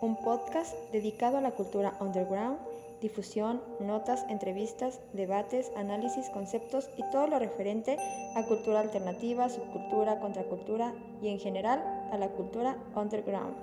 un 0.00 0.16
podcast 0.16 0.74
dedicado 0.92 1.38
a 1.38 1.40
la 1.40 1.52
cultura 1.52 1.96
underground, 2.00 2.58
difusión, 3.00 3.60
notas, 3.80 4.24
entrevistas, 4.28 5.00
debates, 5.12 5.70
análisis, 5.76 6.28
conceptos 6.30 6.88
y 6.96 7.02
todo 7.10 7.26
lo 7.26 7.38
referente 7.38 7.96
a 8.34 8.44
cultura 8.44 8.80
alternativa, 8.80 9.48
subcultura, 9.48 10.20
contracultura 10.20 10.94
y 11.22 11.28
en 11.28 11.38
general 11.38 11.82
a 12.12 12.18
la 12.18 12.28
cultura 12.28 12.76
underground. 12.94 13.56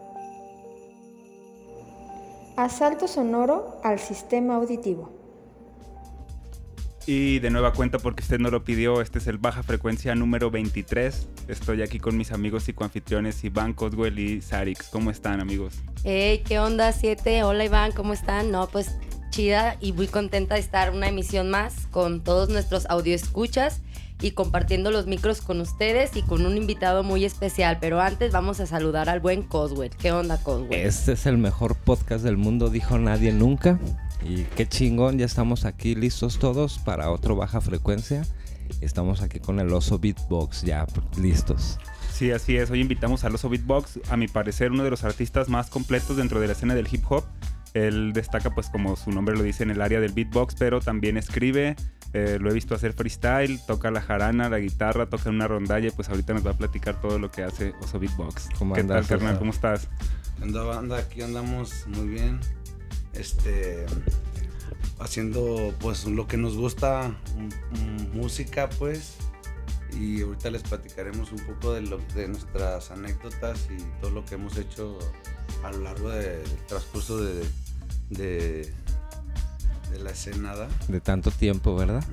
Asalto 2.55 3.07
sonoro 3.07 3.79
al 3.83 3.97
sistema 3.97 4.55
auditivo. 4.55 5.22
Y 7.05 7.39
de 7.39 7.49
nueva 7.49 7.73
cuenta, 7.73 7.99
porque 7.99 8.23
usted 8.23 8.39
no 8.39 8.49
lo 8.49 8.63
pidió, 8.63 9.01
este 9.01 9.19
es 9.19 9.27
el 9.27 9.37
Baja 9.37 9.61
Frecuencia 9.61 10.15
número 10.15 10.49
23. 10.49 11.27
Estoy 11.49 11.81
aquí 11.81 11.99
con 11.99 12.15
mis 12.15 12.31
amigos 12.31 12.63
psicoanfitriones 12.63 13.43
Iván 13.43 13.73
Coswell 13.73 14.17
y 14.17 14.41
Sarix. 14.41 14.87
¿Cómo 14.87 15.11
están, 15.11 15.41
amigos? 15.41 15.73
Hey, 16.05 16.43
¿qué 16.45 16.59
onda, 16.59 16.93
7? 16.93 17.43
Hola, 17.43 17.65
Iván, 17.65 17.91
¿cómo 17.91 18.13
están? 18.13 18.51
No, 18.51 18.67
pues 18.67 18.95
chida 19.31 19.75
y 19.81 19.91
muy 19.91 20.07
contenta 20.07 20.55
de 20.55 20.61
estar 20.61 20.91
una 20.93 21.09
emisión 21.09 21.49
más 21.49 21.87
con 21.91 22.23
todos 22.23 22.47
nuestros 22.47 22.85
audioescuchas 22.85 23.81
y 24.21 24.31
compartiendo 24.31 24.89
los 24.89 25.05
micros 25.05 25.41
con 25.41 25.59
ustedes 25.59 26.15
y 26.15 26.21
con 26.21 26.45
un 26.45 26.55
invitado 26.55 27.03
muy 27.03 27.25
especial. 27.25 27.79
Pero 27.81 27.99
antes 27.99 28.31
vamos 28.31 28.61
a 28.61 28.65
saludar 28.65 29.09
al 29.09 29.19
buen 29.19 29.43
Coswell. 29.43 29.89
¿Qué 29.89 30.13
onda, 30.13 30.41
Coswell? 30.41 30.71
Este 30.71 31.13
es 31.13 31.25
el 31.25 31.37
mejor 31.37 31.75
podcast 31.75 32.23
del 32.23 32.37
mundo, 32.37 32.69
dijo 32.69 32.97
nadie 32.97 33.33
nunca. 33.33 33.77
Y 34.25 34.43
qué 34.55 34.67
chingón, 34.67 35.17
ya 35.17 35.25
estamos 35.25 35.65
aquí 35.65 35.95
listos 35.95 36.39
todos 36.39 36.79
para 36.79 37.09
otro 37.11 37.35
baja 37.35 37.61
frecuencia. 37.61 38.25
Estamos 38.81 39.21
aquí 39.21 39.39
con 39.39 39.59
el 39.59 39.71
oso 39.73 39.99
beatbox 39.99 40.63
ya 40.63 40.85
listos. 41.17 41.77
Sí, 42.11 42.31
así 42.31 42.55
es. 42.57 42.71
Hoy 42.71 42.81
invitamos 42.81 43.23
al 43.23 43.35
oso 43.35 43.49
beatbox, 43.49 43.99
a 44.09 44.17
mi 44.17 44.27
parecer 44.27 44.71
uno 44.71 44.83
de 44.83 44.89
los 44.89 45.03
artistas 45.03 45.49
más 45.49 45.69
completos 45.69 46.17
dentro 46.17 46.39
de 46.39 46.47
la 46.47 46.53
escena 46.53 46.75
del 46.75 46.87
hip 46.91 47.03
hop. 47.09 47.25
Él 47.73 48.13
destaca, 48.13 48.51
pues 48.51 48.69
como 48.69 48.95
su 48.95 49.11
nombre 49.11 49.35
lo 49.35 49.43
dice, 49.43 49.63
en 49.63 49.71
el 49.71 49.81
área 49.81 49.99
del 49.99 50.13
beatbox, 50.13 50.55
pero 50.55 50.79
también 50.79 51.17
escribe. 51.17 51.75
Eh, 52.13 52.37
lo 52.39 52.51
he 52.51 52.53
visto 52.53 52.75
hacer 52.75 52.93
freestyle, 52.93 53.59
toca 53.65 53.89
la 53.89 53.99
jarana, 53.99 54.47
la 54.47 54.59
guitarra, 54.59 55.07
toca 55.09 55.29
en 55.29 55.35
una 55.35 55.47
rondalla 55.47 55.87
y 55.87 55.91
pues 55.91 56.09
ahorita 56.09 56.33
nos 56.33 56.45
va 56.45 56.51
a 56.51 56.57
platicar 56.57 57.01
todo 57.01 57.17
lo 57.17 57.31
que 57.31 57.43
hace 57.43 57.73
Oso 57.81 57.99
Beatbox. 57.99 58.49
¿Cómo 58.59 58.75
¿Qué 58.75 58.81
andas, 58.81 59.07
tal, 59.07 59.19
carnal? 59.19 59.39
¿Cómo 59.39 59.51
estás? 59.51 59.89
Anda 60.39 60.61
banda, 60.61 60.99
aquí 60.99 61.23
andamos 61.23 61.87
muy 61.87 62.07
bien. 62.09 62.39
Este 63.13 63.85
haciendo 64.99 65.73
pues 65.79 66.05
lo 66.05 66.27
que 66.27 66.37
nos 66.37 66.55
gusta, 66.55 67.15
música 68.13 68.69
pues. 68.79 69.15
Y 69.99 70.23
ahorita 70.23 70.49
les 70.49 70.63
platicaremos 70.63 71.31
un 71.31 71.39
poco 71.45 71.73
de, 71.73 71.81
lo, 71.83 71.99
de 72.15 72.27
nuestras 72.27 72.89
anécdotas 72.89 73.67
y 73.69 73.77
todo 74.01 74.09
lo 74.09 74.25
que 74.25 74.35
hemos 74.35 74.57
hecho 74.57 74.97
a 75.63 75.71
lo 75.71 75.81
largo 75.81 76.09
de- 76.09 76.39
del 76.39 76.57
transcurso 76.67 77.19
de, 77.23 77.43
de, 78.09 78.73
de 79.91 79.99
la 79.99 80.09
escena. 80.09 80.55
¿da? 80.55 80.67
De 80.87 80.99
tanto 80.99 81.29
tiempo, 81.29 81.75
¿verdad? 81.75 82.03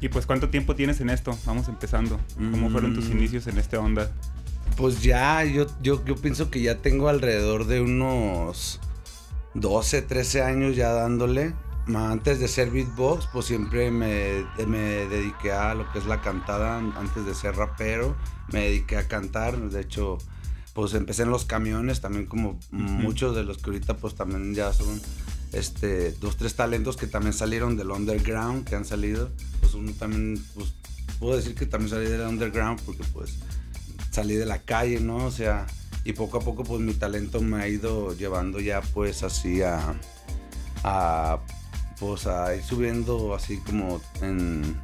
Y 0.00 0.08
pues, 0.08 0.26
¿cuánto 0.26 0.50
tiempo 0.50 0.74
tienes 0.74 1.00
en 1.00 1.10
esto? 1.10 1.38
Vamos 1.46 1.68
empezando. 1.68 2.18
¿Cómo 2.34 2.68
fueron 2.68 2.94
tus 2.96 3.04
Mm. 3.10 3.12
inicios 3.12 3.46
en 3.46 3.58
esta 3.58 3.78
onda? 3.78 4.10
Pues 4.76 5.02
ya, 5.02 5.44
yo, 5.44 5.66
yo, 5.82 6.04
yo 6.04 6.16
pienso 6.16 6.50
que 6.50 6.62
ya 6.62 6.78
tengo 6.78 7.08
alrededor 7.08 7.66
de 7.68 7.80
unos 7.80 8.80
12, 9.54 10.02
13 10.02 10.42
años 10.42 10.76
ya 10.76 10.92
dándole. 10.92 11.54
Antes 11.94 12.38
de 12.38 12.46
ser 12.46 12.70
beatbox, 12.70 13.26
pues 13.32 13.46
siempre 13.46 13.90
me, 13.90 14.46
me 14.66 15.06
dediqué 15.06 15.50
a 15.50 15.74
lo 15.74 15.90
que 15.92 15.98
es 15.98 16.06
la 16.06 16.20
cantada. 16.20 16.78
Antes 16.78 17.26
de 17.26 17.34
ser 17.34 17.56
rapero, 17.56 18.16
me 18.52 18.60
dediqué 18.60 18.96
a 18.96 19.08
cantar. 19.08 19.58
De 19.58 19.80
hecho, 19.80 20.18
pues 20.74 20.94
empecé 20.94 21.24
en 21.24 21.30
los 21.30 21.44
camiones, 21.44 22.00
también 22.00 22.26
como 22.26 22.58
muchos 22.70 23.34
de 23.34 23.42
los 23.44 23.58
que 23.58 23.70
ahorita 23.70 23.96
pues 23.96 24.14
también 24.14 24.54
ya 24.54 24.72
son 24.72 25.00
este, 25.52 26.12
dos, 26.12 26.36
tres 26.36 26.54
talentos 26.54 26.96
que 26.96 27.06
también 27.06 27.32
salieron 27.34 27.76
del 27.76 27.90
underground, 27.90 28.66
que 28.66 28.76
han 28.76 28.84
salido. 28.84 29.30
Pues 29.60 29.74
uno 29.74 29.92
también, 29.92 30.42
pues 30.54 30.74
puedo 31.18 31.36
decir 31.36 31.54
que 31.54 31.66
también 31.66 31.90
salí 31.90 32.06
del 32.06 32.22
underground 32.22 32.80
porque 32.86 33.04
pues 33.12 33.38
salí 34.10 34.34
de 34.34 34.46
la 34.46 34.60
calle, 34.62 35.00
¿no? 35.00 35.16
O 35.16 35.30
sea, 35.30 35.66
y 36.04 36.12
poco 36.14 36.38
a 36.38 36.40
poco 36.40 36.64
pues 36.64 36.80
mi 36.80 36.94
talento 36.94 37.40
me 37.40 37.62
ha 37.62 37.68
ido 37.68 38.16
llevando 38.16 38.58
ya 38.60 38.80
pues 38.80 39.22
así 39.22 39.62
a, 39.62 39.94
a 40.84 41.38
pues 42.00 42.26
a 42.26 42.54
ir 42.56 42.62
subiendo 42.62 43.34
así 43.34 43.58
como 43.58 44.00
en, 44.20 44.76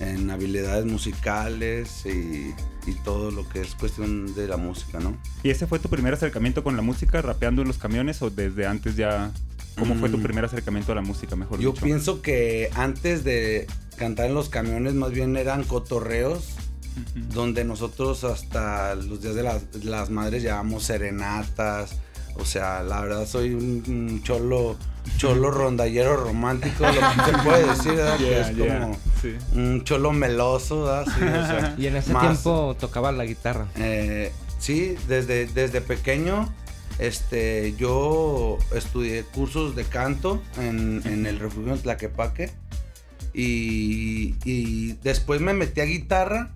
en 0.00 0.30
habilidades 0.30 0.84
musicales 0.86 2.04
y, 2.06 2.52
y 2.90 2.92
todo 3.04 3.30
lo 3.30 3.48
que 3.48 3.60
es 3.60 3.74
cuestión 3.76 4.34
de 4.34 4.48
la 4.48 4.56
música, 4.56 4.98
¿no? 4.98 5.16
¿Y 5.42 5.50
ese 5.50 5.66
fue 5.66 5.78
tu 5.78 5.88
primer 5.88 6.14
acercamiento 6.14 6.64
con 6.64 6.74
la 6.76 6.82
música, 6.82 7.22
rapeando 7.22 7.62
en 7.62 7.68
los 7.68 7.78
camiones 7.78 8.20
o 8.22 8.30
desde 8.30 8.66
antes 8.66 8.96
ya? 8.96 9.30
¿Cómo 9.78 9.94
fue 9.94 10.08
tu 10.08 10.18
Mm. 10.18 10.22
primer 10.24 10.44
acercamiento 10.44 10.90
a 10.90 10.96
la 10.96 11.02
música, 11.02 11.36
mejor 11.36 11.60
Yo 11.60 11.70
dicho? 11.70 11.84
pienso 11.84 12.20
que 12.20 12.68
antes 12.74 13.22
de 13.22 13.68
cantar 13.96 14.26
en 14.26 14.34
los 14.34 14.48
camiones 14.48 14.94
más 14.94 15.12
bien 15.12 15.36
eran 15.36 15.62
cotorreos 15.62 16.54
Donde 17.32 17.64
nosotros 17.64 18.24
hasta 18.24 18.94
los 18.94 19.20
días 19.22 19.34
de 19.34 19.42
las, 19.84 20.10
madres 20.10 20.42
llevamos 20.42 20.84
serenatas. 20.84 21.92
O 22.36 22.44
sea, 22.44 22.82
la 22.82 23.00
verdad 23.00 23.26
soy 23.26 23.54
un, 23.54 23.82
un 23.88 24.22
cholo, 24.22 24.76
cholo 25.16 25.50
rondallero 25.52 26.16
romántico, 26.16 26.84
lo 26.86 26.92
que 26.92 27.30
se 27.32 27.38
puede 27.44 27.66
decir, 27.68 27.92
¿verdad? 27.94 28.16
Que 28.18 28.24
Yeah, 28.28 28.40
es 28.50 28.56
yeah, 28.56 28.80
como 28.80 28.96
sí. 29.20 29.36
un 29.54 29.84
cholo 29.84 30.12
meloso, 30.12 30.84
¿verdad? 30.84 31.04
Sí, 31.06 31.24
o 31.24 31.46
sea, 31.46 31.74
Y 31.78 31.86
en 31.86 31.96
ese 31.96 32.12
más, 32.12 32.22
tiempo 32.22 32.76
tocaba 32.78 33.10
la 33.12 33.24
guitarra. 33.24 33.66
eh, 33.76 34.32
sí, 34.58 34.94
desde, 35.08 35.46
desde 35.46 35.80
pequeño 35.80 36.52
este, 37.00 37.74
yo 37.76 38.58
estudié 38.74 39.22
cursos 39.22 39.74
de 39.76 39.84
canto 39.84 40.42
en, 40.58 41.00
en 41.04 41.26
el 41.26 41.38
refugio 41.38 41.74
de 41.76 41.82
Tlaquepaque 41.82 42.50
y, 43.32 44.34
y 44.44 44.92
después 45.04 45.40
me 45.40 45.54
metí 45.54 45.80
a 45.80 45.84
guitarra 45.84 46.50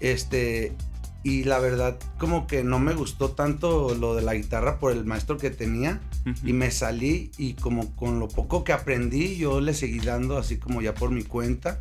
este, 0.00 0.74
y 1.22 1.44
la 1.44 1.58
verdad 1.58 1.96
como 2.18 2.46
que 2.46 2.64
no 2.64 2.78
me 2.78 2.92
gustó 2.94 3.30
tanto 3.30 3.94
lo 3.94 4.14
de 4.14 4.22
la 4.22 4.34
guitarra 4.34 4.78
por 4.78 4.92
el 4.92 5.04
maestro 5.04 5.38
que 5.38 5.50
tenía 5.50 6.00
y 6.44 6.52
me 6.52 6.70
salí 6.70 7.30
y 7.38 7.54
como 7.54 7.94
con 7.96 8.18
lo 8.18 8.28
poco 8.28 8.62
que 8.64 8.72
aprendí 8.72 9.36
yo 9.36 9.60
le 9.60 9.72
seguí 9.74 10.00
dando 10.00 10.36
así 10.38 10.58
como 10.58 10.82
ya 10.82 10.94
por 10.94 11.10
mi 11.10 11.22
cuenta 11.22 11.80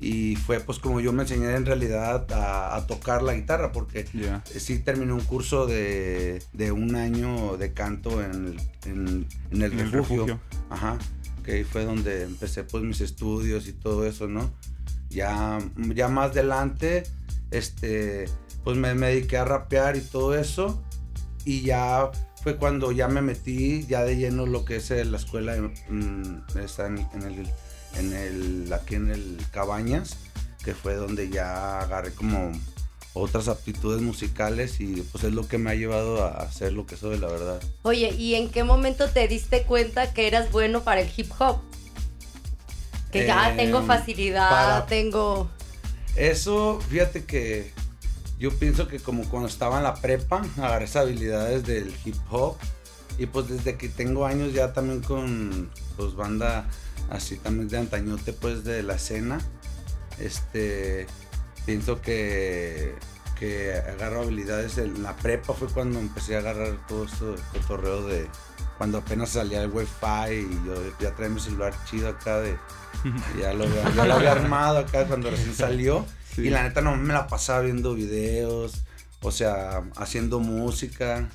y 0.00 0.36
fue 0.36 0.60
pues 0.60 0.78
como 0.78 1.00
yo 1.00 1.12
me 1.12 1.22
enseñé 1.24 1.54
en 1.54 1.66
realidad 1.66 2.32
a, 2.32 2.76
a 2.76 2.86
tocar 2.86 3.22
la 3.22 3.34
guitarra 3.34 3.70
porque 3.72 4.06
Ya. 4.14 4.42
sí 4.46 4.78
terminé 4.78 5.12
un 5.12 5.20
curso 5.20 5.66
de, 5.66 6.40
de 6.52 6.72
un 6.72 6.94
año 6.94 7.56
de 7.58 7.72
canto 7.72 8.22
en 8.24 8.30
el, 8.32 8.60
en, 8.86 9.26
en 9.50 9.62
el 9.62 9.72
En 9.72 9.78
el 9.80 9.90
refugio. 9.92 10.26
refugio. 10.26 10.40
Ajá. 10.70 10.96
Que 11.44 11.52
ahí 11.52 11.64
fue 11.64 11.84
donde 11.84 12.22
empecé 12.22 12.64
pues 12.64 12.82
mis 12.84 13.00
estudios 13.00 13.66
y 13.66 13.72
todo 13.72 14.06
eso, 14.06 14.26
¿no? 14.28 14.50
Ya, 15.10 15.58
ya 15.94 16.08
más 16.08 16.30
adelante, 16.30 17.02
este, 17.50 18.26
pues 18.64 18.76
me, 18.76 18.94
me 18.94 19.08
dediqué 19.08 19.38
a 19.38 19.44
rapear 19.44 19.96
y 19.96 20.00
todo 20.00 20.34
eso. 20.38 20.82
Y 21.44 21.62
ya 21.62 22.10
fue 22.42 22.56
cuando 22.56 22.92
ya 22.92 23.08
me 23.08 23.22
metí 23.22 23.86
ya 23.86 24.02
de 24.04 24.16
lleno 24.16 24.46
lo 24.46 24.64
que 24.64 24.76
es 24.76 24.90
la 24.90 25.16
escuela, 25.16 25.56
mm, 25.56 26.58
está 26.58 26.86
en, 26.86 26.98
en 27.14 27.22
el, 27.22 27.50
en 27.96 28.12
el, 28.14 28.72
aquí 28.72 28.94
en 28.96 29.10
el 29.10 29.38
Cabañas, 29.50 30.16
que 30.64 30.74
fue 30.74 30.94
donde 30.94 31.28
ya 31.30 31.80
agarré 31.80 32.12
como 32.12 32.52
otras 33.12 33.48
aptitudes 33.48 34.00
musicales 34.02 34.78
y 34.80 35.02
pues 35.10 35.24
es 35.24 35.32
lo 35.32 35.48
que 35.48 35.58
me 35.58 35.70
ha 35.70 35.74
llevado 35.74 36.24
a 36.24 36.28
hacer 36.42 36.72
lo 36.72 36.86
que 36.86 36.96
soy, 36.96 37.18
la 37.18 37.26
verdad. 37.26 37.60
Oye, 37.82 38.10
¿y 38.14 38.34
en 38.36 38.50
qué 38.50 38.62
momento 38.64 39.08
te 39.10 39.26
diste 39.26 39.64
cuenta 39.64 40.12
que 40.14 40.26
eras 40.28 40.52
bueno 40.52 40.82
para 40.84 41.00
el 41.00 41.10
hip 41.16 41.30
hop? 41.38 41.58
Que 43.10 43.26
ya 43.26 43.52
Eh, 43.52 43.56
tengo 43.56 43.82
facilidad, 43.82 44.50
para- 44.50 44.86
tengo... 44.86 45.50
Eso, 46.16 46.80
fíjate 46.88 47.24
que 47.24 47.72
yo 48.38 48.50
pienso 48.50 48.88
que 48.88 48.98
como 48.98 49.28
cuando 49.28 49.48
estaba 49.48 49.78
en 49.78 49.84
la 49.84 49.94
prepa, 49.94 50.42
agarré 50.56 50.86
esas 50.86 51.04
habilidades 51.04 51.64
del 51.64 51.94
hip 52.04 52.16
hop. 52.30 52.56
Y 53.18 53.26
pues 53.26 53.48
desde 53.48 53.76
que 53.76 53.88
tengo 53.88 54.24
años 54.24 54.54
ya 54.54 54.72
también 54.72 55.02
con 55.02 55.70
pues 55.96 56.14
banda 56.14 56.66
así 57.10 57.36
también 57.36 57.68
de 57.68 57.76
antañote 57.76 58.32
pues 58.32 58.64
de 58.64 58.82
la 58.82 58.94
escena. 58.94 59.40
Este 60.18 61.06
pienso 61.66 62.00
que, 62.00 62.94
que 63.38 63.74
agarro 63.74 64.22
habilidades. 64.22 64.78
En 64.78 65.02
la 65.02 65.14
prepa 65.16 65.52
fue 65.52 65.68
cuando 65.68 65.98
empecé 65.98 66.36
a 66.36 66.38
agarrar 66.38 66.86
todo 66.86 67.04
esto 67.04 67.32
del 67.32 67.42
cotorreo 67.52 68.06
de 68.06 68.26
cuando 68.80 68.96
apenas 68.96 69.28
salía 69.28 69.60
el 69.62 69.70
wifi 69.70 70.32
y 70.32 70.66
yo 70.66 70.74
ya 70.98 71.14
traía 71.14 71.28
mi 71.34 71.38
celular 71.38 71.74
chido 71.84 72.08
acá 72.08 72.40
de 72.40 72.56
ya 73.38 73.52
lo, 73.52 73.64
había- 73.64 73.94
ya 73.94 74.06
lo 74.06 74.14
había 74.14 74.32
armado 74.32 74.78
acá 74.78 75.04
cuando 75.06 75.30
recién 75.30 75.54
salió 75.54 76.06
Sí. 76.34 76.46
y 76.46 76.50
la 76.50 76.62
neta 76.62 76.80
no 76.80 76.96
me 76.96 77.12
la 77.12 77.26
pasaba 77.26 77.60
viendo 77.60 77.92
videos, 77.94 78.84
o 79.20 79.30
sea, 79.32 79.82
haciendo 79.96 80.40
música 80.40 81.28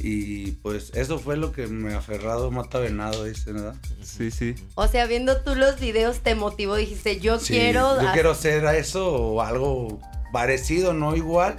y 0.00 0.52
pues 0.62 0.90
eso 0.94 1.18
fue 1.18 1.36
lo 1.36 1.52
que 1.52 1.66
me 1.66 1.92
ha 1.92 1.98
aferrado 1.98 2.50
mata 2.50 2.78
venado, 2.78 3.24
dice, 3.24 3.52
¿verdad? 3.52 3.74
Sí, 4.02 4.30
sí. 4.30 4.54
O 4.74 4.88
sea, 4.88 5.06
viendo 5.06 5.42
tú 5.42 5.54
los 5.54 5.78
videos 5.80 6.20
te 6.20 6.34
motivó, 6.34 6.76
dijiste, 6.76 7.20
yo 7.20 7.38
Sí, 7.38 7.52
quiero... 7.54 8.00
Yo 8.00 8.12
quiero 8.14 8.30
hacer 8.30 8.64
eso 8.74 9.12
o 9.14 9.42
algo 9.42 10.00
parecido, 10.32 10.94
no 10.94 11.14
igual. 11.14 11.56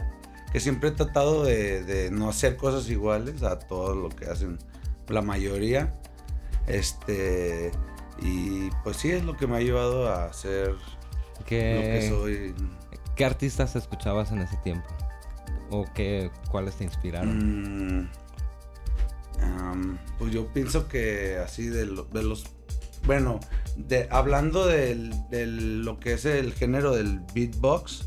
Que 0.51 0.59
siempre 0.59 0.89
he 0.89 0.91
tratado 0.93 1.43
de, 1.43 1.83
de 1.83 2.09
no 2.11 2.29
hacer 2.29 2.55
cosas 2.57 2.89
iguales 2.89 3.43
a 3.43 3.59
todo 3.59 3.93
lo 3.95 4.09
que 4.09 4.25
hacen 4.25 4.57
la 5.09 5.21
mayoría. 5.21 5.93
Este. 6.67 7.71
Y 8.21 8.69
pues 8.83 8.97
sí, 8.97 9.11
es 9.11 9.23
lo 9.25 9.35
que 9.35 9.45
me 9.47 9.57
ha 9.57 9.61
llevado 9.61 10.11
a 10.13 10.31
ser 10.33 10.69
lo 10.69 11.45
que 11.45 11.99
¿Qué, 12.01 12.07
soy. 12.09 12.55
¿Qué 13.15 13.25
artistas 13.25 13.75
escuchabas 13.75 14.31
en 14.31 14.39
ese 14.39 14.57
tiempo? 14.57 14.87
¿O 15.69 15.85
qué, 15.93 16.29
cuáles 16.51 16.75
te 16.75 16.83
inspiraron? 16.85 18.01
Mm, 18.03 18.09
pues 20.17 20.31
yo 20.33 20.47
pienso 20.53 20.87
que 20.87 21.37
así 21.43 21.67
de, 21.67 21.85
lo- 21.85 22.05
de 22.05 22.23
los. 22.23 22.45
Bueno, 23.05 23.39
de, 23.75 24.07
hablando 24.11 24.65
del- 24.65 25.83
lo 25.83 25.99
que 25.99 26.13
es 26.13 26.25
el 26.25 26.53
género 26.53 26.95
del 26.95 27.19
beatbox, 27.33 28.05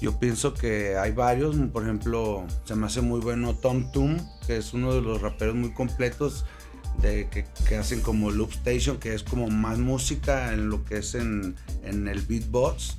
yo 0.00 0.18
pienso 0.18 0.54
que 0.54 0.96
hay 0.96 1.12
varios. 1.12 1.56
Por 1.72 1.82
ejemplo, 1.84 2.46
se 2.64 2.74
me 2.76 2.86
hace 2.86 3.00
muy 3.00 3.20
bueno 3.20 3.54
Tom 3.54 3.90
Toom, 3.90 4.18
que 4.46 4.56
es 4.56 4.74
uno 4.74 4.94
de 4.94 5.00
los 5.00 5.20
raperos 5.20 5.54
muy 5.54 5.72
completos 5.72 6.44
de, 7.00 7.28
que, 7.28 7.44
que 7.66 7.76
hacen 7.76 8.00
como 8.00 8.30
Loop 8.30 8.52
Station, 8.52 8.98
que 8.98 9.14
es 9.14 9.22
como 9.22 9.48
más 9.48 9.78
música 9.78 10.52
en 10.52 10.68
lo 10.68 10.84
que 10.84 10.98
es 10.98 11.14
en, 11.14 11.56
en 11.82 12.08
el 12.08 12.22
beatbox. 12.22 12.98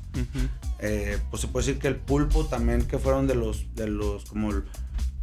Eh, 0.79 1.17
pues 1.29 1.41
se 1.41 1.47
puede 1.47 1.65
decir 1.65 1.81
que 1.81 1.87
el 1.87 1.95
pulpo 1.95 2.45
también 2.45 2.85
que 2.85 2.99
fueron 2.99 3.27
de 3.27 3.35
los 3.35 3.65
de 3.75 3.87
los 3.87 4.25
como 4.25 4.49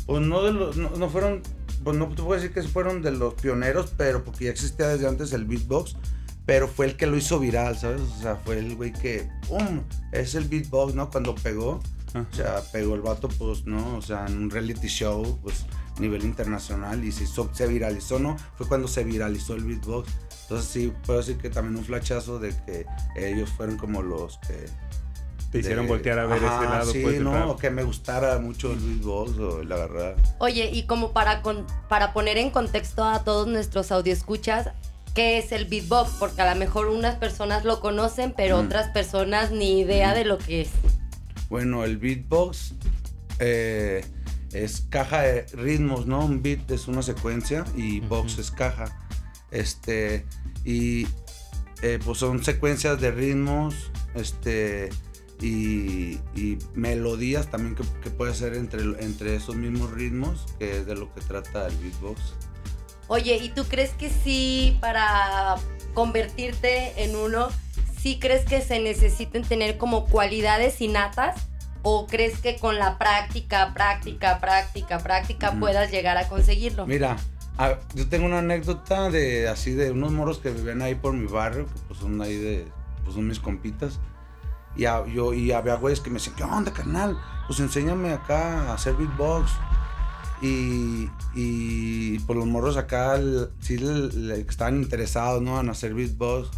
pues 0.07 0.21
no 0.23 0.43
de 0.43 0.53
los 0.53 0.77
no, 0.77 0.91
no 0.91 1.09
fueron 1.09 1.43
pues 1.85 1.97
no 1.97 2.09
te 2.09 2.23
puedo 2.23 2.41
decir 2.41 2.53
que 2.53 2.63
fueron 2.63 3.03
de 3.03 3.11
los 3.11 3.35
pioneros 3.35 3.93
pero 3.97 4.25
porque 4.25 4.47
ya 4.47 4.51
existía 4.51 4.89
desde 4.89 5.07
antes 5.07 5.33
el 5.33 5.45
beatbox 5.45 5.97
pero 6.47 6.69
fue 6.69 6.87
el 6.87 6.97
que 6.97 7.07
lo 7.07 7.17
hizo 7.17 7.39
viral 7.39 7.79
sabes 7.79 8.01
o 8.01 8.21
sea 8.21 8.37
fue 8.37 8.59
el 8.59 8.75
güey 8.77 8.93
que 8.93 9.29
¡pum! 9.49 9.83
es 10.13 10.35
el 10.35 10.45
beatbox 10.45 10.95
no 10.95 11.11
cuando 11.11 11.35
pegó 11.35 11.81
o 12.15 12.35
sea 12.35 12.63
pegó 12.73 12.95
el 12.95 13.03
vato 13.03 13.29
pues 13.29 13.65
no 13.65 13.97
o 13.97 14.03
sea 14.03 14.27
en 14.27 14.37
un 14.37 14.51
reality 14.51 14.89
show 14.89 15.39
pues 15.43 15.65
a 15.97 16.01
nivel 16.01 16.25
internacional 16.25 17.05
y 17.05 17.13
se 17.13 17.25
hizo- 17.25 17.51
se 17.53 17.67
viralizó 17.67 18.19
no 18.19 18.37
fue 18.57 18.67
cuando 18.67 18.89
se 18.89 19.05
viralizó 19.05 19.55
el 19.55 19.65
beatbox 19.65 20.09
entonces 20.43 20.69
sí 20.71 20.93
puedo 21.07 21.19
decir 21.21 21.37
que 21.39 21.51
también 21.51 21.77
un 21.77 21.85
flachazo 21.85 22.39
de 22.39 22.55
que 22.65 22.87
ellos 23.17 23.51
fueron 23.51 23.77
como 23.79 24.03
los 24.03 24.39
que 24.39 24.67
Te 25.51 25.59
hicieron 25.59 25.85
de- 25.85 25.91
voltear 25.93 26.19
a 26.19 26.27
ver 26.27 26.43
Ajá, 26.45 26.57
ese 26.63 26.65
lado, 26.71 26.93
Sí, 26.93 27.01
pues, 27.03 27.21
no, 27.21 27.51
o 27.51 27.57
que 27.59 27.69
me 27.71 27.83
gustara 27.85 28.39
mucho 28.39 28.73
el 28.73 28.79
beatbox 28.79 29.39
o 29.39 29.63
la 29.63 29.77
verdad. 29.77 30.17
Oye, 30.39 30.71
y 30.73 30.85
como 30.87 31.13
para, 31.13 31.43
con- 31.43 31.67
para 31.91 32.15
poner 32.15 32.39
en 32.39 32.49
contexto 32.51 33.05
a 33.05 33.23
todos 33.23 33.47
nuestros 33.49 33.93
audioescuchas, 33.93 34.71
¿qué 35.15 35.37
es 35.37 35.53
el 35.53 35.67
beatbox? 35.67 36.13
Porque 36.19 36.41
a 36.41 36.55
lo 36.55 36.59
mejor 36.59 36.87
unas 36.89 37.17
personas 37.17 37.67
lo 37.67 37.81
conocen, 37.81 38.33
pero 38.35 38.57
Mm. 38.63 38.65
otras 38.67 38.89
personas 38.93 39.51
ni 39.51 39.81
idea 39.81 40.13
Mm. 40.13 40.15
de 40.15 40.25
lo 40.25 40.39
que 40.39 40.63
es. 40.63 40.71
Bueno, 41.51 41.85
el 41.85 41.99
beatbox 41.99 42.73
eh, 43.39 44.05
es 44.53 44.87
caja 44.91 45.23
de 45.23 45.47
ritmos, 45.55 46.07
¿no? 46.07 46.25
Un 46.25 46.43
beat 46.43 46.71
es 46.71 46.89
una 46.89 47.03
secuencia 47.03 47.65
y 47.77 48.01
box 48.01 48.39
es 48.39 48.51
caja. 48.51 48.99
Este, 49.51 50.27
y 50.65 51.07
eh, 51.83 51.99
pues 52.05 52.19
son 52.19 52.43
secuencias 52.45 53.01
de 53.01 53.11
ritmos, 53.11 53.91
este, 54.15 54.91
y, 55.41 56.21
y 56.35 56.59
melodías 56.75 57.51
también 57.51 57.75
que, 57.75 57.83
que 58.03 58.11
puede 58.11 58.35
ser 58.35 58.55
entre, 58.55 58.83
entre 59.05 59.37
esos 59.37 59.57
mismos 59.57 59.91
ritmos, 59.91 60.47
que 60.59 60.79
es 60.79 60.87
de 60.87 60.95
lo 60.95 61.13
que 61.15 61.21
trata 61.21 61.67
el 61.67 61.77
beatbox. 61.77 62.21
Oye, 63.09 63.37
¿y 63.37 63.49
tú 63.51 63.65
crees 63.65 63.91
que 63.91 64.09
sí, 64.09 64.79
para 64.81 65.57
convertirte 65.93 67.05
en 67.05 67.17
uno, 67.17 67.49
sí 68.01 68.19
crees 68.19 68.45
que 68.47 68.63
se 68.63 68.81
necesiten 68.81 69.43
tener 69.43 69.77
como 69.77 70.07
cualidades 70.07 70.81
innatas? 70.81 71.49
¿O 71.83 72.07
crees 72.07 72.39
que 72.39 72.59
con 72.59 72.79
la 72.79 72.99
práctica, 72.99 73.73
práctica, 73.75 74.39
práctica, 74.41 74.99
práctica 74.99 75.53
puedas 75.59 75.91
llegar 75.91 76.17
a 76.17 76.29
conseguirlo? 76.29 76.87
Mira, 76.87 77.17
a- 77.59 77.79
yo 77.95 78.09
tengo 78.09 78.27
una 78.27 78.39
anécdota 78.39 79.11
de 79.11 79.49
así 79.49 79.73
de 79.73 79.91
unos 79.91 80.13
moros 80.13 80.39
que 80.39 80.51
vivían 80.51 80.81
ahí 80.83 80.95
por 80.95 81.13
mi 81.13 81.27
barrio, 81.27 81.67
que 81.67 81.73
pues 81.89 81.99
son 82.01 82.21
ahí 82.23 82.37
de, 82.37 82.67
pues 83.05 83.15
son 83.17 83.27
mis 83.27 83.41
compitas. 83.41 83.99
Y, 84.77 84.85
a- 84.87 85.05
yo, 85.07 85.35
y 85.35 85.53
había 85.53 85.75
güeyes 85.75 86.01
que 86.01 86.11
me 86.11 86.15
decían, 86.15 86.37
¿qué 86.37 86.45
onda, 86.45 86.73
carnal? 86.73 87.19
Pues 87.47 87.59
enséñame 87.61 88.13
acá 88.13 88.71
a 88.71 88.75
hacer 88.75 88.95
beatbox. 88.95 89.51
Y, 90.41 91.09
y 91.35 92.19
pues 92.21 92.37
los 92.37 92.47
morros 92.47 92.77
acá 92.77 93.15
l- 93.17 93.49
sí 93.61 93.79
le- 93.79 94.41
estaban 94.41 94.83
interesados, 94.83 95.41
¿no? 95.43 95.61
En 95.61 95.69
hacer 95.69 95.95
beatbox. 95.95 96.49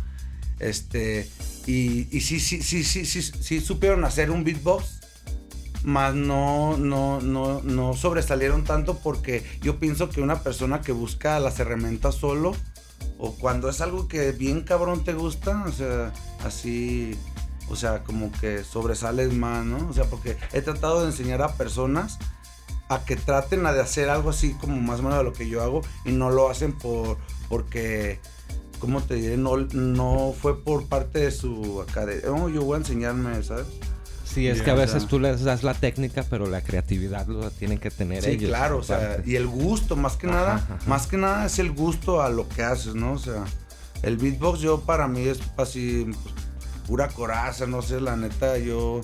Este, 0.58 1.28
y, 1.66 2.08
y 2.16 2.20
sí, 2.20 2.40
sí, 2.40 2.62
sí, 2.62 2.84
sí, 2.84 3.04
sí, 3.04 3.20
sí 3.22 3.60
supieron 3.60 4.04
hacer 4.04 4.30
un 4.30 4.44
beatbox, 4.44 5.00
más 5.84 6.14
no, 6.14 6.76
no, 6.78 7.20
no, 7.20 7.60
no 7.62 7.94
sobresalieron 7.94 8.64
tanto 8.64 8.98
porque 8.98 9.44
yo 9.60 9.78
pienso 9.78 10.08
que 10.08 10.22
una 10.22 10.40
persona 10.40 10.80
que 10.80 10.92
busca 10.92 11.38
las 11.38 11.60
herramientas 11.60 12.14
solo, 12.14 12.54
o 13.18 13.36
cuando 13.36 13.68
es 13.68 13.80
algo 13.80 14.08
que 14.08 14.32
bien 14.32 14.62
cabrón 14.62 15.04
te 15.04 15.12
gusta, 15.12 15.62
o 15.66 15.72
sea, 15.72 16.12
así, 16.44 17.16
o 17.68 17.76
sea, 17.76 18.02
como 18.02 18.32
que 18.32 18.64
sobresales 18.64 19.34
más, 19.34 19.64
¿no? 19.64 19.88
O 19.88 19.92
sea, 19.92 20.04
porque 20.04 20.36
he 20.52 20.62
tratado 20.62 21.02
de 21.02 21.08
enseñar 21.08 21.42
a 21.42 21.54
personas 21.54 22.18
a 22.88 23.04
que 23.04 23.16
traten 23.16 23.62
de 23.62 23.80
hacer 23.80 24.08
algo 24.08 24.30
así 24.30 24.54
como 24.54 24.80
más 24.80 25.00
o 25.00 25.04
menos 25.04 25.18
de 25.18 25.24
lo 25.24 25.32
que 25.32 25.48
yo 25.48 25.62
hago 25.62 25.82
y 26.04 26.12
no 26.12 26.30
lo 26.30 26.50
hacen 26.50 26.72
por 26.72 27.18
porque 27.48 28.20
¿cómo 28.78 29.02
te 29.02 29.14
diré? 29.14 29.36
No, 29.36 29.56
no 29.56 30.34
fue 30.38 30.62
por 30.62 30.86
parte 30.86 31.20
de 31.20 31.30
su 31.30 31.80
acá 31.80 32.04
de, 32.04 32.28
oh, 32.28 32.48
yo 32.48 32.62
voy 32.62 32.74
a 32.74 32.78
enseñarme, 32.78 33.42
¿sabes? 33.42 33.66
Sí, 34.34 34.48
es 34.48 34.62
que 34.62 34.70
a 34.70 34.74
o 34.74 34.76
veces 34.76 35.02
sea. 35.02 35.08
tú 35.08 35.20
les 35.20 35.44
das 35.44 35.62
la 35.62 35.74
técnica, 35.74 36.24
pero 36.28 36.46
la 36.46 36.60
creatividad 36.60 37.26
lo 37.28 37.50
tienen 37.52 37.78
que 37.78 37.90
tener 37.90 38.22
Sí, 38.24 38.30
ellos. 38.32 38.48
claro, 38.50 38.78
o 38.78 38.82
sea, 38.82 39.18
y 39.24 39.36
el 39.36 39.46
gusto, 39.46 39.94
más 39.96 40.16
que 40.16 40.26
Ajá, 40.26 40.36
nada, 40.36 40.54
ajá. 40.54 40.78
más 40.86 41.06
que 41.06 41.16
nada 41.16 41.46
es 41.46 41.58
el 41.60 41.70
gusto 41.72 42.20
a 42.20 42.28
lo 42.30 42.48
que 42.48 42.62
haces, 42.64 42.94
¿no? 42.96 43.12
O 43.12 43.18
sea, 43.18 43.44
el 44.02 44.16
beatbox 44.16 44.58
yo 44.60 44.80
para 44.80 45.06
mí 45.06 45.20
es 45.28 45.38
así, 45.56 46.10
pues, 46.22 46.34
pura 46.86 47.08
coraza, 47.08 47.66
no 47.66 47.80
sé, 47.80 48.00
la 48.00 48.16
neta, 48.16 48.58
yo, 48.58 49.00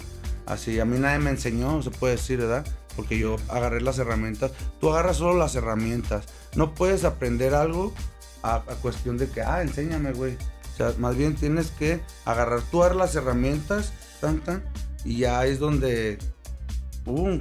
así, 0.47 0.81
a 0.81 0.85
mí 0.85 0.99
nadie 0.99 1.21
me 1.21 1.31
enseñó, 1.31 1.81
se 1.83 1.91
puede 1.91 2.17
decir, 2.17 2.39
¿verdad? 2.41 2.67
Porque 2.97 3.17
yo 3.19 3.37
agarré 3.49 3.81
las 3.81 3.99
herramientas, 3.99 4.51
tú 4.81 4.91
agarras 4.91 5.19
solo 5.19 5.39
las 5.39 5.55
herramientas, 5.55 6.25
no 6.57 6.75
puedes 6.75 7.05
aprender 7.05 7.55
algo 7.55 7.95
a, 8.43 8.57
a 8.57 8.61
cuestión 8.83 9.17
de 9.17 9.29
que, 9.29 9.43
ah, 9.43 9.63
enséñame, 9.63 10.13
güey. 10.13 10.37
O 10.75 10.77
sea, 10.77 10.93
más 10.99 11.15
bien 11.17 11.37
tienes 11.37 11.71
que 11.71 12.01
agarrar, 12.25 12.63
tú 12.71 12.83
agarras 12.83 12.99
las 12.99 13.15
herramientas, 13.15 13.93
tan, 14.21 14.41
tan, 14.41 14.63
y 15.05 15.19
ya 15.19 15.45
es 15.47 15.59
donde 15.59 16.19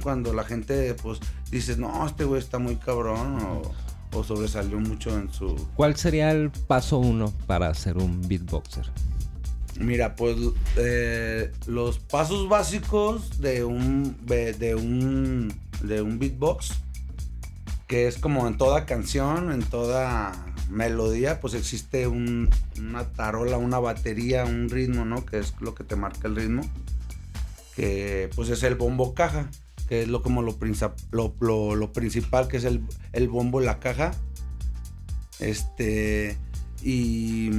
cuando 0.02 0.32
la 0.32 0.44
gente 0.44 0.94
pues 0.94 1.20
dices, 1.50 1.78
no, 1.78 2.06
este 2.06 2.24
güey 2.24 2.40
está 2.40 2.58
muy 2.58 2.76
cabrón 2.76 3.38
o, 3.40 3.62
o 4.18 4.24
sobresalió 4.24 4.78
mucho 4.80 5.16
en 5.16 5.32
su... 5.32 5.54
¿Cuál 5.76 5.96
sería 5.96 6.32
el 6.32 6.50
paso 6.50 6.98
uno 6.98 7.32
para 7.46 7.72
ser 7.74 7.98
un 7.98 8.26
beatboxer? 8.26 8.90
Mira, 9.78 10.16
pues 10.16 10.36
eh, 10.76 11.52
los 11.66 11.98
pasos 11.98 12.48
básicos 12.48 13.40
de 13.40 13.64
un, 13.64 14.16
de 14.26 14.74
un, 14.74 15.54
de 15.82 16.02
un 16.02 16.18
beatbox, 16.18 16.72
que 17.86 18.06
es 18.08 18.18
como 18.18 18.46
en 18.48 18.58
toda 18.58 18.84
canción, 18.86 19.52
en 19.52 19.62
toda 19.62 20.32
melodía, 20.68 21.40
pues 21.40 21.54
existe 21.54 22.06
un- 22.06 22.50
una 22.78 23.04
tarola, 23.04 23.56
una 23.56 23.78
batería, 23.78 24.44
un 24.44 24.68
ritmo, 24.68 25.04
¿no? 25.04 25.24
Que 25.24 25.38
es 25.38 25.54
lo 25.60 25.74
que 25.74 25.82
te 25.84 25.96
marca 25.96 26.28
el 26.28 26.36
ritmo. 26.36 26.62
Que 27.76 28.28
pues 28.34 28.48
es 28.50 28.62
el 28.62 28.74
bombo 28.74 29.14
caja, 29.14 29.50
que 29.88 30.02
es 30.02 30.08
lo 30.08 30.22
como 30.22 30.42
lo, 30.42 30.56
lo, 31.12 31.34
lo- 31.40 31.74
lo 31.76 31.92
principal, 31.92 32.48
que 32.48 32.56
es 32.58 32.64
el, 32.64 32.82
el 33.12 33.28
bombo, 33.28 33.60
la 33.60 33.78
caja. 33.80 34.12
Este. 35.38 36.36
Y. 36.82 37.50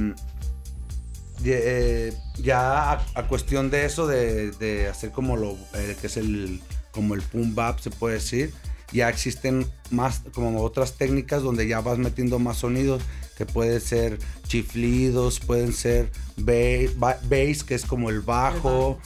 eh, 1.44 2.12
ya 2.38 2.92
a, 2.92 3.26
cuestión 3.28 3.70
de 3.70 3.84
eso, 3.84 4.06
de, 4.06 4.50
de 4.52 4.88
hacer 4.88 5.10
como 5.10 5.36
lo 5.36 5.56
eh, 5.74 5.96
que 6.00 6.06
es 6.06 6.16
el. 6.16 6.60
como 6.92 7.14
el 7.14 7.22
pum 7.22 7.54
bap, 7.54 7.78
se 7.80 7.90
puede 7.90 8.14
decir. 8.16 8.52
Ya 8.92 9.08
existen 9.08 9.66
más, 9.90 10.20
como 10.34 10.60
otras 10.62 10.98
técnicas 10.98 11.42
donde 11.42 11.66
ya 11.66 11.80
vas 11.80 11.96
metiendo 11.96 12.38
más 12.38 12.58
sonidos, 12.58 13.02
que 13.38 13.46
pueden 13.46 13.80
ser 13.80 14.18
chiflidos, 14.46 15.40
pueden 15.40 15.72
ser 15.72 16.10
ba- 16.36 16.92
ba- 16.96 17.18
bass, 17.24 17.64
que 17.64 17.74
es 17.74 17.86
como 17.86 18.10
el 18.10 18.20
bajo, 18.20 18.98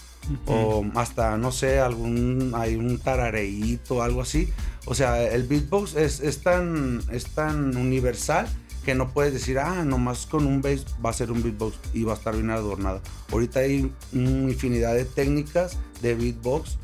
o 0.46 0.84
hasta, 0.94 1.36
no 1.36 1.52
sé, 1.52 1.78
algún, 1.78 2.52
hay 2.54 2.76
un 2.76 2.98
tarareíto 2.98 4.02
algo 4.02 4.22
así. 4.22 4.52
O 4.86 4.94
sea, 4.94 5.22
el 5.22 5.44
beatbox 5.44 5.96
es, 5.96 6.20
es, 6.20 6.42
tan, 6.42 7.02
es 7.10 7.26
tan 7.26 7.76
universal 7.76 8.48
que 8.84 8.94
no 8.94 9.12
puedes 9.12 9.32
decir, 9.32 9.58
ah, 9.58 9.84
nomás 9.84 10.26
con 10.26 10.46
un 10.46 10.62
bass 10.62 10.86
va 11.04 11.10
a 11.10 11.12
ser 11.12 11.32
un 11.32 11.42
beatbox 11.42 11.76
y 11.92 12.04
va 12.04 12.12
a 12.12 12.16
estar 12.16 12.34
bien 12.34 12.50
adornado. 12.50 13.00
Ahorita 13.32 13.60
hay 13.60 13.92
una 14.12 14.50
infinidad 14.50 14.94
de 14.94 15.04
técnicas 15.04 15.76
de 16.02 16.14
beatbox 16.14 16.78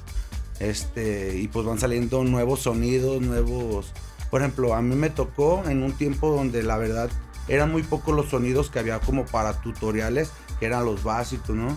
este, 0.59 1.39
y 1.39 1.49
pues 1.49 1.65
van 1.65 1.79
saliendo 1.79 2.25
nuevos 2.25 2.61
sonidos, 2.61 3.21
nuevos... 3.23 3.93
Por 4.31 4.41
ejemplo, 4.41 4.75
a 4.75 4.83
mí 4.83 4.97
me 4.97 5.11
tocó 5.11 5.63
en 5.67 5.83
un 5.83 5.93
tiempo 5.93 6.31
donde 6.31 6.63
la 6.63 6.77
verdad 6.77 7.11
eran 7.49 7.71
muy 7.71 7.83
pocos 7.83 8.17
los 8.17 8.31
sonidos 8.31 8.71
que 8.71 8.79
había 8.79 8.99
como 9.01 9.27
para 9.27 9.61
tutoriales, 9.61 10.31
que 10.59 10.67
eran 10.67 10.85
los 10.85 11.05
básicos, 11.05 11.55
¿no? 11.55 11.77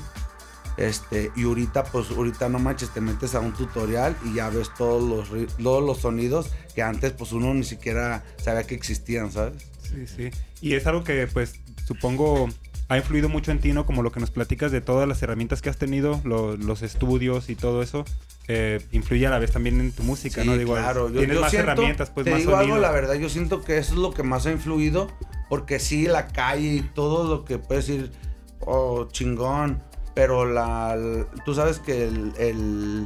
Este, 0.77 1.31
y 1.35 1.43
ahorita, 1.43 1.85
pues 1.85 2.09
ahorita 2.11 2.49
no 2.49 2.59
manches, 2.59 2.89
te 2.89 3.01
metes 3.01 3.33
a 3.35 3.39
un 3.39 3.53
tutorial 3.53 4.15
y 4.25 4.35
ya 4.35 4.49
ves 4.49 4.69
todos 4.77 5.01
los, 5.03 5.47
todos 5.57 5.83
los 5.83 5.99
sonidos 5.99 6.51
que 6.73 6.81
antes 6.81 7.13
pues 7.13 7.31
uno 7.31 7.53
ni 7.53 7.63
siquiera 7.63 8.23
sabía 8.37 8.67
que 8.67 8.75
existían, 8.75 9.31
¿sabes? 9.31 9.63
Sí, 9.81 10.05
sí. 10.07 10.31
Y 10.61 10.73
es 10.73 10.85
algo 10.87 11.03
que 11.03 11.27
pues 11.27 11.55
supongo 11.85 12.49
ha 12.87 12.97
influido 12.97 13.29
mucho 13.29 13.51
en 13.51 13.59
ti, 13.59 13.73
¿no? 13.73 13.85
Como 13.85 14.03
lo 14.03 14.11
que 14.11 14.19
nos 14.19 14.31
platicas 14.31 14.71
de 14.71 14.81
todas 14.81 15.07
las 15.07 15.21
herramientas 15.23 15.61
que 15.61 15.69
has 15.69 15.77
tenido, 15.77 16.21
los 16.23 16.81
estudios 16.81 17.49
y 17.49 17.55
todo 17.55 17.81
eso. 17.81 18.05
Eh, 18.47 18.79
influye 18.91 19.25
a 19.25 19.31
la 19.31 19.39
vez 19.39 19.51
también 19.51 19.79
en 19.79 19.91
tu 19.91 20.03
música, 20.03 20.43
¿no? 20.43 20.55
Digo, 20.55 20.75
claro, 20.75 21.09
yo, 21.09 21.17
tienes 21.17 21.39
más 21.39 21.51
herramientas, 21.51 22.11
pues 22.11 22.25
te 22.25 22.35
digo 22.35 22.55
algo, 22.55 22.77
la 22.77 22.91
verdad, 22.91 23.15
yo 23.15 23.27
siento 23.27 23.63
que 23.63 23.79
eso 23.79 23.93
es 23.93 23.99
lo 23.99 24.13
que 24.13 24.21
más 24.21 24.45
ha 24.45 24.51
influido, 24.51 25.07
porque 25.49 25.79
sí, 25.79 26.05
la 26.05 26.27
calle 26.27 26.75
y 26.75 26.81
todo 26.81 27.27
lo 27.27 27.43
que 27.43 27.57
puedes 27.57 27.87
decir, 27.87 28.11
oh, 28.59 29.07
chingón, 29.11 29.81
pero 30.15 30.45
la, 30.45 30.97
tú 31.43 31.53
sabes 31.53 31.79
que 31.79 32.05
el, 32.05 33.05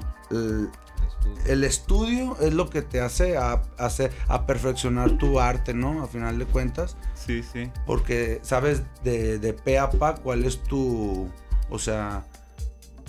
el, 1.47 1.63
estudio 1.63 2.37
es 2.39 2.53
lo 2.53 2.69
que 2.69 2.83
te 2.83 3.01
hace 3.01 3.35
a, 3.35 3.63
a 4.27 4.45
perfeccionar 4.45 5.17
tu 5.17 5.39
arte, 5.39 5.73
¿no? 5.73 6.03
A 6.03 6.07
final 6.07 6.37
de 6.37 6.45
cuentas. 6.45 6.95
Sí, 7.15 7.41
sí. 7.41 7.71
Porque 7.87 8.39
sabes 8.43 8.83
de, 9.03 9.39
de 9.39 9.53
pe 9.53 9.79
a 9.79 9.89
pa 9.89 10.15
cuál 10.15 10.45
es 10.45 10.61
tu, 10.63 11.27
o 11.71 11.79
sea, 11.79 12.25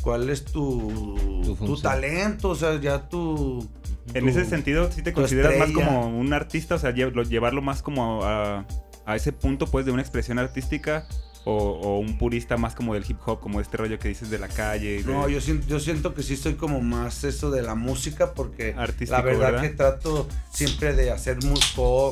cuál 0.01 0.31
es 0.31 0.47
tu, 0.47 1.57
tu, 1.59 1.77
talento, 1.79 2.49
o 2.49 2.55
sea, 2.55 2.81
ya 2.81 3.07
tu... 3.07 3.69
En 4.15 4.29
ese 4.29 4.47
sentido, 4.47 4.91
¿sí 4.91 5.03
te 5.03 5.13
consideras 5.13 5.59
más 5.59 5.71
como 5.73 6.09
un 6.09 6.33
artista? 6.33 6.77
O 6.77 6.79
sea, 6.79 6.93
llevarlo 6.93 7.61
más 7.61 7.83
como 7.83 8.25
a, 8.25 8.67
a 9.05 9.17
ese 9.17 9.33
punto, 9.33 9.67
pues, 9.67 9.85
de 9.85 9.93
una 9.93 10.01
expresión 10.01 10.39
artística 10.39 11.07
o, 11.45 11.99
un 11.99 12.19
purista 12.19 12.57
más 12.57 12.75
como 12.75 12.95
del 12.95 13.05
hip 13.09 13.19
hop, 13.25 13.41
como 13.41 13.61
este 13.61 13.77
rollo 13.77 13.99
que 13.99 14.09
dices 14.09 14.31
de 14.31 14.39
la 14.39 14.49
calle. 14.49 15.03
No, 15.05 15.29
yo 15.29 15.41
siento, 15.41 15.67
yo 15.67 15.81
siento 15.81 16.15
que 16.15 16.23
sí 16.23 16.37
soy 16.37 16.55
como 16.55 16.81
más 16.81 17.25
eso 17.25 17.51
de 17.51 17.63
la 17.63 17.75
música 17.75 18.35
porque 18.35 18.75
la 19.09 19.23
verdad, 19.23 19.61
que 19.61 19.71
trato 19.71 20.29
siempre 20.53 20.95
de 20.95 21.11
hacer 21.11 21.39
muy, 21.45 21.61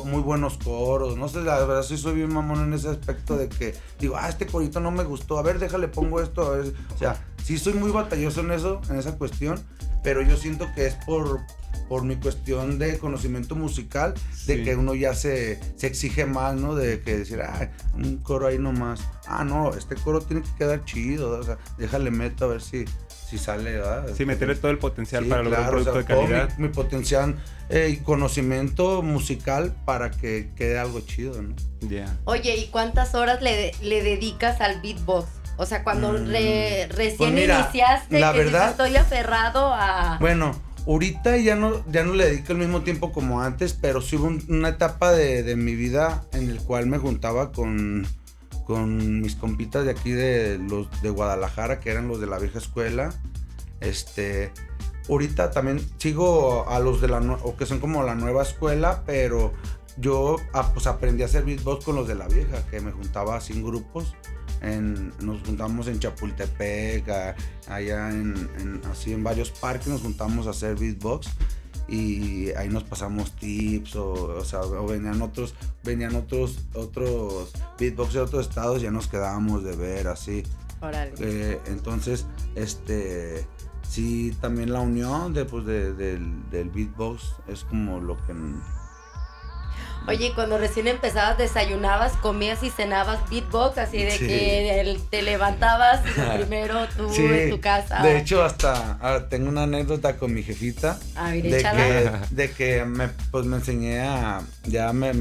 muy 0.05 0.21
buenos 0.21 0.57
coros. 0.57 1.17
No 1.17 1.27
sé, 1.27 1.41
la 1.41 1.59
verdad 1.59 1.83
sí 1.83 1.97
soy 1.97 2.15
bien 2.15 2.33
mamón 2.33 2.59
en 2.61 2.73
ese 2.73 2.89
aspecto 2.89 3.37
de 3.37 3.49
que 3.49 3.75
digo, 3.99 4.15
ah, 4.17 4.29
este 4.29 4.47
corito 4.47 4.79
no 4.79 4.91
me 4.91 5.03
gustó, 5.03 5.37
a 5.37 5.43
ver, 5.43 5.59
déjale, 5.59 5.87
pongo 5.87 6.21
esto. 6.21 6.55
O 6.93 6.97
sea, 6.97 7.23
sí 7.43 7.57
soy 7.57 7.73
muy 7.73 7.91
batalloso 7.91 8.41
en 8.41 8.51
eso, 8.51 8.81
en 8.89 8.97
esa 8.97 9.17
cuestión, 9.17 9.63
pero 10.03 10.21
yo 10.21 10.37
siento 10.37 10.67
que 10.75 10.87
es 10.87 10.95
por, 11.05 11.39
por 11.89 12.03
mi 12.03 12.15
cuestión 12.15 12.77
de 12.77 12.99
conocimiento 12.99 13.55
musical, 13.55 14.13
de 14.45 14.63
que 14.63 14.75
uno 14.75 14.93
ya 14.93 15.15
se, 15.15 15.59
se, 15.75 15.87
exige 15.87 16.25
más, 16.25 16.55
¿no? 16.55 16.75
De 16.75 17.01
que 17.01 17.17
decir, 17.17 17.41
ah, 17.41 17.71
un 17.95 18.17
coro 18.17 18.47
ahí 18.47 18.59
nomás. 18.59 19.01
Ah, 19.27 19.43
no, 19.43 19.73
este 19.73 19.95
coro 19.95 20.21
tiene 20.21 20.43
que 20.43 20.49
quedar 20.57 20.85
chido, 20.85 21.31
o 21.31 21.43
sea, 21.43 21.57
déjale 21.79 22.11
meto 22.11 22.45
a 22.45 22.47
ver 22.49 22.61
si, 22.61 22.85
si 23.27 23.39
sale, 23.39 23.73
¿verdad? 23.73 24.07
Sí, 24.15 24.25
meterle 24.25 24.55
todo 24.55 24.69
el 24.71 24.77
potencial 24.77 25.25
para 25.25 25.41
lograr 25.41 25.63
un 25.63 25.69
producto 25.69 25.97
de 25.97 26.05
calidad. 26.05 26.57
Mi, 26.59 26.69
potencial 26.69 27.35
eh, 27.69 27.89
y 27.91 27.97
conocimiento 27.97 29.01
musical 29.01 29.75
para 29.83 30.11
que 30.11 30.51
quede 30.55 30.77
algo 30.77 31.01
chido, 31.01 31.41
¿no? 31.41 31.55
Ya. 31.81 32.15
Oye, 32.25 32.55
¿y 32.55 32.67
cuántas 32.67 33.15
horas 33.15 33.41
le, 33.41 33.71
le 33.81 34.03
dedicas 34.03 34.61
al 34.61 34.79
beatbox? 34.81 35.27
O 35.59 35.65
sea, 35.65 35.83
cuando 35.83 36.13
mm. 36.13 36.27
recién 36.27 37.17
pues 37.17 37.31
iniciaste, 37.31 38.17
la 38.17 38.31
verdad, 38.31 38.69
estoy 38.69 38.95
aferrado 38.95 39.73
a... 39.73 40.17
Bueno, 40.21 40.55
Ahorita 40.89 41.37
ya 41.37 41.55
no, 41.55 41.85
ya 41.91 42.03
no 42.03 42.15
le 42.15 42.25
dedico 42.25 42.53
el 42.53 42.57
mismo 42.57 42.81
tiempo 42.81 43.11
como 43.11 43.43
antes, 43.43 43.73
pero 43.73 44.01
sí 44.01 44.15
una 44.15 44.69
etapa 44.69 45.11
de, 45.11 45.55
mi 45.55 45.75
vida 45.75 46.25
en 46.33 46.49
el 46.49 46.57
cual 46.61 46.87
me 46.87 46.97
juntaba 46.97 47.51
con, 47.51 48.07
con 48.65 49.21
mis 49.21 49.35
compitas 49.35 49.85
de 49.85 49.91
aquí 49.91 50.09
de 50.09 50.57
los 50.57 50.89
de 51.03 51.11
Guadalajara, 51.11 51.79
que 51.79 51.91
eran 51.91 52.07
los 52.07 52.19
de 52.19 52.25
la 52.25 52.39
vieja 52.39 52.57
escuela. 52.57 53.13
Este, 53.81 54.51
ahorita 55.07 55.51
también 55.51 55.79
sigo 55.99 56.67
a 56.67 56.79
los 56.79 57.01
de 57.01 57.07
la 57.07 57.19
o 57.19 57.55
que 57.55 57.67
son 57.67 57.79
como 57.79 58.01
la 58.01 58.15
nueva 58.15 58.41
escuela, 58.41 59.03
pero 59.05 59.53
yo 59.97 60.37
ah, 60.53 60.71
pues 60.73 60.87
aprendí 60.87 61.21
a 61.21 61.27
hacer 61.27 61.45
beatbox 61.45 61.85
con 61.85 61.97
los 61.97 62.07
de 62.07 62.15
la 62.15 62.27
vieja, 62.27 62.65
que 62.71 62.81
me 62.81 62.91
juntaba 62.91 63.39
sin 63.41 63.63
grupos 63.63 64.15
nos 64.61 65.41
juntamos 65.41 65.87
en 65.87 65.99
Chapultepec, 65.99 67.07
allá 67.67 68.09
en, 68.09 68.81
así 68.91 69.13
en 69.13 69.23
varios 69.23 69.51
parques 69.51 69.87
nos 69.87 70.01
juntamos 70.01 70.47
a 70.47 70.51
hacer 70.51 70.75
beatbox 70.75 71.29
y 71.87 72.51
ahí 72.51 72.69
nos 72.69 72.83
pasamos 72.83 73.35
tips 73.35 73.95
o, 73.95 74.43
sea, 74.45 74.61
venían 74.87 75.21
otros 75.21 75.55
venían 75.83 76.15
otros 76.15 76.59
otros 76.75 77.51
beatbox 77.79 78.13
de 78.13 78.19
otros 78.19 78.47
estados 78.47 78.81
ya 78.81 78.91
nos 78.91 79.07
quedábamos 79.07 79.63
de 79.63 79.75
ver 79.75 80.07
así. 80.07 80.43
Eh, 81.19 81.59
entonces 81.65 82.25
este 82.55 83.45
sí 83.81 84.35
también 84.39 84.71
la 84.71 84.79
unión 84.81 85.33
de, 85.33 85.45
pues, 85.45 85.65
del, 85.65 86.49
del 86.49 86.69
beatbox 86.69 87.35
es 87.47 87.63
como 87.63 87.99
lo 87.99 88.15
que 88.25 88.33
Oye, 90.09 90.31
cuando 90.33 90.57
recién 90.57 90.87
empezabas, 90.87 91.37
desayunabas, 91.37 92.13
comías 92.13 92.63
y 92.63 92.71
cenabas 92.71 93.19
beatbox, 93.29 93.77
así 93.77 93.97
de 93.97 94.17
que 94.17 94.97
te 95.11 95.21
levantabas 95.21 96.01
primero 96.35 96.87
tú 96.97 97.13
en 97.13 97.51
tu 97.51 97.61
casa. 97.61 98.01
De 98.01 98.17
hecho, 98.17 98.43
hasta 98.43 98.97
ah, 99.01 99.27
tengo 99.29 99.49
una 99.49 99.63
anécdota 99.63 100.17
con 100.17 100.33
mi 100.33 100.41
jefita. 100.41 100.97
A 101.15 101.29
ver, 101.29 101.43
de 101.43 101.61
que, 101.61 102.11
de 102.31 102.51
que 102.51 102.85
me, 102.85 103.09
pues 103.29 103.45
me 103.45 103.57
enseñé 103.57 103.99
a. 103.99 104.41
Ya 104.63 104.91
me, 104.93 105.11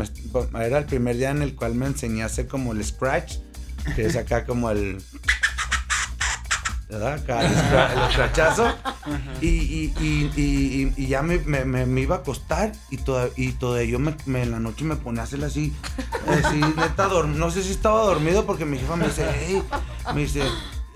Era 0.58 0.78
el 0.78 0.86
primer 0.86 1.18
día 1.18 1.30
en 1.30 1.42
el 1.42 1.54
cual 1.54 1.74
me 1.74 1.84
enseñé 1.84 2.22
a 2.22 2.26
hacer 2.26 2.46
como 2.48 2.72
el 2.72 2.82
scratch, 2.82 3.36
que 3.94 4.06
es 4.06 4.16
acá 4.16 4.46
como 4.46 4.70
el. 4.70 5.02
¿Verdad? 6.88 7.14
Acá 7.14 7.40
el, 7.44 8.08
escrachazo. 8.08 8.66
Y, 9.40 9.48
y, 9.48 9.94
y, 10.00 10.92
y, 10.96 11.06
ya 11.06 11.22
me, 11.22 11.38
me, 11.38 11.64
me, 11.64 12.00
iba 12.00 12.16
a 12.16 12.18
acostar 12.18 12.72
y 12.90 12.98
todo, 12.98 13.30
y 13.36 13.52
todo 13.52 13.80
yo 13.82 13.98
me, 13.98 14.14
en 14.26 14.50
la 14.50 14.58
noche 14.58 14.84
me 14.84 14.96
ponía 14.96 15.22
a 15.22 15.24
hacer 15.24 15.44
así, 15.44 15.72
así, 16.26 16.60
neta, 16.76 17.08
no 17.08 17.50
sé 17.50 17.62
si 17.62 17.72
estaba 17.72 18.02
dormido 18.02 18.46
porque 18.46 18.64
mi 18.64 18.78
jefa 18.78 18.96
me 18.96 19.06
dice, 19.06 19.26
hey, 19.32 19.62
me 20.14 20.22
dice, 20.22 20.42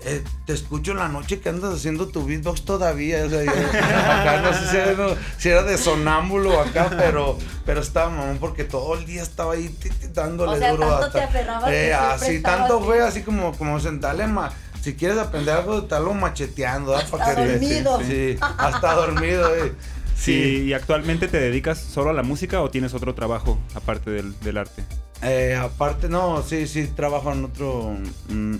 eh, 0.05 0.23
te 0.45 0.53
escucho 0.53 0.91
en 0.91 0.97
la 0.97 1.07
noche 1.07 1.39
que 1.39 1.49
andas 1.49 1.73
haciendo 1.73 2.07
tu 2.07 2.25
beatbox 2.25 2.65
todavía. 2.65 3.23
O 3.25 3.29
sea, 3.29 3.41
acá 3.41 4.41
no 4.41 4.53
sé 4.53 4.69
si 4.69 4.77
era, 4.77 5.15
si 5.37 5.49
era, 5.49 5.63
de 5.63 5.77
sonámbulo 5.77 6.59
acá, 6.59 6.89
pero, 6.97 7.37
pero 7.65 7.81
estaba 7.81 8.09
mamón 8.09 8.37
porque 8.39 8.65
todo 8.65 8.95
el 8.95 9.05
día 9.05 9.23
estaba 9.23 9.53
ahí 9.53 9.73
dándole 10.13 10.57
o 10.57 10.59
sea, 10.59 10.71
duro 10.71 10.87
tanto 10.87 11.11
Te 11.11 11.23
aferrabas 11.23 11.71
eh, 11.71 11.93
así, 11.93 12.41
tanto 12.41 12.81
fue 12.81 13.01
así 13.01 13.21
como, 13.21 13.53
como 13.57 13.79
sentarle 13.79 14.27
más 14.27 14.53
si 14.83 14.95
quieres 14.95 15.17
aprender 15.17 15.55
algo, 15.55 15.79
estarlo 15.79 16.13
macheteando, 16.13 16.93
Hasta 16.93 17.35
dormido. 17.35 18.01
sí, 18.01 18.35
hasta 18.57 18.93
dormido, 18.95 19.55
eh. 19.55 19.71
Sí. 20.17 20.65
¿Y 20.67 20.73
actualmente 20.73 21.29
te 21.29 21.39
dedicas 21.39 21.79
solo 21.79 22.09
a 22.09 22.13
la 22.13 22.21
música 22.21 22.61
o 22.61 22.69
tienes 22.69 22.93
otro 22.93 23.15
trabajo 23.15 23.57
aparte 23.75 24.11
del, 24.11 24.57
arte? 24.57 24.83
Eh, 25.21 25.55
aparte, 25.55 26.09
no, 26.09 26.43
sí, 26.43 26.67
sí, 26.67 26.85
trabajo 26.87 27.31
en 27.31 27.45
otro, 27.45 27.95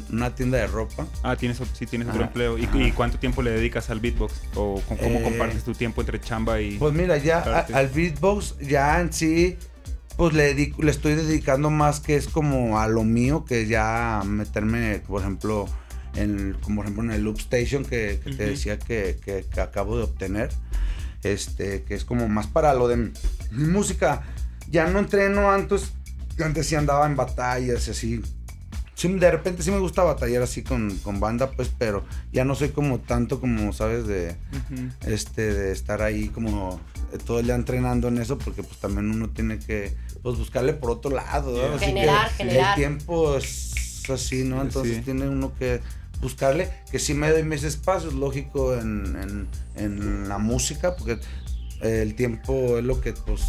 una 0.10 0.34
tienda 0.34 0.60
de 0.60 0.68
ropa. 0.68 1.06
Ah, 1.24 1.36
tienes, 1.36 1.62
sí, 1.74 1.86
tienes 1.86 2.08
otro 2.08 2.24
empleo. 2.24 2.58
¿Y, 2.58 2.92
cuánto 2.94 3.20
tiempo 3.20 3.42
le 3.42 3.52
dedicas 3.52 3.90
al 3.90 4.00
beatbox? 4.00 4.34
¿O 4.56 4.82
cómo 4.88 5.20
eh, 5.20 5.22
compartes 5.24 5.66
tu 5.66 5.74
tiempo 5.74 6.02
entre 6.02 6.22
chamba 6.22 6.62
y...? 6.62 6.78
Pues 6.78 6.94
mira, 6.94 7.18
ya 7.18 7.66
al 7.74 7.90
beatbox, 7.90 8.60
ya 8.60 9.02
en 9.02 9.12
sí, 9.12 9.58
pues 10.16 10.34
le, 10.34 10.54
le 10.54 10.92
estoy 10.92 11.16
dedicando 11.16 11.70
más 11.70 12.00
que 12.00 12.16
es 12.16 12.28
como 12.28 12.80
a 12.80 12.88
lo 12.88 13.04
mío, 13.04 13.44
que 13.46 13.68
ya 13.68 14.22
meterme, 14.26 15.00
por 15.06 15.22
ejemplo 15.22 15.68
en, 16.16 16.56
como 16.62 16.78
por 16.78 16.86
ejemplo 16.86 17.04
en 17.04 17.12
el 17.12 17.24
Loop 17.24 17.40
Station 17.40 17.86
que, 17.86 18.20
te 18.24 18.46
decía 18.46 18.78
que, 18.78 19.46
acabo 19.62 19.98
de 19.98 20.04
obtener, 20.04 20.50
este, 21.24 21.84
que 21.84 21.96
es 21.96 22.06
como 22.06 22.28
más 22.30 22.48
para 22.48 22.74
lo 22.74 22.88
de 22.88 22.98
mi 22.98 23.12
música. 23.52 24.24
Ya 24.70 24.88
no 24.88 25.00
entreno 25.00 25.52
antes, 25.52 25.94
antes 26.44 26.68
sí 26.68 26.76
andaba 26.76 27.06
en 27.06 27.16
batallas 27.16 27.88
y 27.88 27.92
así. 27.92 28.22
de 29.02 29.32
repente 29.32 29.64
sí 29.64 29.72
me 29.72 29.80
gusta 29.80 30.04
batallar 30.04 30.44
así 30.44 30.64
con, 30.64 31.00
banda, 31.20 31.52
pues, 31.52 31.72
pero 31.78 32.06
ya 32.32 32.46
no 32.46 32.56
soy 32.56 32.70
como 32.70 33.00
tanto 33.00 33.40
como, 33.40 33.74
¿sabes? 33.74 34.08
De, 34.08 34.36
este, 35.06 35.54
de 35.54 35.72
estar 35.72 36.02
ahí 36.02 36.30
como 36.30 36.80
todo 37.26 37.40
el 37.40 37.46
día 37.46 37.56
entrenando 37.56 38.08
en 38.08 38.18
eso, 38.18 38.38
porque 38.38 38.64
pues 38.64 38.78
también 38.80 39.12
uno 39.12 39.30
tiene 39.30 39.60
que 39.60 39.96
pues, 40.22 40.38
buscarle 40.38 40.74
por 40.74 40.92
otro 40.92 41.12
lado. 41.12 41.78
Generar, 41.80 42.30
generar. 42.32 42.70
El 42.72 42.76
tiempo 42.76 43.38
es 43.38 43.74
así, 44.10 44.44
¿no? 44.44 44.62
Entonces 44.62 45.04
tiene 45.04 45.28
uno 45.28 45.54
que 45.56 45.82
buscarle, 46.24 46.72
que 46.92 46.98
sí 47.00 47.14
me 47.14 47.30
doy 47.30 47.44
mis 47.44 47.64
espacios, 47.64 48.14
lógico, 48.14 48.74
en, 48.76 49.16
en, 49.22 49.48
en 49.76 50.28
la 50.30 50.38
música, 50.40 50.96
porque 50.96 51.20
el 51.82 52.16
tiempo 52.16 52.78
es 52.80 52.84
lo 52.84 53.00
que, 53.02 53.14
pues, 53.14 53.42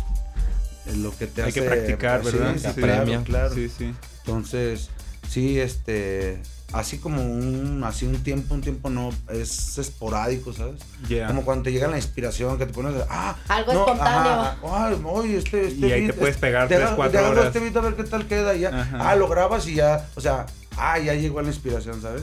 es 0.86 0.96
lo 0.98 1.16
que 1.16 1.26
te 1.26 1.42
Hay 1.42 1.48
hace... 1.50 1.60
que 1.60 1.66
practicar, 1.66 2.24
sí, 2.24 2.30
¿verdad? 2.32 2.54
sí, 2.58 2.68
Sí, 2.74 2.80
claro, 2.80 3.22
claro. 3.24 3.54
Sí, 3.54 3.68
sí. 3.68 3.94
Entonces, 4.26 4.90
sí, 5.28 5.58
este, 5.58 6.40
así 6.74 6.98
como 6.98 7.22
un, 7.22 7.82
así 7.84 8.04
un 8.04 8.22
tiempo, 8.22 8.54
un 8.54 8.60
tiempo 8.60 8.90
no, 8.90 9.10
es 9.30 9.78
esporádico, 9.78 10.52
¿sabes? 10.52 10.80
Ya. 11.08 11.26
Como 11.28 11.44
cuando 11.44 11.64
te 11.64 11.72
llega 11.72 11.86
la 11.88 11.96
inspiración, 11.96 12.58
que 12.58 12.66
te 12.66 12.72
pones, 12.72 12.94
ah, 13.08 13.36
Algo 13.48 13.72
espontáneo. 13.72 14.32
ajá, 14.32 14.56
ay, 14.88 15.00
oye, 15.04 15.36
este, 15.38 15.68
este 15.68 15.86
Y 15.86 15.92
ahí 15.92 16.06
te 16.08 16.12
puedes 16.12 16.34
este- 16.34 16.46
pegar 16.46 16.68
te 16.68 16.74
tres, 16.74 16.88
hago- 16.88 16.96
cuatro 16.96 17.20
te 17.20 17.26
horas. 17.26 17.46
este 17.46 17.60
beat 17.60 17.76
a 17.76 17.80
ver 17.80 17.94
qué 17.94 18.04
tal 18.04 18.26
queda 18.26 18.54
y 18.54 18.60
ya, 18.60 18.68
Ajá. 18.80 19.10
ah, 19.10 19.16
lo 19.16 19.28
grabas 19.28 19.66
y 19.68 19.74
ya, 19.76 20.08
o 20.16 20.20
sea, 20.20 20.46
ah, 20.76 20.98
ya 20.98 21.14
llegó 21.14 21.40
la 21.40 21.48
inspiración, 21.48 22.02
¿sabes? 22.02 22.22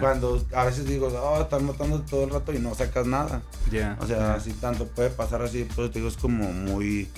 Cuando 0.00 0.44
a 0.54 0.64
veces 0.64 0.86
digo, 0.86 1.06
oh, 1.08 1.42
estás 1.42 1.62
matando 1.62 2.00
todo 2.02 2.24
el 2.24 2.30
rato 2.30 2.52
y 2.52 2.58
no 2.58 2.74
sacas 2.74 3.06
nada. 3.06 3.42
Ya. 3.70 3.96
O 4.00 4.06
sea, 4.06 4.34
así 4.34 4.52
tanto 4.52 4.86
puede 4.86 5.10
pasar 5.10 5.42
así, 5.42 5.66
pues 5.74 5.90
te 5.92 5.98
digo, 6.00 6.08
es 6.08 6.16
como 6.16 6.52
muy 6.52 7.08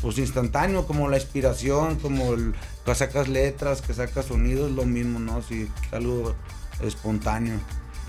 pues 0.00 0.18
instantáneo, 0.18 0.86
como 0.86 1.08
la 1.08 1.16
inspiración, 1.16 1.96
como 1.96 2.32
el, 2.34 2.54
que 2.84 2.94
sacas 2.94 3.28
letras, 3.28 3.82
que 3.82 3.94
sacas 3.94 4.26
sonidos, 4.26 4.70
lo 4.70 4.84
mismo, 4.84 5.18
¿no? 5.18 5.42
Sí, 5.42 5.68
es 5.86 5.92
algo 5.92 6.34
espontáneo. 6.82 7.58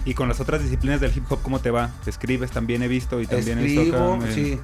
Y 0.05 0.13
con 0.13 0.27
las 0.27 0.39
otras 0.39 0.63
disciplinas 0.63 0.99
del 1.01 1.15
hip 1.15 1.31
hop, 1.31 1.41
¿cómo 1.43 1.59
te 1.59 1.69
va? 1.69 1.91
Escribes 2.05 2.51
también 2.51 2.81
he 2.81 2.87
visto 2.87 3.21
y 3.21 3.27
también 3.27 3.59
Escribo, 3.59 4.13
acá, 4.15 4.29
eh, 4.29 4.33
sí. 4.33 4.59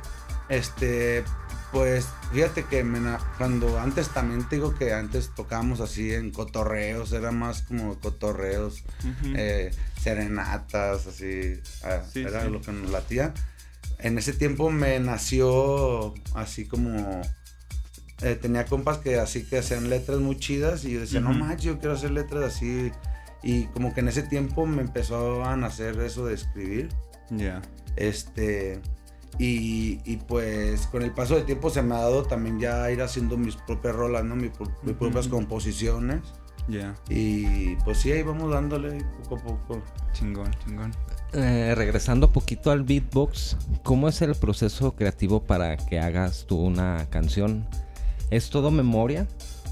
Este, 0.50 1.24
pues 1.72 2.08
fíjate 2.32 2.64
que 2.64 2.84
me 2.84 3.00
cuando 3.38 3.80
antes 3.80 4.10
también 4.10 4.48
te 4.48 4.56
digo 4.56 4.74
que 4.74 4.94
antes 4.94 5.32
tocábamos 5.36 5.80
así 5.82 6.14
en 6.14 6.32
cotorreos, 6.32 7.12
era 7.12 7.32
más 7.32 7.62
como 7.64 8.00
cotorreos, 8.00 8.84
ujú. 9.02 9.34
eh, 9.36 9.72
serenatas, 10.02 11.06
así, 11.08 11.60
ah, 11.84 12.02
Sí, 12.12 12.22
era 12.22 12.44
sí. 12.44 12.50
lo 12.50 12.62
que 12.62 12.72
nos 12.72 12.90
latía. 12.90 13.34
En 14.00 14.18
ese 14.18 14.34
tiempo 14.34 14.70
me 14.70 15.00
nació 15.00 16.14
así 16.36 16.66
como 16.66 17.22
eh, 18.22 18.36
tenía 18.36 18.66
compas 18.66 18.98
que 18.98 19.20
así 19.20 19.46
que 19.46 19.60
hacían 19.60 19.90
letras 19.90 20.20
muy 20.20 20.38
chidas 20.38 20.86
y 20.86 20.94
yo 20.94 21.02
decía, 21.02 21.20
no 21.20 21.34
manches, 21.34 21.66
yo 21.66 21.80
quiero 21.80 21.96
hacer 21.96 22.12
letras 22.12 22.56
así. 22.56 22.92
Y 23.44 23.66
como 23.68 23.94
que 23.94 24.00
en 24.00 24.08
ese 24.08 24.24
tiempo 24.24 24.66
me 24.66 24.82
empezó 24.82 25.44
a 25.44 25.56
nacer 25.56 26.00
eso 26.02 26.26
de 26.26 26.34
escribir. 26.34 26.90
Ya. 27.30 27.62
Este, 27.96 28.82
y, 29.38 30.00
y 30.04 30.18
pues 30.18 30.88
con 30.88 31.04
el 31.04 31.12
paso 31.12 31.36
del 31.36 31.46
tiempo 31.46 31.70
se 31.70 31.84
me 31.84 31.96
ha 31.96 32.00
dado 32.00 32.24
también 32.24 32.60
ya 32.60 32.90
ir 32.90 33.02
haciendo 33.02 33.38
mis 33.38 33.56
propias 33.56 33.96
rolas, 33.96 34.24
¿no? 34.24 34.36
Mis, 34.36 34.52
mis 34.84 34.96
propias 34.96 35.28
composiciones. 35.28 36.22
Ya. 36.68 36.96
Y 37.10 37.76
pues 37.78 38.00
sí, 38.00 38.12
ahí 38.12 38.24
vamos 38.24 38.52
dándole 38.52 38.98
poco 39.24 39.36
a 39.36 39.44
poco. 39.44 39.84
Chingón, 40.14 40.52
chingón. 40.66 40.92
Eh, 41.34 41.74
regresando 41.76 42.32
poquito 42.32 42.72
al 42.72 42.84
beatbox, 42.84 43.58
¿cómo 43.84 44.08
es 44.08 44.22
el 44.22 44.34
proceso 44.36 44.94
creativo 44.94 45.42
para 45.42 45.76
que 45.76 46.00
hagas 46.00 46.46
tú 46.48 46.58
una 46.58 47.06
canción? 47.10 47.66
¿Es 48.32 48.50
todo 48.50 48.72
memoria? 48.72 49.28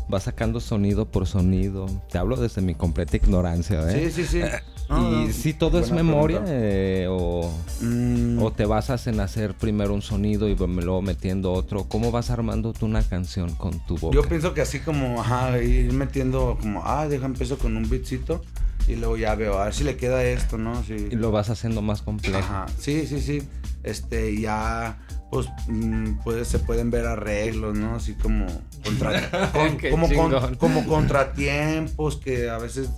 ¿Vas 0.08 0.24
sacando 0.24 0.60
sonido 0.60 1.06
por 1.06 1.26
sonido? 1.26 1.88
Te 2.12 2.18
hablo 2.18 2.36
desde 2.36 2.62
mi 2.62 2.76
completa 2.76 3.18
ignorancia, 3.18 3.90
¿eh? 3.90 4.12
Sí, 4.12 4.24
sí, 4.24 4.28
sí. 4.28 4.42
No, 4.90 5.24
¿Y 5.24 5.26
no, 5.26 5.34
si 5.34 5.54
todo 5.54 5.80
es 5.80 5.92
memoria 5.92 6.44
eh, 6.46 7.08
o, 7.10 7.52
Mm, 7.82 8.42
o 8.42 8.52
te 8.52 8.66
basas 8.66 9.08
en 9.08 9.20
hacer 9.20 9.56
primero 9.56 9.94
un 9.94 10.02
sonido 10.02 10.48
y 10.48 10.56
luego 10.56 11.02
metiendo 11.02 11.52
otro? 11.54 11.86
¿Cómo 11.86 12.12
vas 12.12 12.30
armando 12.30 12.72
tú 12.74 12.86
una 12.86 13.02
canción 13.02 13.56
con 13.56 13.80
tu 13.86 13.98
boca? 13.98 14.16
Yo 14.16 14.24
pienso 14.24 14.54
que 14.54 14.62
así 14.62 14.80
como, 14.80 15.20
ajá, 15.22 15.60
ir 15.60 15.92
metiendo 15.92 16.58
como, 16.62 16.84
ah, 16.86 17.08
deja 17.08 17.26
empiezo 17.26 17.58
con 17.58 17.76
un 17.76 17.90
beatcito 17.90 18.42
y 18.88 18.96
luego 18.96 19.18
ya 19.18 19.36
veo, 19.36 19.58
a 19.60 19.65
ver 19.65 19.74
si 19.74 19.84
le 19.84 19.98
queda 19.98 20.24
esto, 20.24 20.58
¿no? 20.58 20.84
Sí. 20.84 21.08
Y 21.12 21.15
lo 21.15 21.32
vas 21.32 21.50
haciendo 21.50 21.82
más 21.82 22.01
complejo. 22.01 22.38
Ajá, 22.38 22.65
sí, 22.80 23.06
sí, 23.08 23.20
sí. 23.22 23.42
Este, 23.84 24.39
ya, 24.39 24.98
pues, 25.32 25.48
mm, 25.68 26.20
pues, 26.24 26.48
se 26.48 26.60
pueden 26.60 26.89
ver 26.92 27.06
arreglos, 27.06 27.77
¿no? 27.77 27.96
Así 27.96 28.13
como, 28.13 28.46
contra- 28.84 29.51
con- 29.51 29.77
como, 29.92 30.10
con- 30.10 30.56
como 30.56 30.86
contratiempos 30.88 32.18
que 32.18 32.50
a 32.50 32.57
veces 32.57 32.90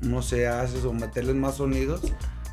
no 0.00 0.22
se 0.22 0.46
haces 0.48 0.84
o 0.84 0.92
meterles 0.92 1.34
más 1.36 1.56
sonidos. 1.56 2.00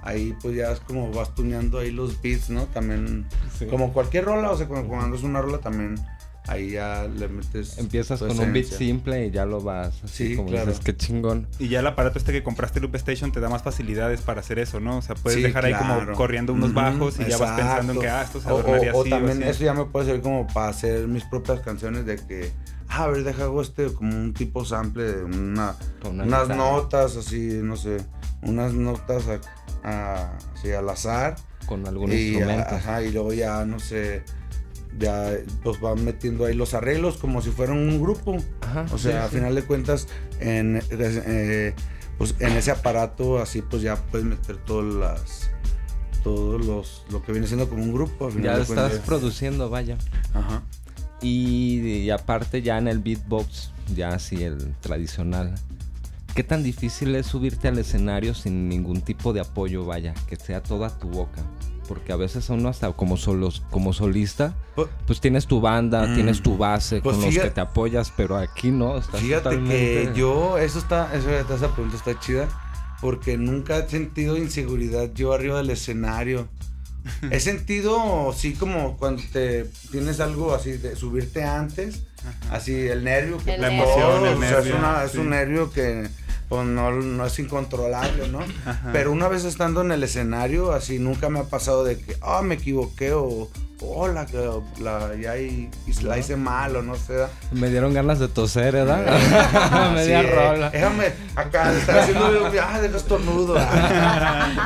Ahí 0.02 0.34
pues 0.42 0.56
ya 0.56 0.72
es 0.72 0.80
como 0.80 1.12
vas 1.12 1.36
tuneando 1.36 1.78
ahí 1.80 1.92
los 1.92 2.22
beats, 2.22 2.50
¿no? 2.50 2.66
También, 2.68 3.26
Sí. 3.58 3.66
como 3.66 3.92
cualquier 3.92 4.26
rola, 4.26 4.50
o 4.52 4.58
sea, 4.58 4.66
cuando, 4.68 4.88
cuando 4.88 5.16
es 5.18 5.24
una 5.24 5.42
rola 5.42 5.58
también, 5.58 5.96
ahí 6.48 6.72
ya 6.72 7.08
le 7.08 7.28
metes... 7.28 7.78
Empiezas 7.78 8.20
con 8.20 8.40
un 8.40 8.54
beat 8.54 8.66
simple 8.66 9.28
y 9.28 9.32
ya 9.32 9.46
lo 9.46 9.62
vas 9.62 10.02
así 10.04 10.30
Sí, 10.30 10.36
como 10.36 10.50
claro. 10.50 10.68
dices, 10.68 10.84
qué 10.84 10.96
chingón. 10.96 11.48
Y 11.60 11.68
ya 11.70 11.80
el 11.82 11.88
aparato 11.88 12.18
este 12.18 12.32
que 12.32 12.42
compraste, 12.44 12.80
Loop 12.80 12.96
Station, 12.96 13.32
te 13.32 13.40
da 13.40 13.50
más 13.50 13.62
facilidades 13.64 14.22
para 14.22 14.40
hacer 14.42 14.58
eso, 14.60 14.80
¿no? 14.80 14.98
O 14.98 15.02
sea, 15.02 15.16
puedes 15.16 15.38
Sí, 15.38 15.44
dejar 15.44 15.66
ahí 15.66 15.74
como 15.74 16.14
corriendo 16.14 16.54
unos 16.54 16.74
bajos 16.74 17.20
y 17.20 17.26
ya 17.26 17.38
vas 17.38 17.52
pensando 17.60 17.94
en 17.94 18.00
que, 18.00 18.10
ah, 18.10 18.24
esto 18.24 18.42
se 18.42 18.50
O- 18.50 18.56
o- 18.56 18.60
adornaría 18.60 18.94
o, 18.94 19.02
así. 19.02 19.10
también 19.10 19.38
así. 19.44 19.50
eso 19.52 19.64
ya 19.66 19.74
me 19.74 19.86
puede 19.86 20.06
servir 20.08 20.22
como 20.24 20.48
para 20.48 20.70
hacer 20.70 21.08
mis 21.08 21.24
propias 21.26 21.60
canciones 21.60 22.06
de 22.06 22.16
que, 22.18 22.52
ah, 22.88 23.04
a 23.04 23.08
ver, 23.08 23.24
deja 23.24 23.44
hago 23.44 23.62
este 23.62 23.94
como 23.94 24.16
un 24.18 24.34
tipo 24.34 24.66
sample 24.66 25.04
de 25.04 25.24
una, 25.24 25.76
unas 26.10 26.26
guitarra. 26.26 26.56
notas 26.56 27.16
así, 27.16 27.60
no 27.62 27.76
sé, 27.78 27.98
unas 28.42 28.74
notas 28.74 29.24
a- 29.28 29.40
a- 29.84 30.38
así 30.56 30.72
al 30.72 30.90
azar. 30.90 31.36
Con 31.66 31.86
algún 31.88 32.12
y, 32.12 32.16
instrumento. 32.30 32.74
ajá, 32.76 33.04
y 33.04 33.12
luego 33.12 33.32
ya, 33.34 33.64
no 33.66 33.80
sé, 33.80 34.24
ya 34.98 35.32
pues 35.64 35.80
van 35.80 36.04
metiendo 36.04 36.46
ahí 36.46 36.56
los 36.56 36.74
arreglos 36.74 37.18
como 37.18 37.42
si 37.42 37.50
fueran 37.52 37.78
un 37.78 38.02
grupo. 38.02 38.38
Ajá, 38.62 38.86
O 38.92 38.98
sea, 38.98 39.12
sí, 39.12 39.18
a 39.18 39.30
sí. 39.30 39.36
final 39.38 39.56
de 39.56 39.64
cuentas, 39.64 40.08
en, 40.40 40.82
eh, 40.92 41.74
pues, 42.18 42.36
en 42.40 42.54
ese 42.54 42.72
aparato 42.72 43.40
así 43.40 43.62
pues 43.62 43.82
ya 43.82 43.96
puedes 43.96 44.26
meter 44.26 44.58
todas 44.58 44.94
las 44.96 45.52
todos 46.24 46.66
los 46.66 47.06
lo 47.12 47.24
que 47.24 47.32
viene 47.32 47.48
siendo 47.48 47.70
como 47.70 47.82
un 47.84 47.94
grupo 47.94 48.26
al 48.26 48.32
final 48.34 48.46
Ya 48.52 48.56
de 48.58 48.62
estás 48.64 48.78
cuentas. 48.90 49.06
produciendo, 49.06 49.70
vaya. 49.70 49.98
Ajá. 50.34 50.64
Y, 51.22 51.80
y 51.82 52.10
aparte 52.10 52.62
ya 52.62 52.78
en 52.78 52.88
el 52.88 53.00
beatbox, 53.00 53.72
ya 53.96 54.10
así 54.10 54.44
el 54.44 54.74
tradicional. 54.82 55.56
¿Qué 56.36 56.44
tan 56.44 56.64
difícil 56.64 57.16
es 57.16 57.26
subirte 57.26 57.68
al 57.68 57.78
escenario 57.80 58.34
sin 58.34 58.70
ningún 58.70 59.02
tipo 59.02 59.34
de 59.34 59.42
apoyo, 59.42 59.86
vaya? 59.86 60.14
Que 60.28 60.36
sea 60.36 60.62
toda 60.64 60.90
tu 60.98 61.10
boca. 61.10 61.42
Porque 61.90 62.14
a 62.14 62.16
veces 62.16 62.48
uno 62.50 62.70
hasta 62.70 62.92
como, 62.94 63.18
solos, 63.18 63.64
como 63.72 63.92
solista, 63.94 64.54
Pues, 64.76 64.88
pues 65.08 65.20
tienes 65.20 65.48
tu 65.48 65.60
banda, 65.60 66.06
Mm. 66.06 66.14
tienes 66.14 66.42
tu 66.44 66.56
base 66.56 67.02
Pues 67.02 67.18
con 67.18 67.26
los 67.26 67.36
que 67.36 67.50
te 67.50 67.60
apoyas, 67.62 68.14
pero 68.16 68.38
aquí 68.38 68.70
no. 68.70 68.98
Estás 68.98 69.20
Fíjate 69.20 69.44
totalmente- 69.44 70.12
que 70.14 70.18
yo, 70.20 70.58
eso 70.60 70.78
está, 70.80 71.10
eso, 71.16 71.32
esa 71.32 71.74
pregunta 71.74 71.98
está 71.98 72.18
chida, 72.20 72.48
porque 73.02 73.38
nunca 73.38 73.80
he 73.80 73.90
sentido 73.90 74.38
inseguridad 74.38 75.10
yo 75.16 75.34
arriba 75.34 75.58
del 75.58 75.72
escenario. 75.72 76.48
He 77.32 77.40
sentido, 77.40 78.34
sí, 78.38 78.54
como 78.54 78.98
cuando 78.98 79.24
te 79.34 79.64
tienes 79.90 80.20
algo 80.20 80.54
así, 80.54 80.74
de 80.74 80.96
subirte 80.96 81.44
antes, 81.44 82.04
así 82.52 82.74
el 82.88 83.04
nervio 83.04 83.38
que 83.44 83.56
El 83.56 83.62
La 83.62 83.70
nervio. 83.70 83.84
emoción, 83.86 84.26
el 84.28 84.34
o 84.36 84.40
sea, 84.42 84.50
nervio. 84.52 84.74
es, 84.74 84.80
una- 84.80 85.04
es 85.06 85.12
sí. 85.14 85.18
un 85.18 85.30
nervio 85.32 85.72
que 85.72 86.08
pues, 86.50 86.66
no, 86.66 86.92
no 86.92 87.26
es 87.26 87.38
incontrolable, 87.38 88.28
¿no? 88.28 88.40
Ajá. 88.66 88.90
Pero 88.92 89.12
una 89.12 89.28
vez 89.28 89.46
estando 89.46 89.82
en 89.82 89.92
el 89.92 90.04
escenario, 90.04 90.72
así 90.72 90.98
nunca 90.98 91.30
me 91.30 91.40
ha 91.40 91.44
pasado 91.44 91.84
de 91.84 92.00
que, 92.00 92.18
ah, 92.22 92.42
me 92.42 92.56
equivoqué 92.56 93.14
o, 93.14 93.50
oh, 93.82 94.08
la, 94.08 94.26
la, 94.80 95.16
ya 95.16 95.38
y, 95.38 95.70
y 95.86 96.04
la 96.04 96.18
hice 96.18 96.36
mal 96.36 96.76
o 96.76 96.82
no 96.82 96.96
sé. 96.96 97.26
Me 97.52 97.70
dieron 97.70 97.94
ganas 97.94 98.20
de 98.20 98.28
toser, 98.28 98.74
¿verdad? 98.74 99.06
Media 99.94 100.22
sí, 100.22 100.28
eh, 100.28 100.32
rola. 100.32 100.70
Déjame 100.70 101.14
acá, 101.36 101.72
está 101.72 102.02
haciendo. 102.02 102.26
Ah, 102.62 102.80
deja 102.82 102.98
estornudo. 102.98 103.56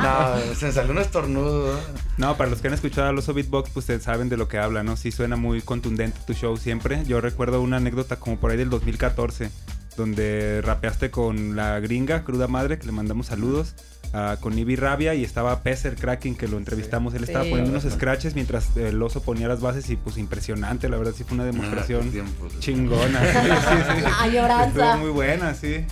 No, 0.04 0.54
se 0.54 0.66
me 0.66 0.72
salió 0.72 0.92
un 0.92 0.98
estornudo. 0.98 1.78
No, 2.16 2.36
para 2.36 2.50
los 2.50 2.60
que 2.60 2.68
han 2.68 2.74
escuchado 2.74 3.08
al 3.08 3.18
oso 3.18 3.34
beatbox, 3.34 3.70
pues 3.70 3.84
ustedes 3.84 4.02
saben 4.02 4.28
de 4.28 4.36
lo 4.36 4.48
que 4.48 4.58
habla, 4.58 4.82
¿no? 4.82 4.96
Sí 4.96 5.12
suena 5.12 5.36
muy 5.36 5.62
contundente 5.62 6.18
tu 6.26 6.32
show 6.32 6.56
siempre. 6.56 7.04
Yo 7.04 7.20
recuerdo 7.20 7.60
una 7.60 7.76
anécdota 7.76 8.16
como 8.16 8.38
por 8.38 8.50
ahí 8.50 8.56
del 8.56 8.70
2014, 8.70 9.50
donde 9.96 10.60
rapeaste 10.62 11.10
con 11.10 11.56
la 11.56 11.78
gringa, 11.80 12.24
Cruda 12.24 12.46
Madre, 12.48 12.78
que 12.78 12.86
le 12.86 12.92
mandamos 12.92 13.26
saludos, 13.26 13.74
ah, 14.12 14.36
con 14.40 14.58
Ibi 14.58 14.76
Rabia 14.76 15.14
y 15.14 15.24
estaba 15.24 15.62
Peser 15.62 15.94
Cracking, 15.96 16.36
que 16.36 16.48
lo 16.48 16.56
entrevistamos. 16.58 17.14
Él 17.14 17.24
estaba 17.24 17.44
Sí. 17.44 17.50
poniendo 17.50 17.70
unos 17.78 17.92
scratches 17.92 18.34
mientras 18.34 18.76
el 18.76 19.00
oso 19.02 19.22
ponía 19.22 19.48
las 19.48 19.60
bases 19.60 19.88
y 19.90 19.96
pues 19.96 20.18
impresionante, 20.18 20.88
la 20.88 20.96
verdad 20.96 21.12
sí 21.16 21.24
fue 21.24 21.34
una 21.34 21.44
Ah, 21.44 21.46
demostración 21.46 22.10
tiempos. 22.10 22.58
chingona. 22.60 23.20
Sí. 24.24 24.36
Estuvo 24.68 24.96
muy 24.98 25.10
buena, 25.10 25.54
sí. 25.54 25.84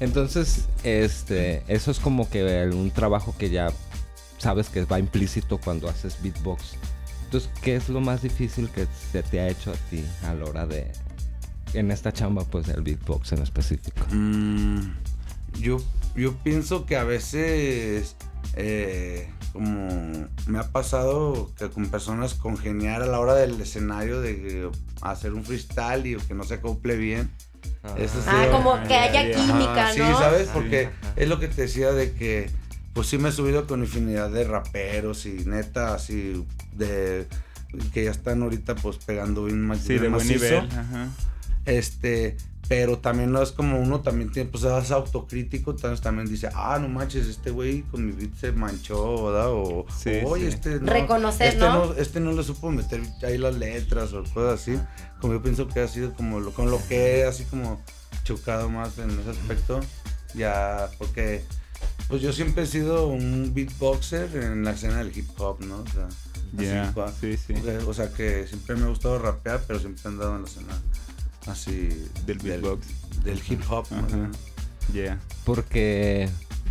Entonces, 0.00 0.64
este, 0.82 1.62
eso 1.68 1.90
es 1.90 1.98
como 2.00 2.28
que 2.30 2.68
un 2.72 2.90
trabajo 2.90 3.34
que 3.38 3.50
ya 3.50 3.68
sabes 4.38 4.68
que 4.70 4.84
va 4.84 4.98
implícito 4.98 5.58
cuando 5.58 5.88
haces 5.88 6.16
beatbox. 6.22 6.76
Entonces, 7.24 7.50
¿qué 7.62 7.76
es 7.76 7.88
lo 7.88 8.00
más 8.00 8.22
difícil 8.22 8.68
que 8.70 8.86
se 9.12 9.22
te 9.22 9.40
ha 9.40 9.48
hecho 9.48 9.70
a 9.70 9.76
ti 9.90 10.04
a 10.26 10.34
la 10.34 10.44
hora 10.46 10.66
de, 10.66 10.90
en 11.74 11.90
esta 11.90 12.12
chamba, 12.12 12.44
pues, 12.44 12.66
del 12.66 12.82
beatbox 12.82 13.32
en 13.32 13.42
específico? 13.42 14.04
Mm, 14.10 14.80
yo, 15.60 15.78
yo 16.16 16.34
pienso 16.38 16.86
que 16.86 16.96
a 16.96 17.04
veces, 17.04 18.16
eh, 18.56 19.28
como 19.52 20.28
me 20.46 20.58
ha 20.58 20.70
pasado 20.70 21.50
que 21.58 21.68
con 21.70 21.86
personas 21.86 22.34
congeniar 22.34 23.02
a 23.02 23.06
la 23.06 23.18
hora 23.20 23.34
del 23.34 23.60
escenario 23.60 24.20
de 24.20 24.70
hacer 25.02 25.32
un 25.34 25.44
freestyle 25.44 26.06
y 26.06 26.16
que 26.16 26.34
no 26.34 26.44
se 26.44 26.54
acople 26.54 26.96
bien, 26.96 27.30
Eso 27.96 28.20
sí, 28.20 28.28
Ah, 28.28 28.48
como 28.52 28.74
Ah, 28.74 28.82
que 28.82 28.90
ya, 28.90 29.02
haya 29.04 29.28
ya. 29.30 29.36
química, 29.36 29.72
Ajá, 29.88 29.88
¿no? 29.88 29.94
Sí, 29.94 30.00
¿sabes? 30.18 30.48
Porque 30.48 30.90
es 31.16 31.28
lo 31.28 31.40
que 31.40 31.48
te 31.48 31.62
decía 31.62 31.92
de 31.92 32.12
que, 32.12 32.50
pues 32.92 33.06
sí 33.06 33.16
me 33.16 33.30
he 33.30 33.32
subido 33.32 33.66
con 33.66 33.80
infinidad 33.80 34.30
de 34.30 34.44
raperos 34.44 35.24
y 35.26 35.44
neta, 35.46 35.94
así, 35.94 36.44
de 36.76 37.26
que 37.94 38.04
ya 38.04 38.10
están 38.10 38.42
ahorita 38.42 38.74
pues 38.74 38.98
pegando 38.98 39.44
bien 39.44 39.62
más 39.62 39.78
Sí, 39.80 39.98
de 39.98 40.08
buen 40.08 40.26
nivel. 40.28 40.68
Ajá. 40.70 41.08
Este, 41.64 42.36
pero 42.68 42.98
también 42.98 43.32
no 43.32 43.42
es 43.42 43.50
como 43.52 43.80
uno 43.80 44.00
también 44.00 44.30
tiene, 44.30 44.48
pues 44.48 44.62
es 44.64 44.90
autocrítico, 44.92 45.72
entonces 45.72 46.00
también 46.00 46.28
dice, 46.28 46.48
ah, 46.54 46.78
no 46.80 46.88
manches, 46.88 47.26
este 47.26 47.50
güey 47.50 47.82
con 47.82 48.06
mi 48.06 48.12
beat 48.12 48.34
se 48.36 48.52
manchó, 48.52 49.26
¿verdad? 49.26 49.48
O, 49.50 49.86
Sí, 49.96 50.20
oye, 50.24 50.44
sí. 50.46 50.54
este 50.54 50.80
no. 50.80 50.92
Reconocer, 50.92 51.48
este 51.48 51.58
¿no? 51.60 51.92
Este 51.94 52.20
no 52.20 52.32
le 52.32 52.42
supo 52.44 52.70
meter 52.70 53.02
ahí 53.24 53.38
las 53.38 53.56
letras 53.56 54.12
o 54.12 54.22
cosas 54.22 54.60
así. 54.60 54.78
Como 55.20 55.32
yo 55.34 55.42
pienso 55.42 55.66
que 55.68 55.80
ha 55.80 55.88
sido 55.88 56.12
como 56.14 56.38
lo, 56.40 56.52
con 56.52 56.70
lo 56.70 56.78
que 56.88 57.18
he 57.20 57.24
así 57.24 57.44
como 57.44 57.80
chocado 58.24 58.68
más 58.68 58.98
en 58.98 59.10
ese 59.18 59.30
aspecto. 59.30 59.80
Ya, 60.34 60.88
porque 60.98 61.42
pues 62.06 62.22
yo 62.22 62.32
siempre 62.32 62.62
he 62.62 62.66
sido 62.66 63.08
un 63.08 63.52
beatboxer 63.52 64.30
en 64.36 64.64
la 64.64 64.70
escena 64.72 64.98
del 64.98 65.16
hip 65.16 65.28
hop, 65.38 65.60
¿no? 65.64 65.78
O 65.80 65.86
sea, 65.88 66.06
así, 66.06 66.66
Ya, 66.66 66.92
pa- 66.94 67.10
sí, 67.20 67.36
sí. 67.36 67.52
o 67.86 67.92
sea 67.94 68.12
que 68.12 68.46
siempre 68.46 68.76
me 68.76 68.84
ha 68.84 68.88
gustado 68.88 69.18
rapear, 69.18 69.60
pero 69.66 69.80
siempre 69.80 70.02
he 70.04 70.08
andado 70.08 70.36
en 70.36 70.42
la 70.42 70.48
escena 70.48 70.80
así 71.50 71.88
Del 72.26 72.38
beatbox. 72.38 72.86
del 73.24 73.40
hip 73.48 73.62
hop. 73.70 73.86
Yeah. 74.92 75.20
Porque, 75.44 76.28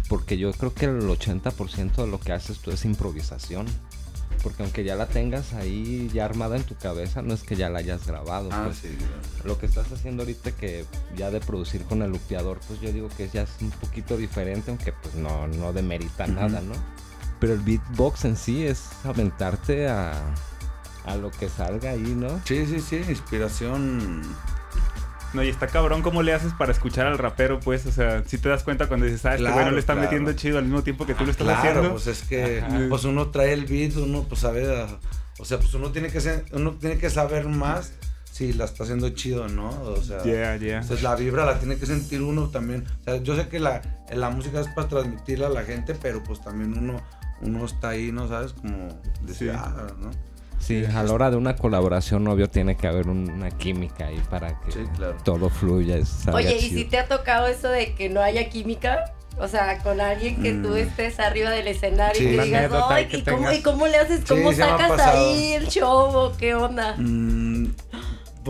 porque 0.08 0.38
yo 0.38 0.52
creo 0.54 0.74
que 0.74 0.86
el 0.86 1.02
80% 1.02 1.96
de 1.96 2.08
lo 2.08 2.20
que 2.20 2.34
haces 2.34 2.60
tú 2.60 2.72
es 2.72 2.86
improvisación. 2.86 3.66
Porque 4.44 4.64
aunque 4.64 4.86
ya 4.86 4.96
la 4.96 5.08
tengas 5.08 5.52
ahí 5.54 6.10
ya 6.14 6.24
armada 6.24 6.56
en 6.56 6.64
tu 6.64 6.76
cabeza, 6.76 7.22
no 7.22 7.34
es 7.34 7.44
que 7.44 7.58
ya 7.58 7.70
la 7.70 7.80
hayas 7.80 8.08
grabado. 8.08 8.50
Ah, 8.54 8.64
pues. 8.66 8.78
sí. 8.78 8.88
Lo 9.44 9.58
que 9.58 9.66
estás 9.66 9.92
haciendo 9.92 10.24
ahorita 10.24 10.52
que 10.52 10.86
ya 11.18 11.30
de 11.30 11.42
producir 11.42 11.84
con 11.84 12.02
el 12.04 12.12
lupeador, 12.12 12.60
pues 12.68 12.80
yo 12.80 12.92
digo 12.94 13.10
que 13.18 13.28
ya 13.28 13.42
es 13.44 13.50
un 13.60 13.72
poquito 13.72 14.16
diferente, 14.16 14.72
aunque 14.72 14.94
pues 14.94 15.16
no, 15.16 15.48
no 15.48 15.74
demerita 15.74 16.26
nada, 16.28 16.62
¿no? 16.62 16.74
Pero 17.42 17.54
el 17.54 17.60
beatbox 17.60 18.26
en 18.26 18.38
sí 18.38 18.64
es 18.66 18.84
aventarte 19.04 19.90
a, 19.90 20.14
a 21.06 21.16
lo 21.18 21.32
que 21.32 21.50
salga 21.50 21.92
ahí, 21.92 22.16
¿no? 22.16 22.40
Sí, 22.46 22.66
sí, 22.66 22.80
sí, 22.80 23.02
inspiración. 23.10 24.22
No, 25.34 25.44
y 25.44 25.50
está 25.50 25.68
cabrón 25.68 26.02
cómo 26.02 26.24
le 26.24 26.34
haces 26.34 26.54
para 26.54 26.72
escuchar 26.72 27.06
al 27.08 27.18
rapero, 27.18 27.60
pues, 27.60 27.86
o 27.86 27.92
sea, 27.92 28.24
si 28.26 28.38
te 28.40 28.50
das 28.50 28.64
cuenta 28.64 28.88
cuando 28.88 29.06
dices, 29.06 29.26
ah, 29.26 29.36
este 29.36 29.44
güey 29.44 29.54
no 29.54 29.60
Claro, 29.62 29.72
le 29.74 29.80
está 29.80 29.94
claro. 29.94 30.08
metiendo 30.10 30.34
chido 30.34 30.58
al 30.58 30.64
mismo 30.66 30.82
tiempo 30.84 31.06
que 31.06 31.14
tú 31.14 31.24
lo 31.26 31.32
estás 31.32 31.46
Claro, 31.46 31.60
haciendo. 31.62 31.92
pues 31.92 32.08
es 32.08 32.24
que 32.24 32.62
Ajá. 32.62 32.80
pues 32.90 33.04
uno 33.04 33.28
trae 33.30 33.54
el 33.54 33.66
beat, 33.66 33.96
uno 33.98 34.24
pues 34.28 34.42
sabe, 34.42 34.68
o 35.38 35.46
sea, 35.46 35.60
pues 35.60 35.74
uno 35.76 35.92
tiene 35.92 36.10
que 36.10 36.20
ser, 36.20 36.46
uno 36.52 36.72
tiene 36.80 36.98
que 36.98 37.10
saber 37.10 37.46
más 37.48 37.94
si 38.32 38.54
la 38.54 38.66
está 38.66 38.84
haciendo 38.86 39.10
chido, 39.10 39.48
¿no? 39.50 39.70
O 39.70 40.02
sea, 40.02 40.24
Yeah, 40.24 40.58
yeah. 40.58 40.80
entonces 40.82 41.04
la 41.04 41.16
vibra 41.16 41.46
la 41.46 41.60
tiene 41.60 41.78
que 41.78 41.86
sentir 41.86 42.22
uno 42.22 42.48
también. 42.50 42.86
O 43.02 43.04
sea, 43.04 43.18
yo 43.18 43.36
sé 43.36 43.48
que 43.50 43.60
la, 43.60 43.82
la 44.12 44.30
música 44.30 44.62
es 44.62 44.68
para 44.70 44.88
transmitirla 44.88 45.48
a 45.48 45.50
la 45.50 45.64
gente, 45.64 45.94
pero 46.02 46.24
pues 46.24 46.42
también 46.42 46.78
uno, 46.78 47.02
uno 47.42 47.66
está 47.66 47.90
ahí, 47.90 48.12
¿no? 48.12 48.28
¿Sabes? 48.28 48.54
Como 48.54 49.02
Sí. 49.32 49.50
ah, 49.50 49.88
¿no? 50.00 50.10
Sí, 50.60 50.84
a 50.86 51.04
la 51.04 51.14
hora 51.14 51.32
de 51.32 51.38
una 51.38 51.56
colaboración, 51.56 52.28
obvio, 52.28 52.50
tiene 52.50 52.76
que 52.76 52.88
haber 52.88 53.08
un- 53.08 53.30
una 53.32 53.50
química 53.50 54.08
ahí 54.08 54.22
para 54.30 54.60
que 54.62 54.72
Sí, 54.72 54.80
claro. 54.96 55.16
todo 55.24 55.50
fluya. 55.50 55.96
Oye, 56.34 56.56
¿y 56.58 56.70
si 56.70 56.86
te 56.86 56.98
ha 57.00 57.08
tocado 57.08 57.48
eso 57.48 57.70
de 57.70 57.94
que 57.96 58.10
no 58.10 58.22
haya 58.22 58.50
química? 58.50 59.14
O 59.40 59.48
sea, 59.48 59.78
con 59.80 60.02
alguien 60.02 60.42
que 60.44 60.52
tú 60.54 60.70
Mm. 60.70 60.78
estés 60.78 61.20
arriba 61.20 61.50
del 61.50 61.68
escenario 61.70 62.20
Sí. 62.22 62.28
y 62.28 62.36
que 62.36 62.44
digas, 62.44 62.72
ay, 62.90 63.08
¿y 63.10 63.22
cómo, 63.24 63.38
tengas". 63.38 63.58
¿y 63.58 63.62
cómo 63.62 63.88
le 63.88 63.98
haces? 63.98 64.22
¿Cómo 64.28 64.52
sí 64.52 64.58
sacas 64.58 65.00
ahí 65.00 65.54
el 65.54 65.68
show 65.70 66.10
o 66.14 66.34
qué 66.38 66.56
onda? 66.56 66.96
Mm, 66.98 67.68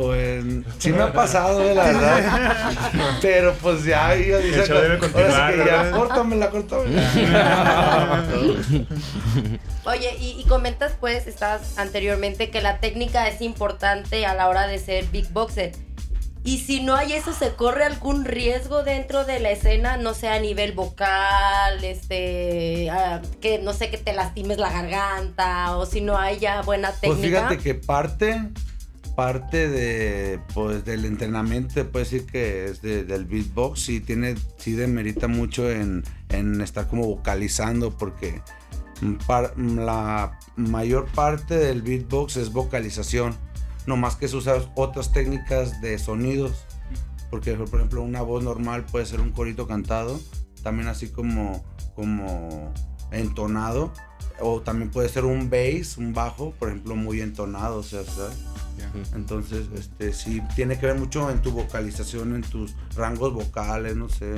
pues 0.01 0.45
sí 0.77 0.91
me 0.93 1.01
ha 1.01 1.11
pasado, 1.11 1.61
eh, 1.61 1.75
la 1.75 1.83
verdad. 1.85 2.71
Pero 3.21 3.53
pues 3.55 3.83
ya, 3.83 4.15
ya 4.15 4.37
dice. 4.37 4.61
Debe 4.61 4.97
ahora 4.97 5.51
sí 5.51 5.57
que 5.57 5.65
ya, 5.65 5.91
córtamela, 5.91 6.49
córtamela. 6.49 8.23
Oye, 9.85 10.15
y, 10.19 10.39
y 10.39 10.45
comentas 10.45 10.93
pues, 10.99 11.27
estabas 11.27 11.77
anteriormente 11.77 12.49
que 12.49 12.61
la 12.61 12.79
técnica 12.79 13.27
es 13.27 13.41
importante 13.41 14.25
a 14.25 14.33
la 14.35 14.47
hora 14.47 14.67
de 14.67 14.79
ser 14.79 15.05
big 15.05 15.29
boxer. 15.31 15.73
Y 16.43 16.59
si 16.59 16.81
no 16.81 16.95
hay 16.95 17.13
eso, 17.13 17.33
¿se 17.33 17.53
corre 17.55 17.83
algún 17.83 18.23
riesgo 18.23 18.83
dentro 18.83 19.25
de 19.25 19.41
la 19.41 19.51
escena? 19.51 19.97
No 19.97 20.13
sé, 20.13 20.29
a 20.29 20.39
nivel 20.39 20.71
vocal, 20.71 21.83
este, 21.83 22.89
ah, 22.89 23.21
que 23.41 23.59
no 23.59 23.73
sé, 23.73 23.89
que 23.89 23.97
te 23.97 24.13
lastimes 24.13 24.57
la 24.57 24.71
garganta, 24.71 25.75
o 25.75 25.85
si 25.85 25.99
no 25.99 26.17
hay 26.17 26.39
ya 26.39 26.61
buena 26.61 26.91
Pues 26.91 27.01
técnica. 27.01 27.49
fíjate 27.49 27.57
que 27.57 27.75
parte, 27.75 28.41
parte 29.19 29.67
de, 29.67 30.39
pues, 30.53 30.85
del 30.85 31.03
entrenamiento, 31.03 31.73
te 31.73 31.83
puedo 31.83 32.05
decir 32.05 32.25
que 32.25 32.67
es 32.67 32.81
de- 32.81 33.03
del 33.03 33.25
beatbox, 33.25 33.81
sí 33.81 33.99
tiene, 33.99 34.35
sí 34.55 34.71
demerita 34.71 35.27
mucho 35.27 35.69
en, 35.69 36.05
en 36.29 36.61
estar 36.61 36.87
como 36.87 37.05
vocalizando, 37.05 37.91
porque 37.97 38.41
la 39.57 40.39
mayor 40.55 41.05
parte 41.07 41.57
del 41.57 41.81
beatbox 41.81 42.37
es 42.37 42.53
vocalización, 42.53 43.35
no 43.87 43.97
más 43.97 44.15
que 44.15 44.29
se 44.29 44.37
usan 44.37 44.61
otras 44.75 45.11
técnicas 45.11 45.81
de 45.81 45.99
sonidos, 45.99 46.65
porque 47.29 47.55
por 47.55 47.75
ejemplo 47.79 48.01
una 48.01 48.21
voz 48.21 48.41
normal 48.41 48.85
puede 48.85 49.05
ser 49.05 49.19
un 49.19 49.31
corito 49.33 49.67
cantado, 49.67 50.17
también 50.63 50.87
así 50.87 51.09
como, 51.09 51.65
como 51.93 52.73
entonado, 53.11 53.91
o 54.39 54.61
también 54.61 54.91
puede 54.91 55.09
ser 55.09 55.25
un 55.25 55.49
bass, 55.49 55.97
un 55.97 56.13
bajo, 56.13 56.51
por 56.51 56.69
ejemplo, 56.69 56.95
muy 56.95 57.19
entonado, 57.19 57.79
o 57.79 57.83
sea. 57.83 57.99
Entonces, 59.15 59.67
este, 59.75 60.13
sí, 60.13 60.41
tiene 60.55 60.79
que 60.79 60.85
ver 60.87 60.97
mucho 60.97 61.29
en 61.29 61.41
tu 61.41 61.51
vocalización, 61.51 62.35
en 62.35 62.41
tus 62.41 62.73
rangos 62.95 63.33
vocales, 63.33 63.95
no 63.95 64.09
sé. 64.09 64.35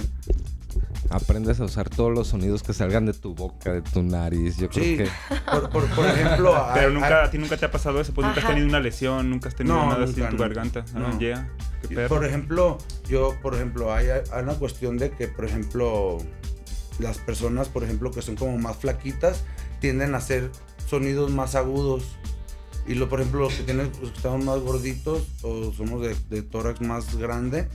Aprendes 1.09 1.59
a 1.59 1.65
usar 1.65 1.89
todos 1.89 2.13
los 2.13 2.29
sonidos 2.29 2.63
que 2.63 2.71
salgan 2.73 3.05
de 3.05 3.13
tu 3.13 3.35
boca, 3.35 3.73
de 3.73 3.81
tu 3.81 4.01
nariz. 4.03 4.55
Yo 4.57 4.69
creo 4.69 4.97
que 4.97 5.09
por, 5.51 5.69
por- 5.69 5.87
por 5.89 6.05
ejemplo... 6.07 6.53
Pero 6.73 6.87
hay- 6.87 6.93
nunca, 6.93 7.21
hay- 7.21 7.27
a 7.27 7.31
ti 7.31 7.37
nunca 7.37 7.57
te 7.57 7.65
ha 7.65 7.71
pasado 7.71 7.99
eso, 7.99 8.13
pues 8.13 8.25
nunca 8.27 8.39
has 8.41 8.47
tenido 8.47 8.67
una 8.67 8.79
lesión, 8.79 9.29
nunca 9.29 9.49
has 9.49 9.55
tenido 9.55 9.75
No, 9.75 9.89
nada 9.89 10.05
así 10.05 10.21
en 10.21 10.29
tu 10.29 10.37
garganta. 10.37 10.85
Ah, 10.95 10.99
No. 10.99 11.19
yeah. 11.19 11.49
Qué 11.81 11.95
perro. 11.95 12.09
Por 12.15 12.25
ejemplo, 12.25 12.77
yo, 13.09 13.35
por 13.41 13.55
ejemplo, 13.55 13.93
hay, 13.93 14.07
hay 14.07 14.43
una 14.43 14.53
cuestión 14.53 14.97
de 14.97 15.11
que, 15.11 15.27
por 15.27 15.43
ejemplo, 15.45 16.17
las 16.99 17.17
personas, 17.17 17.67
por 17.67 17.83
ejemplo, 17.83 18.11
que 18.11 18.21
son 18.21 18.35
como 18.35 18.57
más 18.57 18.77
flaquitas, 18.77 19.43
tienden 19.81 20.13
a 20.15 20.19
hacer 20.19 20.49
sonidos 20.87 21.31
más 21.31 21.55
agudos. 21.55 22.03
Y 22.87 22.95
lo, 22.95 23.09
por 23.09 23.21
ejemplo, 23.21 23.41
los 23.41 23.53
que 23.53 23.63
tienen, 23.63 23.91
los 24.01 24.11
que 24.11 24.17
estamos 24.17 24.43
más 24.43 24.59
gorditos 24.59 25.27
o 25.43 25.71
somos 25.71 26.01
de, 26.01 26.15
de 26.29 26.41
tórax 26.41 26.81
más 26.81 27.15
grande, 27.15 27.67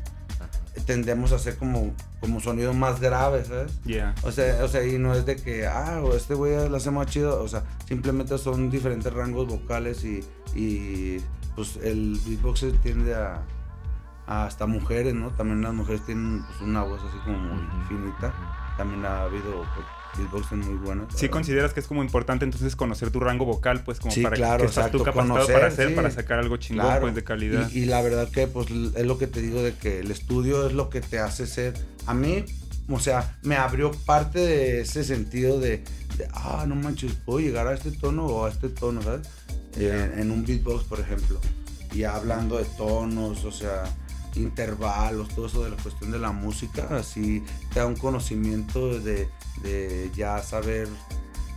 tendemos 0.85 1.33
a 1.33 1.37
hacer 1.37 1.57
como, 1.57 1.95
como 2.21 2.41
sonidos 2.41 2.75
más 2.75 3.01
graves, 3.01 3.49
¿sabes? 3.49 3.81
Yeah. 3.85 4.15
O 4.23 4.33
sea, 4.33 4.65
o 4.65 4.69
sea, 4.69 4.87
y 4.87 4.99
no 4.99 5.15
es 5.15 5.25
de 5.25 5.37
que, 5.37 5.67
ah, 5.67 6.03
este 6.15 6.35
güey 6.35 6.69
lo 6.69 6.77
hace 6.77 6.91
más 6.91 7.07
chido. 7.07 7.43
O 7.43 7.49
sea, 7.49 7.65
simplemente 7.87 8.37
son 8.39 8.71
diferentes 8.71 9.13
rangos 9.13 9.47
vocales 9.49 10.05
y, 10.05 10.25
y 10.55 11.19
pues 11.55 11.77
el 11.83 12.21
beatbox 12.27 12.61
se 12.61 12.73
tiende 12.73 13.15
a, 13.15 13.43
a 14.27 14.45
hasta 14.45 14.67
mujeres, 14.67 15.15
¿no? 15.15 15.31
También 15.31 15.63
las 15.63 15.73
mujeres 15.73 16.05
tienen 16.05 16.45
pues, 16.47 16.61
una 16.61 16.83
voz 16.83 17.01
así 17.03 17.19
como 17.25 17.39
muy 17.39 17.85
finita. 17.89 18.35
También 18.77 19.05
ha 19.07 19.23
habido 19.23 19.65
pues, 20.17 20.31
beatboxes 20.31 20.59
muy 20.59 20.77
buenos. 20.77 21.13
Sí 21.15 21.29
consideras 21.29 21.73
que 21.73 21.81
es 21.81 21.87
como 21.87 22.03
importante 22.03 22.45
entonces 22.45 22.75
conocer 22.77 23.11
tu 23.11 23.21
rango 23.21 23.45
vocal, 23.45 23.83
pues 23.85 23.99
como 24.01 24.13
Sí, 24.13 24.23
para 24.23 24.37
claro, 24.37 24.63
que 24.63 24.69
estás 24.69 24.91
tú 24.91 24.99
capacitado 25.03 25.35
conocer, 25.35 25.55
para 25.55 25.67
hacer, 25.69 25.89
sí. 25.91 25.95
para 25.95 26.11
sacar 26.11 26.39
algo 26.39 26.57
chingón, 26.57 26.87
Claro. 26.87 27.01
pues 27.03 27.15
de 27.15 27.25
calidad. 27.25 27.71
Y, 27.73 27.81
y 27.81 27.85
la 27.87 28.03
verdad 28.03 28.29
que 28.31 28.47
pues 28.47 28.69
es 28.71 29.07
lo 29.07 29.19
que 29.19 29.27
te 29.27 29.41
digo 29.43 29.63
de 29.63 29.75
que 29.75 30.01
el 30.01 30.11
estudio 30.11 30.67
es 30.67 30.73
lo 30.73 30.91
que 30.91 31.01
te 31.01 31.19
hace 31.19 31.47
ser. 31.47 31.75
A 32.07 32.15
mí, 32.15 32.45
o 32.89 32.99
sea, 33.01 33.37
me 33.43 33.57
abrió 33.57 33.91
parte 33.93 34.39
de 34.39 34.81
ese 34.81 35.05
sentido 35.05 35.61
de, 35.61 35.85
de, 36.17 36.29
ah, 36.33 36.65
no 36.67 36.75
manches, 36.77 37.13
puedo 37.25 37.41
llegar 37.41 37.67
a 37.67 37.75
este 37.75 37.91
tono 37.91 38.27
o 38.27 38.47
a 38.47 38.51
este 38.51 38.69
tono, 38.69 39.03
¿sabes? 39.03 39.29
En, 39.77 40.19
en 40.21 40.31
un 40.31 40.45
beatbox, 40.45 40.85
por 40.85 41.01
ejemplo. 41.01 41.39
Y 41.93 42.05
hablando 42.05 42.59
de 42.59 42.65
tonos, 42.77 43.45
o 43.45 43.53
sea, 43.53 43.85
intervalos, 44.35 45.29
todo 45.29 45.47
eso 45.47 45.65
de 45.65 45.71
la 45.71 45.77
cuestión 45.77 46.11
de 46.13 46.19
la 46.19 46.31
música, 46.33 46.87
así 46.91 47.43
te 47.73 47.81
da 47.81 47.87
un 47.87 47.97
conocimiento 47.97 48.99
de, 49.01 49.29
de 49.63 50.11
ya 50.15 50.43
saber 50.43 50.89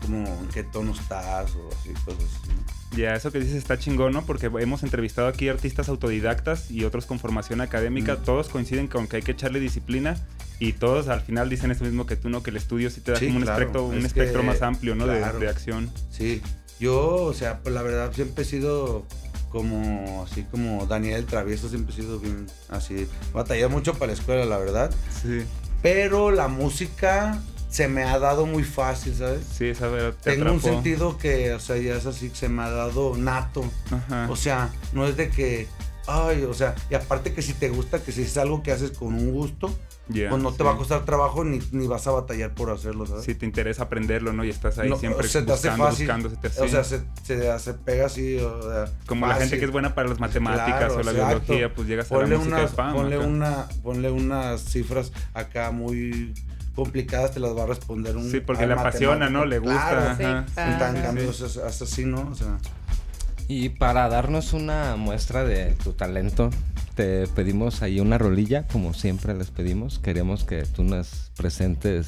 como 0.01 0.25
en 0.27 0.47
qué 0.53 0.63
tono 0.63 0.93
estás 0.93 1.51
o 1.55 1.69
así, 1.79 1.89
cosas 2.05 2.23
así. 2.23 2.49
¿no? 2.53 2.97
Ya, 2.97 3.13
eso 3.15 3.31
que 3.31 3.39
dices 3.39 3.55
está 3.55 3.77
chingón, 3.77 4.13
¿no? 4.13 4.25
Porque 4.25 4.47
hemos 4.59 4.81
entrevistado 4.83 5.27
aquí 5.27 5.47
artistas 5.47 5.89
autodidactas 5.89 6.71
y 6.71 6.85
otros 6.85 7.05
con 7.05 7.19
formación 7.19 7.61
académica. 7.61 8.15
Mm. 8.15 8.23
Todos 8.23 8.49
coinciden 8.49 8.87
con 8.87 9.07
que 9.07 9.17
hay 9.17 9.21
que 9.21 9.31
echarle 9.33 9.59
disciplina 9.59 10.17
y 10.59 10.73
todos 10.73 11.07
al 11.07 11.21
final 11.21 11.49
dicen 11.49 11.69
esto 11.69 11.83
mismo 11.85 12.05
que 12.07 12.15
tú, 12.15 12.29
¿no? 12.29 12.41
Que 12.41 12.49
el 12.49 12.57
estudio 12.57 12.89
sí 12.89 13.01
te 13.01 13.11
da 13.11 13.19
Sí, 13.19 13.27
como 13.27 13.37
un, 13.37 13.43
claro. 13.43 13.59
espectro, 13.59 13.85
un 13.85 13.97
Es 13.99 14.05
espectro 14.05 14.41
que- 14.41 14.47
más 14.47 14.61
amplio, 14.63 14.95
¿no? 14.95 15.05
De- 15.05 15.19
claro. 15.19 15.39
De, 15.39 15.47
acción. 15.49 15.91
Sí, 16.09 16.41
yo, 16.79 17.15
o 17.25 17.33
sea, 17.33 17.59
pues 17.59 17.75
la 17.75 17.83
verdad 17.83 18.11
siempre 18.13 18.43
he 18.43 18.47
sido 18.47 19.05
como, 19.49 20.25
así 20.29 20.43
como 20.49 20.85
Daniel 20.87 21.17
el 21.17 21.25
Travieso, 21.25 21.69
siempre 21.69 21.93
he 21.93 21.95
sido 21.97 22.19
bien 22.19 22.47
así. 22.69 23.07
Batallé 23.33 23.67
mucho 23.67 23.93
para 23.93 24.07
la 24.07 24.13
escuela, 24.13 24.45
la 24.45 24.57
verdad. 24.57 24.91
Sí. 25.21 25.43
Pero 25.83 26.31
la 26.31 26.47
música 26.47 27.39
se 27.69 27.87
me 27.87 28.03
ha 28.03 28.17
dado 28.19 28.45
muy 28.45 28.63
fácil, 28.63 29.13
¿sabes? 29.15 29.45
Sí, 29.55 29.65
esa 29.67 29.87
verdad 29.87 30.13
te 30.21 30.35
Tengo 30.35 30.51
un 30.51 30.61
sentido 30.61 31.17
que, 31.17 31.53
o 31.53 31.59
sea, 31.59 31.77
ya 31.77 31.95
es 31.95 32.05
así, 32.05 32.31
se 32.33 32.49
me 32.49 32.63
ha 32.63 32.69
dado 32.69 33.15
nato. 33.15 33.63
Ajá. 33.91 34.27
O 34.29 34.35
sea, 34.35 34.69
no 34.93 35.05
es 35.07 35.15
de 35.17 35.29
que, 35.29 35.67
ay, 36.07 36.43
o 36.43 36.53
sea, 36.53 36.73
y 36.89 36.95
aparte 36.95 37.33
que 37.33 37.41
si 37.43 37.53
te 37.53 37.69
gusta, 37.69 38.01
que 38.01 38.11
si 38.11 38.23
es 38.23 38.37
algo 38.37 38.63
que 38.63 38.71
haces 38.71 38.91
con 38.91 39.13
un 39.13 39.31
gusto, 39.31 39.69
Ya, 40.07 40.29
pues 40.31 40.41
no 40.41 40.49
te 40.51 40.57
sí. 40.57 40.63
va 40.63 40.71
a 40.71 40.77
costar 40.77 41.05
trabajo 41.05 41.43
ni, 41.43 41.59
ni 41.71 41.85
vas 41.85 42.07
a 42.07 42.11
batallar 42.11 42.55
por 42.55 42.71
hacerlo, 42.71 43.05
¿sabes? 43.05 43.25
Si 43.25 43.35
te 43.35 43.45
interesa 43.45 43.83
aprenderlo, 43.83 44.33
¿no? 44.33 44.43
Y 44.43 44.49
estás 44.49 44.79
ahí 44.79 44.89
No, 44.89 44.95
siempre 44.97 45.27
se 45.27 45.43
te 45.43 45.51
hace 45.53 45.69
buscando, 45.69 45.85
fácil. 45.85 46.07
buscando, 46.07 46.29
se 46.31 46.37
te 46.37 46.47
hace- 46.47 46.61
O 46.63 46.67
sea, 46.67 46.83
se, 46.83 47.01
se, 47.23 47.59
se 47.59 47.73
pega 47.75 48.07
así, 48.07 48.37
o 48.39 48.63
sea, 48.63 48.85
Como 49.05 49.27
la 49.27 49.35
gente 49.35 49.59
que 49.59 49.65
es 49.65 49.71
buena 49.71 49.93
para 49.93 50.09
las 50.09 50.19
matemáticas 50.19 50.77
Claro, 50.79 50.95
o 50.95 51.03
la 51.03 51.11
exacto. 51.11 51.53
biología, 51.53 51.75
pues 51.75 51.87
llegas 51.87 52.07
a 52.07 52.15
ponle 52.15 52.29
la 52.31 52.37
música 52.37 52.55
unas, 52.57 52.71
de 52.71 52.75
fama. 52.75 52.93
ponle, 52.93 53.15
acá. 53.17 53.25
una, 53.27 53.67
ponle 53.83 54.09
unas 54.09 54.61
cifras 54.63 55.11
acá 55.35 55.69
muy 55.69 56.33
complicadas, 56.83 57.31
te 57.33 57.39
las 57.39 57.55
va 57.55 57.63
a 57.63 57.65
responder 57.67 58.15
un 58.17 58.29
Sí, 58.31 58.39
porque 58.39 58.65
le 58.65 58.73
apasiona, 58.73 59.29
¿no? 59.29 59.45
Le 59.45 59.59
gusta. 59.59 60.15
Claro. 60.17 60.45
Sí, 60.45 60.53
claro. 60.53 60.77
Tan 60.79 60.95
Sí, 60.95 61.01
cambio, 61.01 61.33
sí. 61.33 61.43
es 61.45 61.55
es 61.57 61.81
así, 61.81 62.05
¿no? 62.05 62.29
O 62.31 62.35
sea, 62.35 62.57
Y 63.47 63.69
para 63.69 64.07
darnos 64.09 64.53
una 64.53 64.95
muestra 64.95 65.43
de 65.43 65.73
tu 65.83 65.93
talento, 65.93 66.49
te 66.95 67.27
pedimos 67.27 67.81
ahí 67.81 67.99
una 67.99 68.17
rolilla, 68.17 68.67
como 68.67 68.93
siempre 68.93 69.33
les 69.33 69.49
pedimos. 69.51 69.99
Queremos 69.99 70.43
que 70.43 70.63
tú 70.63 70.83
nos 70.83 71.31
presentes 71.35 72.07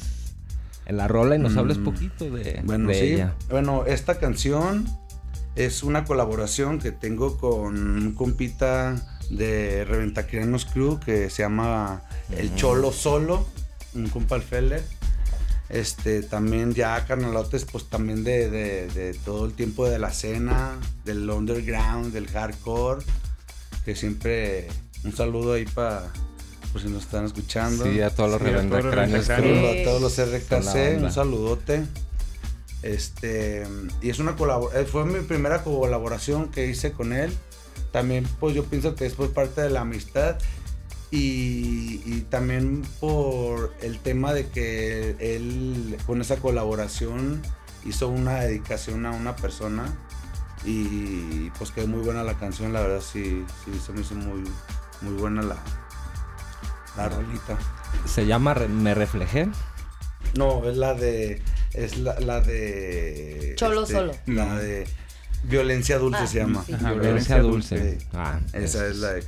en 0.86 0.96
la 0.96 1.08
rola 1.08 1.36
y 1.36 1.38
nos 1.38 1.56
hables 1.56 1.78
Mm, 1.78 1.84
poquito 1.84 2.30
de, 2.30 2.60
Bueno, 2.64 2.88
de 2.88 2.94
sí. 2.94 3.00
ella. 3.14 3.34
Bueno, 3.50 3.84
esta 3.86 4.18
canción 4.18 4.86
es 5.56 5.82
una 5.82 6.04
colaboración 6.04 6.78
que 6.78 6.92
tengo 6.92 7.36
con 7.38 7.76
un 7.76 8.14
compita 8.14 8.94
de 9.30 9.84
Reventacrianos 9.84 10.64
Crew 10.66 10.98
que 11.00 11.28
se 11.30 11.42
llama 11.42 12.02
El 12.36 12.54
Cholo 12.54 12.92
Solo, 12.92 13.46
un 13.94 14.08
compa 14.08 14.36
alfele. 14.36 14.82
Este, 15.68 16.22
también 16.22 16.74
ya 16.74 17.04
carnalotes, 17.06 17.64
pues 17.64 17.88
también 17.88 18.24
de, 18.24 18.50
de- 18.50 18.88
de 18.88 19.14
todo 19.24 19.46
el 19.46 19.54
tiempo 19.54 19.88
de 19.88 19.98
la 19.98 20.08
escena, 20.08 20.78
del 21.06 21.28
underground, 21.30 22.12
del 22.12 22.26
hardcore, 22.28 23.02
que 23.84 23.96
siempre 23.96 24.68
un 25.04 25.16
saludo 25.16 25.54
ahí 25.54 25.64
para, 25.64 26.12
por 26.72 26.82
si 26.82 26.88
nos 26.88 27.04
están 27.04 27.24
escuchando. 27.24 27.84
Sí, 27.84 28.02
a 28.02 28.10
todos 28.10 28.30
los 28.32 28.40
Sí, 28.42 28.48
a 28.48 28.52
todos 28.68 28.84
los 28.84 28.94
a 29.80 29.84
todos 29.84 30.18
RKC, 30.18 31.02
un 31.02 31.12
saludote. 31.12 31.84
Este, 32.82 33.64
y 34.02 34.10
es 34.10 34.18
una 34.18 34.34
colaboración, 34.36 34.86
fue 34.86 35.04
mi 35.06 35.20
primera 35.20 35.62
colaboración 35.62 36.50
que 36.50 36.66
hice 36.66 36.92
con 36.92 37.12
él. 37.12 37.32
También, 37.92 38.26
pues 38.40 38.54
yo 38.54 38.64
pienso 38.64 38.94
que 38.94 39.06
es 39.06 39.14
por 39.14 39.32
parte 39.32 39.60
de 39.60 39.70
la 39.70 39.82
amistad 39.82 40.36
y, 41.12 42.02
y 42.06 42.26
también 42.30 42.82
por 42.98 43.72
el 43.82 43.98
tema 43.98 44.32
de 44.32 44.48
que 44.48 45.14
él 45.20 45.96
con 46.06 46.20
esa 46.20 46.38
colaboración 46.38 47.42
hizo 47.84 48.08
una 48.08 48.40
dedicación 48.40 49.06
a 49.06 49.12
una 49.12 49.36
persona 49.36 49.94
y 50.64 51.50
pues 51.50 51.70
quedó 51.70 51.86
muy 51.86 52.00
buena 52.00 52.24
la 52.24 52.34
canción, 52.38 52.72
la 52.72 52.80
verdad 52.80 53.00
sí, 53.00 53.44
sí 53.64 53.78
se 53.84 53.92
me 53.92 54.00
hizo 54.00 54.14
muy, 54.14 54.42
muy 55.02 55.14
buena 55.14 55.42
la, 55.42 55.56
la 56.96 57.08
rolita. 57.08 57.58
Se 58.06 58.26
llama 58.26 58.54
Me 58.54 58.94
Reflejé. 58.94 59.48
No, 60.36 60.66
es 60.68 60.76
la 60.76 60.94
de. 60.94 61.42
Es 61.74 61.98
la, 61.98 62.18
la 62.20 62.40
de. 62.40 63.50
este, 63.50 63.54
Cholo 63.56 63.84
solo. 63.86 64.12
La 64.26 64.56
de. 64.56 64.86
Violencia 65.44 65.98
dulce 65.98 66.20
Ah, 66.22 66.26
se 66.26 66.38
llama. 66.38 66.62
sí. 66.64 66.72
Ajá, 66.72 66.92
Violencia 66.92 67.38
dulce. 67.40 67.98
Sí. 67.98 68.06
Ah, 68.14 68.38
Esa 68.52 68.86
es 68.86 68.96
la 68.98 69.12
de. 69.14 69.24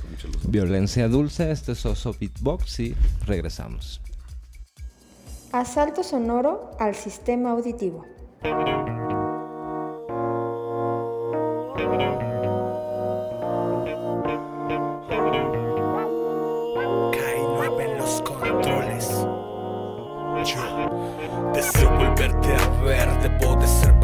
Violencia 0.47 1.07
dulce, 1.09 1.51
este 1.51 1.73
es 1.73 1.85
Oso 1.85 2.15
Beatbox 2.19 2.79
y 2.79 2.95
regresamos. 3.25 4.01
Asalto 5.51 6.03
sonoro 6.03 6.71
al 6.79 6.95
sistema 6.95 7.51
auditivo. 7.51 8.05
Cae 17.11 17.41
nueve 17.41 17.85
en 17.91 17.97
los 17.97 18.21
controles. 18.21 19.09
Yo 20.45 21.51
deseo 21.53 21.89
volverte 21.89 22.55
a 22.55 22.81
ver, 22.83 23.09
debo 23.21 23.55
de 23.55 23.67
ser 23.67 23.94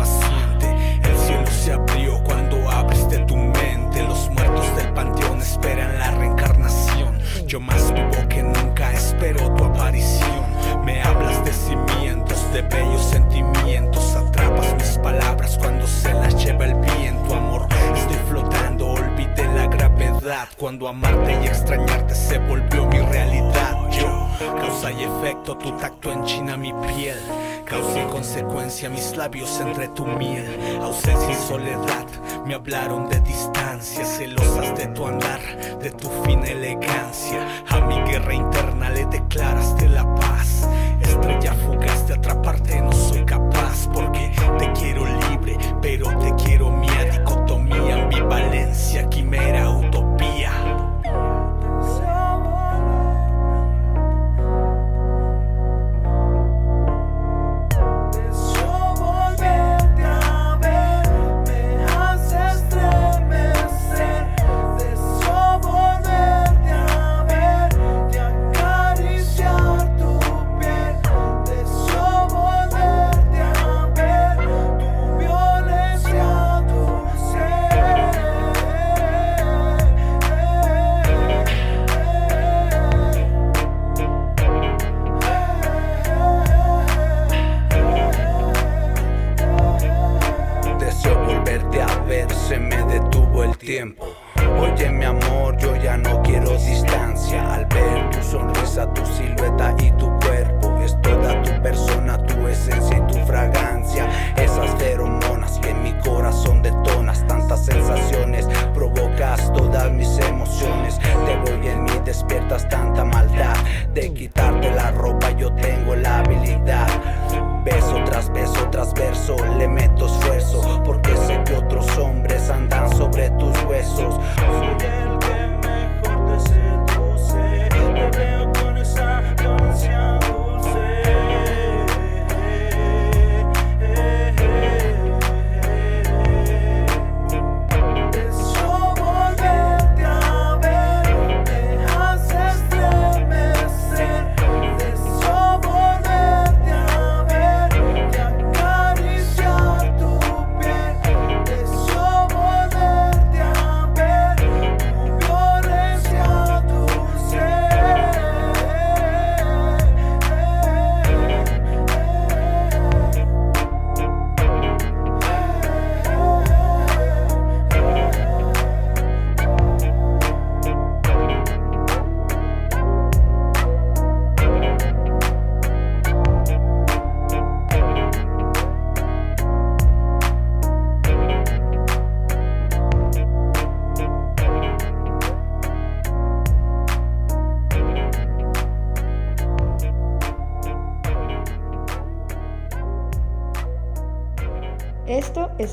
Yo 7.51 7.59
más 7.59 7.93
vivo 7.93 8.29
que 8.29 8.41
nunca 8.41 8.93
espero 8.93 9.53
tu 9.55 9.65
aparición. 9.65 10.45
Me 10.85 11.03
hablas 11.03 11.43
de 11.43 11.51
cimientos, 11.51 12.49
de 12.53 12.61
bellos 12.61 13.03
sentimientos. 13.03 14.15
Atrapas 14.15 14.73
mis 14.75 14.97
palabras 14.99 15.57
cuando 15.57 15.85
se 15.85 16.13
las 16.13 16.41
lleva 16.41 16.63
el 16.63 16.75
viento, 16.75 17.35
amor. 17.35 17.67
Estoy 17.93 18.15
flotando, 18.29 18.91
olvidé 18.91 19.43
la 19.53 19.67
gravedad. 19.67 20.47
Cuando 20.57 20.87
amarte 20.87 21.37
y 21.43 21.47
extrañarte 21.47 22.15
se 22.15 22.39
volvió 22.39 22.85
mi 22.85 22.99
realidad. 22.99 23.85
Yo, 23.91 24.29
causa 24.39 24.89
y 24.93 25.03
efecto, 25.03 25.57
tu 25.57 25.75
tacto 25.75 26.13
enchina 26.13 26.55
mi 26.55 26.71
piel. 26.71 27.19
Causa 27.65 28.01
y 28.01 28.05
consecuencia, 28.05 28.89
mis 28.89 29.17
labios 29.17 29.59
entre 29.59 29.89
tu 29.89 30.05
miel. 30.05 30.57
Ausencia 30.81 31.31
y 31.31 31.35
soledad, 31.35 32.05
me 32.45 32.55
hablaron 32.55 33.09
de 33.09 33.19
distancia. 33.21 34.05
Celosas 34.05 34.77
de 34.77 34.87
tu 34.87 35.05
andar, 35.05 35.39
de 35.79 35.91
tu 35.91 36.09
fina 36.23 36.45
elegancia. 36.47 37.47
A 37.69 37.81
mi 37.81 37.95
guerra 38.01 38.33
interna 38.33 38.89
le 38.89 39.05
declaraste 39.05 39.89
la 39.89 40.03
paz. 40.15 40.67
Estrella 41.01 41.53
fugaz 41.53 42.07
de 42.07 42.13
atraparte 42.15 42.81
no 42.81 42.91
soy 42.91 43.23
capaz 43.25 43.87
porque 43.93 44.31
te 44.59 44.71
quiero 44.73 45.05
libre, 45.29 45.57
pero 45.81 46.07
te 46.19 46.33
quiero 46.43 46.69
mía. 46.71 46.91
Dicotomía, 47.11 48.03
ambivalencia, 48.03 49.07
quimera, 49.09 49.60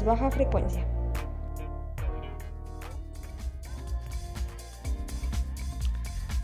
baja 0.08 0.30
frecuencia. 0.30 0.84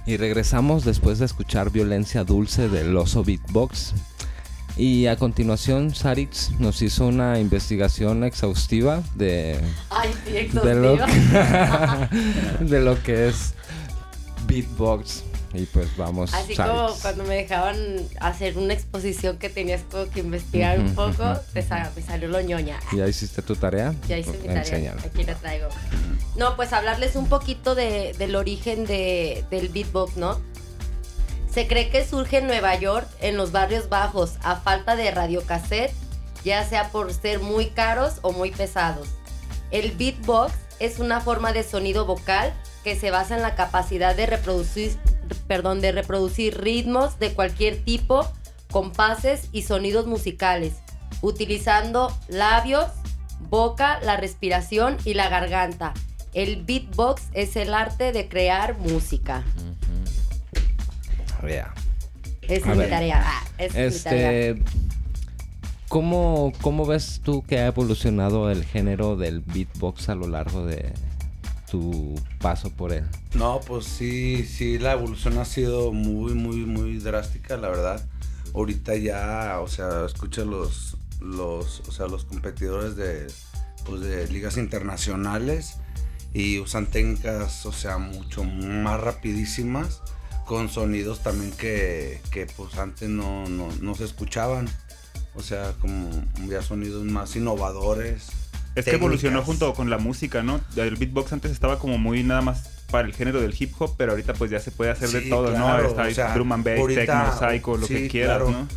Y 0.06 0.18
regresamos 0.18 0.84
después 0.84 1.18
de 1.18 1.24
escuchar 1.24 1.70
Violencia 1.70 2.24
Dulce 2.24 2.68
del 2.68 2.96
Oso 2.96 3.24
Beatbox. 3.24 3.94
Y 4.76 5.06
a 5.06 5.16
continuación, 5.16 5.94
Sarix 5.94 6.50
nos 6.58 6.82
hizo 6.82 7.06
una 7.06 7.38
investigación 7.38 8.24
exhaustiva 8.24 9.02
de, 9.14 9.60
Ay, 9.88 10.10
sí, 10.26 10.32
de, 10.32 10.74
lo, 10.74 10.96
que, 10.96 12.64
de 12.64 12.80
lo 12.80 13.02
que 13.02 13.28
es 13.28 13.54
beatbox. 14.46 15.24
Y 15.54 15.66
pues 15.66 15.96
vamos, 15.96 16.34
Así 16.34 16.54
Sarix. 16.56 16.74
como 16.74 16.94
cuando 17.00 17.24
me 17.24 17.36
dejaban 17.36 17.76
hacer 18.20 18.58
una 18.58 18.74
exposición 18.74 19.38
que 19.38 19.48
tenías 19.48 19.82
como 19.90 20.10
que 20.10 20.20
investigar 20.20 20.80
un 20.80 20.86
Ujú, 20.86 20.94
poco, 20.94 21.30
ujú, 21.30 21.40
te 21.52 21.62
sa- 21.62 21.92
me 21.94 22.02
salió 22.02 22.28
lo 22.28 22.40
ñoña. 22.40 22.80
¿Ya 22.92 23.06
hiciste 23.06 23.40
tu 23.40 23.54
tarea? 23.54 23.94
Ya 24.08 24.18
hice 24.18 24.32
mi 24.32 24.48
tarea, 24.48 24.96
aquí 25.04 25.22
la 25.22 25.34
traigo. 25.36 25.68
No, 26.36 26.56
pues 26.56 26.72
hablarles 26.72 27.14
un 27.14 27.28
poquito 27.28 27.74
de- 27.76 28.14
del 28.18 28.34
origen 28.34 28.84
de- 28.84 29.44
del 29.50 29.68
beatbox, 29.68 30.16
¿no? 30.16 30.40
Se 31.52 31.68
cree 31.68 31.88
que 31.88 32.04
surge 32.04 32.38
en 32.38 32.48
Nueva 32.48 32.74
York, 32.76 33.06
en 33.20 33.36
los 33.36 33.52
barrios 33.52 33.88
bajos, 33.88 34.32
a 34.42 34.56
falta 34.56 34.96
de 34.96 35.08
radiocassette, 35.12 35.92
ya 36.44 36.64
sea 36.68 36.90
por 36.90 37.12
ser 37.14 37.38
muy 37.38 37.66
caros 37.66 38.14
o 38.22 38.32
muy 38.32 38.50
pesados. 38.50 39.06
El 39.70 39.92
beatbox 39.92 40.52
es 40.80 40.98
una 40.98 41.20
forma 41.20 41.52
de 41.52 41.62
sonido 41.62 42.06
vocal 42.06 42.52
que 42.82 42.96
se 42.96 43.12
basa 43.12 43.36
en 43.36 43.42
la 43.42 43.54
capacidad 43.54 44.16
de 44.16 44.26
reproducir, 44.26 44.96
perdón, 45.46 45.80
de 45.80 45.92
reproducir 45.92 46.60
ritmos 46.60 47.18
de 47.18 47.32
cualquier 47.32 47.82
tipo, 47.84 48.26
compases 48.70 49.48
y 49.52 49.62
sonidos 49.62 50.06
musicales, 50.06 50.74
utilizando 51.22 52.16
labios, 52.28 52.86
boca, 53.50 54.00
la 54.02 54.16
respiración 54.16 54.96
y 55.04 55.14
la 55.14 55.28
garganta. 55.28 55.94
El 56.32 56.64
beatbox 56.64 57.22
es 57.32 57.54
el 57.56 57.72
arte 57.74 58.12
de 58.12 58.28
crear 58.28 58.76
música. 58.78 59.44
Yeah. 61.46 61.72
Esa 62.42 62.70
A 62.70 62.72
es 62.72 62.76
mi 62.76 62.78
ver. 62.78 62.90
tarea. 62.90 63.22
Ah, 63.24 63.44
esa 63.58 63.80
es 63.80 63.94
mi 63.94 64.00
tarea. 64.00 64.48
Este, 64.48 64.62
¿cómo, 65.88 66.52
¿Cómo 66.60 66.86
ves 66.86 67.20
tú 67.22 67.42
que 67.42 67.58
ha 67.60 67.66
evolucionado 67.66 68.50
el 68.50 68.64
género 68.64 69.16
del 69.16 69.40
beatbox 69.40 70.08
a 70.08 70.14
lo 70.14 70.26
largo 70.26 70.64
de 70.64 70.92
tu 71.74 72.14
paso 72.38 72.70
por 72.70 72.92
él? 72.92 73.04
No, 73.34 73.60
pues 73.66 73.84
sí, 73.86 74.44
sí, 74.44 74.78
la 74.78 74.92
evolución 74.92 75.38
ha 75.38 75.44
sido 75.44 75.92
muy, 75.92 76.32
muy, 76.32 76.58
muy 76.58 76.98
drástica, 76.98 77.56
la 77.56 77.68
verdad. 77.68 78.08
Ahorita 78.54 78.94
ya, 78.94 79.58
o 79.60 79.66
sea, 79.66 80.06
escucha 80.06 80.44
los, 80.44 80.96
los, 81.20 81.80
o 81.88 81.90
sea, 81.90 82.06
los 82.06 82.26
competidores 82.26 82.94
de, 82.94 83.26
pues, 83.86 84.02
de 84.02 84.28
ligas 84.28 84.56
internacionales 84.56 85.78
y 86.32 86.60
usan 86.60 86.86
técnicas, 86.86 87.66
o 87.66 87.72
sea, 87.72 87.98
mucho 87.98 88.44
más 88.44 89.00
rapidísimas, 89.00 90.00
con 90.46 90.68
sonidos 90.68 91.24
también 91.24 91.50
que, 91.50 92.20
que 92.30 92.46
pues 92.46 92.78
antes 92.78 93.08
no, 93.08 93.48
no, 93.48 93.68
no 93.80 93.94
se 93.96 94.04
escuchaban. 94.04 94.68
O 95.34 95.42
sea, 95.42 95.72
como 95.80 96.08
ya 96.48 96.62
sonidos 96.62 97.02
más 97.02 97.34
innovadores. 97.34 98.28
Es 98.74 98.84
que 98.84 98.92
evolucionó 98.92 99.42
junto 99.42 99.72
con 99.74 99.88
la 99.90 99.98
música, 99.98 100.42
¿no? 100.42 100.60
El 100.76 100.96
beatbox 100.96 101.32
antes 101.32 101.52
estaba 101.52 101.78
como 101.78 101.98
muy 101.98 102.22
nada 102.24 102.40
más 102.42 102.68
para 102.90 103.06
el 103.08 103.14
género 103.14 103.40
del 103.40 103.54
hip 103.58 103.72
hop, 103.78 103.94
pero 103.96 104.12
ahorita 104.12 104.34
pues 104.34 104.50
ya 104.50 104.60
se 104.60 104.70
puede 104.70 104.90
hacer 104.90 105.08
de 105.10 105.22
todo, 105.22 105.48
claro, 105.50 105.82
¿no? 105.84 105.88
Está 105.88 106.02
o 106.02 106.04
ahí 106.04 106.14
sea, 106.14 106.34
drum 106.34 106.52
and 106.52 106.64
bass, 106.64 106.78
ahorita- 106.78 107.00
techno, 107.34 107.38
psycho, 107.50 107.76
lo 107.76 107.86
que 107.88 108.08
quieras, 108.08 108.42
claro. 108.42 108.50
¿no? 108.50 108.68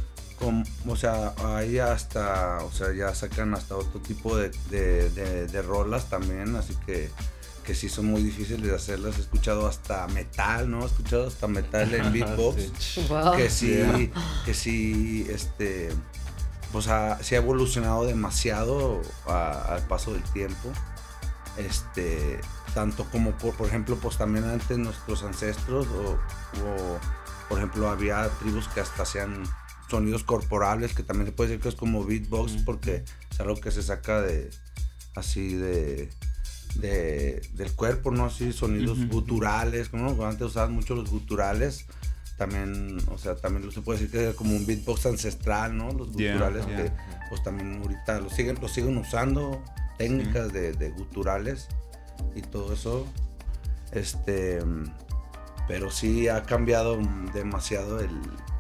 O 0.88 0.96
sea, 0.96 1.34
ahí 1.56 1.80
hasta, 1.80 2.60
o 2.64 2.72
sea, 2.72 2.94
ya 2.94 3.14
sacan 3.16 3.54
hasta 3.56 3.76
otro 3.76 4.00
tipo 4.00 4.38
de, 4.38 4.52
de- 4.70 5.10
de- 5.10 5.48
de 5.48 5.62
rolas 5.64 6.10
también, 6.10 6.56
así 6.56 6.76
que, 6.86 7.10
que 7.66 7.74
sí 7.74 7.90
son 7.90 8.06
muy 8.06 8.22
difíciles 8.22 8.62
de 8.62 8.74
hacerlas. 8.76 9.18
He 9.18 9.22
escuchado 9.22 9.68
hasta 9.68 10.08
metal, 10.10 10.70
¿no? 10.70 10.84
He 10.84 10.86
escuchado 10.86 11.28
hasta 11.28 11.48
metal 11.48 11.92
en 11.94 12.14
beatbox. 12.14 13.08
Wow. 13.10 13.36
Que 13.36 13.50
sí, 13.50 14.12
que 14.46 14.54
sí, 14.54 15.26
este, 15.30 15.90
pues 16.72 16.88
ha, 16.88 17.22
sí 17.24 17.36
ha 17.36 17.40
evolucionado 17.40 18.06
demasiado 18.06 19.02
a- 19.28 19.76
al 19.76 19.82
paso 19.88 20.14
del 20.14 20.24
tiempo. 20.24 20.72
Este, 21.58 22.40
tanto 22.74 23.06
como 23.06 23.32
por, 23.32 23.56
por 23.56 23.68
ejemplo, 23.68 23.98
pues 23.98 24.18
también 24.18 24.46
antes 24.46 24.78
nuestros 24.78 25.24
ancestros 25.24 25.88
o, 25.88 26.12
o, 26.12 27.00
por 27.50 27.58
ejemplo, 27.58 27.90
había 27.90 28.30
tribus 28.40 28.68
que 28.68 28.80
hasta 28.82 29.04
hacían 29.04 29.44
sonidos 29.90 30.24
corporales, 30.24 30.94
que 30.94 31.02
también 31.02 31.28
se 31.28 31.32
puede 31.32 31.50
decir 31.50 31.64
que 31.64 31.70
es 31.70 31.76
como 31.76 32.04
beatbox, 32.06 32.52
porque 32.64 33.06
es 33.32 33.40
algo 33.40 33.56
que 33.56 33.72
se 33.72 33.82
saca 33.82 34.22
de, 34.22 34.52
así 35.16 35.56
de, 35.56 36.10
de- 36.76 37.42
del 37.54 37.72
cuerpo, 37.74 38.12
¿no? 38.12 38.26
Así 38.26 38.54
sonidos 38.54 39.00
guturales, 39.08 39.92
¿no? 39.94 40.24
Antes 40.28 40.48
usaban 40.48 40.74
mucho 40.74 40.94
los 40.94 41.10
guturales, 41.10 41.86
también, 42.38 42.98
o 43.12 43.18
sea, 43.18 43.36
también 43.36 43.70
se 43.72 43.82
puede 43.82 44.00
decir 44.00 44.12
que 44.12 44.30
es 44.30 44.36
como 44.36 44.56
un 44.56 44.66
beatbox 44.66 45.08
ancestral, 45.08 45.76
¿no? 45.76 45.92
Los 45.92 46.12
guturales 46.12 46.66
yeah. 46.68 46.78
que 46.78 46.92
pues 47.30 47.44
también 47.44 47.82
ahorita 47.82 48.20
lo 48.20 48.30
siguen, 48.30 48.58
lo 48.62 48.68
siguen 48.68 48.98
usando, 48.98 49.64
técnicas 49.98 50.54
de, 50.54 50.74
de 50.74 50.92
guturales 50.92 51.68
y 52.36 52.42
todo 52.42 52.74
eso. 52.74 53.08
Este, 53.92 54.60
pero 55.68 55.90
sí 55.90 56.28
ha 56.28 56.44
cambiado 56.44 57.00
demasiado 57.34 58.00
el, 58.00 58.12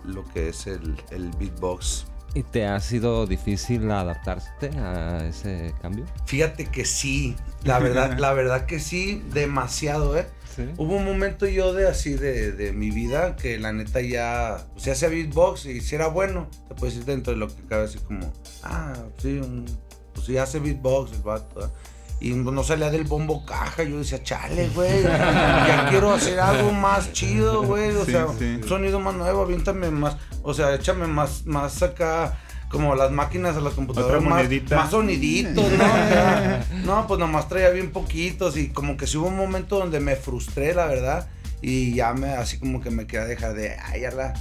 lo 0.04 0.24
que 0.26 0.50
es 0.50 0.66
el, 0.68 1.00
el 1.12 1.30
beatbox. 1.38 2.07
¿Y 2.34 2.44
te 2.44 2.66
ha 2.66 2.80
sido 2.80 3.26
difícil 3.26 3.90
adaptarte 3.90 4.70
a 4.78 5.26
ese 5.28 5.74
cambio? 5.82 6.06
Fíjate 6.26 6.66
que 6.68 6.86
sí, 6.86 7.36
la 7.63 7.80
verdad, 7.80 8.18
la 8.20 8.34
verdad 8.34 8.66
que 8.66 8.80
sí, 8.80 9.24
demasiado, 9.34 10.18
¿eh? 10.18 10.28
Sí. 10.56 10.63
Hubo 10.78 10.96
un 10.96 11.06
momento 11.06 11.46
yo 11.48 11.74
de 11.74 11.88
así 11.88 12.13
de, 12.13 12.52
de 12.52 12.74
mi 12.74 12.90
vida 12.92 13.36
que 13.36 13.58
la 13.60 13.72
neta 13.74 14.02
ya, 14.02 14.66
pues 14.74 14.84
se 14.84 14.92
hacía 14.92 15.08
beatbox 15.10 15.66
y 15.68 15.82
si 15.82 15.96
era 15.96 16.08
bueno, 16.08 16.48
te 16.68 16.76
puedes 16.76 16.96
decir 16.96 17.06
dentro 17.06 17.34
de 17.34 17.40
lo 17.40 17.48
que 17.48 17.62
cabe 17.68 17.84
así 17.86 18.00
como, 18.00 18.32
ah, 18.63 18.94
sí, 19.20 19.38
un- 19.40 19.66
pues 20.13 20.26
sí 20.26 20.38
hace 20.38 20.60
beatbox 20.60 21.12
el 21.13 21.22
vato, 21.22 21.66
¿eh? 21.66 21.70
Y 22.19 22.32
no 22.32 22.63
salía 22.63 22.89
del 22.89 23.03
bombo 23.03 23.45
caja, 23.45 23.84
yo 23.84 23.99
decía, 23.99 24.23
chale, 24.23 24.69
güey, 24.69 25.03
ya 25.03 25.86
quiero 25.89 26.12
hacer 26.13 26.39
algo 26.39 26.71
más 26.71 27.13
chido, 27.13 27.62
güey, 27.63 27.91
o 27.95 28.06
Sí, 28.06 28.12
sea, 28.12 28.25
sí. 28.38 28.60
un 28.62 28.67
sonido 28.67 28.99
más 28.99 29.13
nuevo, 29.13 29.43
aviéntame 29.43 29.91
más, 29.91 30.17
o 30.41 30.51
sea, 30.53 30.73
échame 30.73 31.06
más, 31.06 31.45
más 31.45 31.84
acá, 31.84 32.39
como 32.69 32.95
las 32.95 33.12
máquinas 33.12 33.56
a 33.56 33.62
las 33.62 33.73
computadoras, 33.73 34.23
más, 34.23 34.45
más 34.71 34.89
soniditos, 34.91 35.63
¿no? 35.71 36.86
No, 36.86 37.08
pues 37.08 37.19
nomás 37.19 37.47
traía 37.47 37.69
bien 37.69 37.91
poquitos 37.91 38.58
y 38.58 38.69
como 38.69 38.97
que 38.97 39.06
sí 39.06 39.17
hubo 39.17 39.27
un 39.27 39.38
momento 39.38 39.77
donde 39.77 39.99
me 39.99 40.15
frustré, 40.15 40.73
la 40.73 40.88
verdad, 40.88 41.30
y 41.62 41.93
ya 41.93 42.13
me, 42.13 42.30
así 42.32 42.58
como 42.58 42.82
que 42.82 42.89
me 42.89 43.06
quedé 43.06 43.21
a 43.21 43.25
dejar 43.25 43.53
de, 43.53 43.75
ay, 43.86 44.01
ya 44.01 44.12
la, 44.12 44.34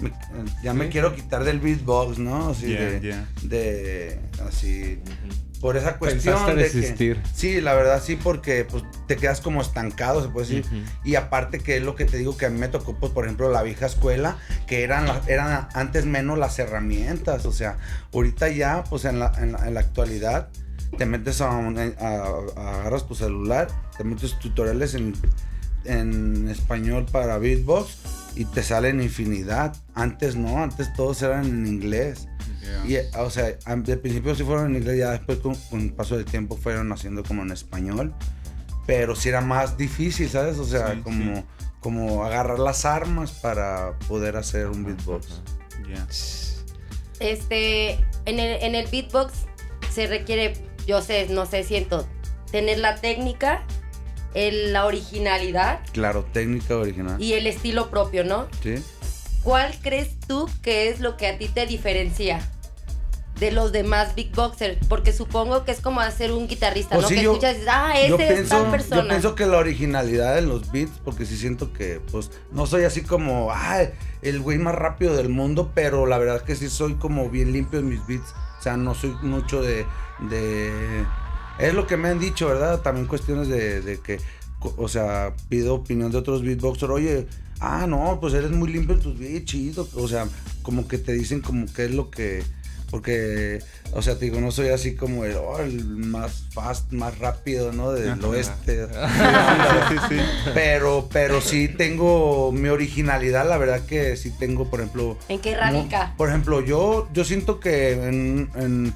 me- 0.00 0.12
ya 0.62 0.74
me 0.74 0.90
quiero 0.90 1.14
quitar 1.14 1.44
del 1.44 1.60
beatbox, 1.60 2.18
¿no? 2.18 2.50
Así 2.50 2.66
Yeah, 2.68 2.80
de, 2.82 3.00
yeah. 3.00 3.28
de, 3.42 4.20
así, 4.48 4.98
por 5.62 5.76
esa 5.78 5.96
cuestión 5.96 6.34
Pensaste 6.34 6.54
de 6.56 6.62
desistir. 6.64 7.22
que, 7.22 7.28
sí, 7.34 7.60
la 7.62 7.72
verdad 7.74 8.02
sí, 8.04 8.16
porque 8.16 8.66
pues 8.68 8.82
te 9.06 9.16
quedas 9.16 9.40
como 9.40 9.62
estancado, 9.62 10.20
se 10.20 10.28
puede 10.28 10.46
decir, 10.48 10.66
y 11.04 11.14
aparte 11.14 11.60
que 11.60 11.76
es 11.78 11.82
lo 11.84 11.94
que 11.94 12.04
te 12.04 12.18
digo 12.18 12.36
que 12.36 12.44
a 12.46 12.50
mí 12.50 12.58
me 12.58 12.66
tocó, 12.68 12.96
pues 12.96 13.12
por 13.12 13.24
ejemplo, 13.24 13.48
la 13.50 13.62
vieja 13.62 13.86
escuela, 13.86 14.36
que 14.66 14.82
eran, 14.82 15.06
la- 15.06 15.22
eran 15.28 15.68
antes 15.72 16.04
menos 16.04 16.36
las 16.36 16.58
herramientas, 16.58 17.46
o 17.46 17.52
sea, 17.52 17.78
ahorita 18.12 18.48
ya, 18.48 18.82
pues 18.90 19.04
en 19.06 19.20
la, 19.20 19.32
en 19.40 19.52
la, 19.52 19.66
en 19.68 19.74
la 19.74 19.80
actualidad, 19.80 20.48
te 20.98 21.06
metes 21.06 21.40
a, 21.40 21.50
un- 21.50 21.78
a- 21.78 22.04
a- 22.04 22.78
agarras 22.80 23.06
tu 23.06 23.14
celular, 23.14 23.68
te 23.96 24.02
metes 24.04 24.36
tutoriales 24.40 24.94
en, 24.94 25.14
en 25.84 26.48
español 26.48 27.06
para 27.10 27.38
beatbox 27.38 27.98
y 28.34 28.44
te 28.46 28.62
salen 28.62 29.00
infinidad. 29.02 29.76
Antes 29.94 30.36
no, 30.36 30.62
antes 30.62 30.92
todos 30.94 31.22
eran 31.22 31.44
en 31.46 31.66
inglés. 31.66 32.28
Y, 32.86 32.96
o 33.18 33.30
sea, 33.30 33.44
de 33.76 33.96
principio 33.96 34.34
sí 34.34 34.44
fueron 34.44 34.66
en 34.70 34.76
inglés, 34.82 34.98
ya 34.98 35.10
después 35.12 35.38
con, 35.38 35.54
con 35.54 35.80
el 35.80 35.92
paso 35.92 36.16
del 36.16 36.24
tiempo 36.24 36.56
fueron 36.56 36.92
haciendo 36.92 37.22
como 37.24 37.42
en 37.42 37.50
español. 37.50 38.14
Pero 38.86 39.14
sí 39.16 39.28
era 39.28 39.40
más 39.40 39.76
difícil, 39.76 40.28
¿sabes? 40.28 40.58
O 40.58 40.64
sea, 40.64 40.92
Sí, 40.94 41.00
como, 41.02 41.36
sí. 41.36 41.44
como 41.80 42.24
agarrar 42.24 42.58
las 42.58 42.84
armas 42.84 43.30
para 43.32 43.98
poder 44.08 44.36
hacer 44.36 44.66
un 44.66 44.84
beatbox. 44.84 45.40
Yeah. 45.86 46.06
Este, 47.20 47.92
en 48.24 48.38
el, 48.40 48.62
en 48.62 48.74
el 48.74 48.86
beatbox 48.88 49.32
se 49.92 50.06
requiere, 50.06 50.54
yo 50.86 51.00
sé, 51.02 51.28
no 51.30 51.46
sé, 51.46 51.62
siento, 51.64 52.06
tener 52.50 52.78
la 52.78 52.96
técnica, 52.96 53.64
el- 54.34 54.72
la 54.72 54.86
originalidad 54.86 55.80
Claro, 55.92 56.24
técnica 56.32 56.76
original. 56.76 57.20
y 57.22 57.34
el 57.34 57.46
estilo 57.46 57.90
propio, 57.90 58.24
¿no? 58.24 58.48
¿Sí? 58.62 58.74
¿Cuál 59.42 59.74
crees 59.82 60.18
tú 60.26 60.48
que 60.62 60.88
es 60.88 61.00
lo 61.00 61.16
que 61.16 61.26
a 61.26 61.38
ti 61.38 61.48
te 61.48 61.66
diferencia 61.66 62.40
de 63.40 63.50
los 63.50 63.72
demás 63.72 64.14
beatboxers? 64.14 64.78
Porque 64.88 65.12
supongo 65.12 65.64
que 65.64 65.72
es 65.72 65.80
como 65.80 66.00
hacer 66.00 66.30
un 66.32 66.46
guitarrista, 66.46 66.94
Pues 66.94 67.02
¿no? 67.04 67.08
sí, 67.08 67.14
que 67.16 67.22
yo- 67.22 67.32
escuchas 67.32 67.52
y 67.54 67.58
dices, 67.58 67.68
ah, 67.72 67.92
ese 67.98 68.08
yo 68.08 68.18
es 68.18 68.26
pienso, 68.32 68.48
tal 68.62 68.70
persona. 68.70 69.02
yo 69.02 69.08
pienso 69.08 69.34
que 69.34 69.46
la 69.46 69.58
originalidad 69.58 70.38
en 70.38 70.48
los 70.48 70.70
beats, 70.70 71.00
porque 71.04 71.26
sí 71.26 71.36
siento 71.36 71.72
que, 71.72 72.00
pues, 72.12 72.30
no 72.52 72.66
soy 72.66 72.84
así 72.84 73.02
como, 73.02 73.50
ah, 73.50 73.80
el 74.22 74.40
güey 74.40 74.58
más 74.58 74.74
rápido 74.76 75.16
del 75.16 75.28
mundo, 75.28 75.72
pero 75.74 76.06
la 76.06 76.18
verdad 76.18 76.36
es 76.36 76.42
que 76.42 76.54
sí 76.54 76.68
soy 76.68 76.94
como 76.94 77.28
bien 77.30 77.52
limpio 77.52 77.80
en 77.80 77.88
mis 77.88 78.06
beats. 78.06 78.32
O 78.60 78.62
sea, 78.62 78.76
no 78.76 78.94
soy 78.94 79.10
mucho 79.22 79.60
de, 79.60 79.84
de... 80.30 81.04
Es 81.58 81.74
lo 81.74 81.86
que 81.88 81.96
me 81.96 82.08
han 82.10 82.20
dicho, 82.20 82.46
¿verdad? 82.46 82.80
También 82.80 83.06
cuestiones 83.08 83.48
de, 83.48 83.80
de 83.80 83.98
que, 83.98 84.20
o 84.76 84.88
sea, 84.88 85.34
pido 85.48 85.74
opinión 85.74 86.10
de 86.12 86.18
otros 86.18 86.42
beatboxers. 86.42 86.90
Oye, 86.92 87.26
ah, 87.60 87.86
no, 87.86 88.18
pues 88.20 88.34
eres 88.34 88.50
muy 88.50 88.72
limpio 88.72 88.94
en 88.94 89.00
tus 89.00 89.18
beats, 89.18 89.44
chido. 89.44 89.88
O 89.94 90.08
sea, 90.08 90.26
como 90.62 90.88
que 90.88 90.98
te 90.98 91.12
dicen 91.12 91.40
como 91.40 91.66
qué 91.72 91.86
es 91.86 91.90
lo 91.92 92.10
que... 92.10 92.42
Porque, 92.90 93.60
o 93.94 94.02
sea, 94.02 94.18
te 94.18 94.26
digo, 94.26 94.38
no 94.38 94.50
soy 94.50 94.68
así 94.68 94.94
como 94.94 95.24
el, 95.24 95.34
oh, 95.36 95.58
el 95.60 95.82
más 95.86 96.44
fast, 96.52 96.92
más 96.92 97.18
rápido, 97.18 97.72
¿no? 97.72 97.90
Del 97.92 98.10
Ajá. 98.10 98.28
oeste. 98.28 98.86
Sí, 99.88 99.96
sí, 100.08 100.16
sí. 100.16 100.20
Pero, 100.52 101.08
pero 101.10 101.40
sí 101.40 101.68
tengo 101.68 102.52
mi 102.52 102.68
originalidad, 102.68 103.48
la 103.48 103.56
verdad 103.56 103.86
que 103.86 104.14
sí 104.18 104.30
tengo, 104.30 104.68
por 104.68 104.80
ejemplo. 104.80 105.16
¿En 105.30 105.40
qué 105.40 105.56
radica? 105.56 106.12
Por 106.18 106.28
ejemplo, 106.28 106.60
yo, 106.60 107.08
yo 107.14 107.24
siento 107.24 107.60
que 107.60 107.92
en, 107.92 108.50
en, 108.56 108.94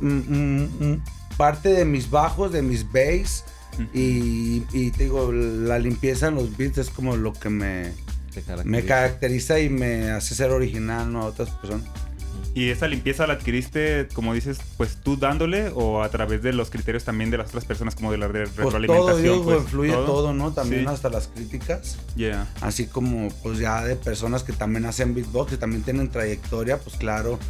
mm, 0.00 0.06
mm, 0.08 0.92
mm, 0.92 1.04
parte 1.36 1.68
de 1.68 1.84
mis 1.84 2.08
bajos, 2.08 2.50
de 2.50 2.62
mis 2.62 2.90
bass, 2.90 3.44
y, 3.92 4.64
y 4.72 4.90
te 4.90 5.04
digo, 5.04 5.32
la 5.32 5.78
limpieza 5.78 6.28
en 6.28 6.36
los 6.36 6.56
beats 6.56 6.78
es 6.78 6.90
como 6.90 7.16
lo 7.16 7.32
que 7.32 7.48
me, 7.50 7.92
Te 8.32 8.40
me 8.40 8.42
caracteriza. 8.46 8.86
caracteriza 8.86 9.60
y 9.60 9.68
me 9.68 10.10
hace 10.10 10.34
ser 10.34 10.50
original, 10.50 11.12
¿no? 11.12 11.22
A 11.22 11.26
otras 11.26 11.50
personas. 11.50 11.86
¿Y 12.56 12.68
esa 12.70 12.86
limpieza 12.86 13.26
la 13.26 13.34
adquiriste, 13.34 14.06
como 14.14 14.32
dices, 14.32 14.58
pues 14.76 14.98
tú 15.02 15.16
dándole 15.16 15.72
o 15.74 16.04
a 16.04 16.08
través 16.08 16.40
de 16.40 16.52
los 16.52 16.70
criterios 16.70 17.02
también 17.02 17.28
de 17.32 17.36
las 17.38 17.48
otras 17.48 17.64
personas, 17.64 17.96
como 17.96 18.12
de 18.12 18.18
la 18.18 18.28
Pues 18.28 18.54
retroalimentación? 18.54 19.06
todo, 19.08 19.18
digo, 19.18 19.42
pues, 19.44 19.58
influye 19.62 19.92
todo, 19.92 20.32
¿no? 20.32 20.52
También 20.52 20.82
Sí. 20.82 20.86
hasta 20.88 21.08
las 21.10 21.26
críticas. 21.26 21.96
Yeah. 22.14 22.46
así 22.60 22.86
como 22.86 23.28
pues 23.42 23.58
ya 23.58 23.82
de 23.84 23.96
personas 23.96 24.44
que 24.44 24.52
también 24.52 24.84
hacen 24.86 25.14
beatbox 25.16 25.54
y 25.54 25.56
también 25.56 25.82
tienen 25.82 26.08
trayectoria, 26.10 26.78
pues 26.78 26.94
claro, 26.94 27.40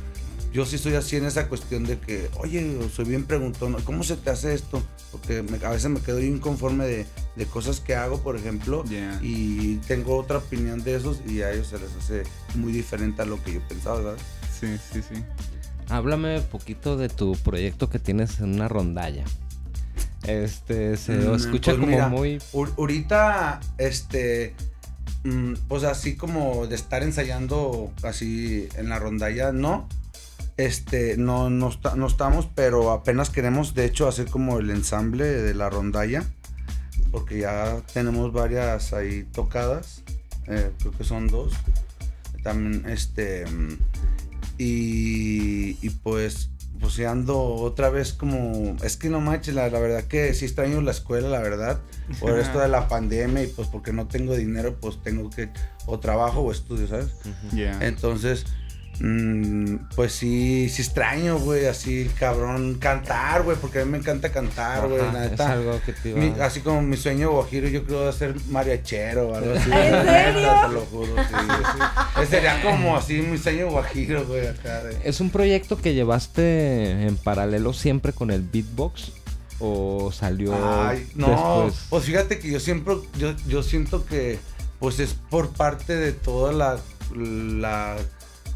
yo 0.54 0.64
sí 0.64 0.78
soy 0.78 0.94
así 0.94 1.16
en 1.16 1.24
esa 1.24 1.48
cuestión 1.48 1.84
de 1.84 1.98
que, 1.98 2.30
oye, 2.38 2.78
soy 2.94 3.06
bien 3.06 3.24
preguntón, 3.24 3.76
¿cómo 3.84 4.04
se 4.04 4.16
te 4.16 4.30
hace 4.30 4.54
esto? 4.54 4.80
Porque 5.10 5.42
me- 5.42 5.62
a 5.66 5.70
veces 5.70 5.90
me 5.90 6.00
quedo 6.00 6.22
inconforme 6.22 6.86
de, 6.86 7.06
de 7.34 7.46
cosas 7.46 7.80
que 7.80 7.96
hago, 7.96 8.22
por 8.22 8.36
ejemplo, 8.36 8.84
Yeah. 8.84 9.18
y 9.20 9.78
tengo 9.88 10.16
otra 10.16 10.38
opinión 10.38 10.84
de 10.84 10.94
esos 10.94 11.20
y 11.26 11.42
a 11.42 11.50
ellos 11.52 11.66
se 11.66 11.78
les 11.80 11.92
hace 11.96 12.22
muy 12.54 12.72
diferente 12.72 13.20
a 13.22 13.24
lo 13.24 13.42
que 13.42 13.54
yo 13.54 13.60
pensaba, 13.68 13.96
¿verdad? 14.00 14.16
Sí, 14.60 14.68
sí, 14.92 15.02
sí. 15.02 15.22
Háblame 15.88 16.38
un 16.38 16.44
poquito 16.46 16.96
de 16.96 17.08
tu 17.08 17.32
proyecto 17.38 17.90
que 17.90 17.98
tienes 17.98 18.38
en 18.38 18.54
una 18.54 18.68
rondalla. 18.68 19.24
Este, 20.22 20.96
se 20.96 21.12
Mm, 21.16 21.34
escucha 21.34 21.72
pues 21.72 21.78
como 21.80 21.90
mira, 21.90 22.08
muy... 22.08 22.38
Ur- 22.52 22.72
ahorita, 22.78 23.60
este, 23.78 24.54
pues 25.68 25.82
así 25.84 26.14
como 26.16 26.66
de 26.68 26.76
estar 26.76 27.02
ensayando 27.02 27.92
así 28.04 28.68
en 28.76 28.88
la 28.88 28.98
rondalla, 29.00 29.50
no. 29.52 29.88
Este, 30.56 31.16
no, 31.16 31.50
no, 31.50 31.68
está- 31.68 31.96
no 31.96 32.06
estamos, 32.06 32.48
pero 32.54 32.92
apenas 32.92 33.30
queremos, 33.30 33.74
de 33.74 33.84
hecho, 33.86 34.06
hacer 34.06 34.26
como 34.26 34.58
el 34.58 34.70
ensamble 34.70 35.24
de 35.24 35.54
la 35.54 35.68
rondalla, 35.70 36.24
porque 37.10 37.38
ya 37.40 37.82
tenemos 37.92 38.32
varias 38.32 38.92
ahí 38.92 39.24
tocadas, 39.32 40.02
eh, 40.46 40.70
creo 40.78 40.92
que 40.92 41.04
son 41.04 41.26
dos. 41.26 41.52
También, 42.42 42.84
este, 42.88 43.44
y, 44.58 45.76
y 45.84 45.90
pues, 46.02 46.50
pues 46.80 46.98
ando 47.00 47.40
otra 47.42 47.88
vez 47.90 48.12
como, 48.12 48.76
es 48.82 48.96
que 48.96 49.08
no 49.08 49.20
manches, 49.20 49.54
la, 49.54 49.68
la 49.70 49.78
verdad 49.80 50.04
que 50.04 50.32
sí 50.34 50.44
extraño 50.44 50.80
la 50.82 50.90
escuela, 50.90 51.28
la 51.28 51.40
verdad, 51.40 51.80
por 52.20 52.38
esto 52.38 52.58
de 52.60 52.68
la 52.68 52.86
pandemia 52.88 53.42
y 53.42 53.46
pues 53.48 53.68
porque 53.68 53.92
no 53.92 54.06
tengo 54.06 54.36
dinero, 54.36 54.76
pues 54.80 55.02
tengo 55.02 55.30
que, 55.30 55.48
o 55.86 55.98
trabajo 55.98 56.40
o 56.40 56.52
estudio, 56.52 56.86
¿sabes? 56.86 57.08
Yeah. 57.52 57.78
Entonces, 57.86 58.44
pues 59.96 60.12
sí, 60.12 60.68
sí 60.68 60.82
extraño, 60.82 61.38
güey, 61.38 61.66
así 61.66 62.08
cabrón, 62.18 62.74
cantar, 62.78 63.42
güey, 63.42 63.56
porque 63.56 63.80
a 63.80 63.84
mí 63.84 63.90
me 63.90 63.98
encanta 63.98 64.30
cantar, 64.30 64.88
güey, 64.88 65.02
es 65.32 65.40
algo 65.40 65.80
que 65.84 65.92
te 65.92 66.10
iba 66.10 66.18
Mi- 66.20 66.40
así 66.40 66.60
como 66.60 66.80
mi 66.80 66.96
sueño 66.96 67.30
guajiro, 67.32 67.68
yo 67.68 67.84
creo 67.84 68.12
ser 68.12 68.34
mariachero 68.50 69.28
o 69.30 69.34
algo 69.34 69.52
así. 69.54 69.70
¿En 69.72 69.92
la 69.92 70.02
serio? 70.04 70.40
neta, 70.40 70.66
Te 70.68 70.72
lo 70.74 70.80
juro, 70.86 71.12
sí, 71.16 72.26
Sería 72.30 72.62
como 72.62 72.96
así 72.96 73.14
mi 73.14 73.36
sueño 73.38 73.68
guajiro, 73.70 74.24
güey, 74.26 74.46
acá. 74.46 74.84
de- 74.84 74.96
¿Es 75.04 75.20
un 75.20 75.30
proyecto 75.30 75.76
que 75.76 75.94
llevaste 75.94 77.06
en 77.06 77.16
paralelo 77.16 77.72
siempre 77.72 78.12
con 78.12 78.30
el 78.30 78.42
beatbox? 78.42 79.12
¿O 79.60 80.10
salió 80.12 80.52
Ay, 80.54 81.08
no, 81.14 81.28
después? 81.64 81.86
pues 81.88 82.04
fíjate 82.04 82.38
que 82.38 82.50
yo 82.50 82.60
siempre, 82.60 82.96
yo, 83.18 83.34
yo 83.46 83.62
siento 83.62 84.04
que 84.04 84.38
pues 84.80 84.98
es 84.98 85.14
por 85.30 85.50
parte 85.50 85.94
de 85.96 86.12
toda 86.12 86.52
la, 86.52 86.78
la- 87.14 87.96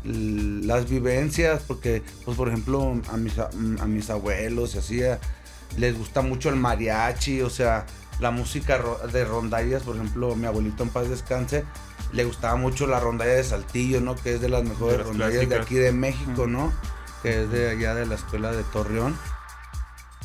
las 0.05 0.89
vivencias, 0.89 1.63
porque 1.67 2.03
pues 2.25 2.37
por 2.37 2.49
ejemplo 2.49 3.01
a 3.11 3.17
mis, 3.17 3.39
a, 3.39 3.49
a 3.81 3.87
mis 3.87 4.11
abuelos 4.11 4.75
y 4.75 4.79
así, 4.79 5.03
a- 5.03 5.19
les 5.77 5.97
gusta 5.99 6.23
mucho 6.23 6.49
el 6.49 6.57
mariachi, 6.57 7.43
o 7.43 7.51
sea, 7.51 7.85
la 8.21 8.31
música 8.31 8.83
de 9.13 9.25
rondallas, 9.25 9.83
por 9.83 9.97
ejemplo, 9.97 10.35
mi 10.35 10.47
abuelito 10.47 10.83
en 10.83 10.89
paz 10.89 11.09
descanse, 11.09 11.65
le 12.13 12.25
gustaba 12.25 12.57
mucho 12.57 12.87
la 12.87 13.01
rondalla 13.01 13.33
de 13.35 13.45
Saltillo, 13.45 14.01
¿no? 14.01 14.15
Que 14.17 14.35
es 14.37 14.41
de 14.41 14.49
las 14.49 14.65
mejores 14.65 14.93
De 14.93 14.99
las 14.99 15.07
rondallas 15.09 15.49
de 15.49 15.57
aquí 15.57 15.75
de 15.75 15.93
México. 15.93 16.47
¿no? 16.47 16.73
Que 17.23 17.43
es 17.43 17.51
de 17.51 17.71
allá 17.71 17.95
de 17.95 18.07
la 18.07 18.15
escuela 18.15 18.51
de 18.53 18.63
Torreón 18.65 19.15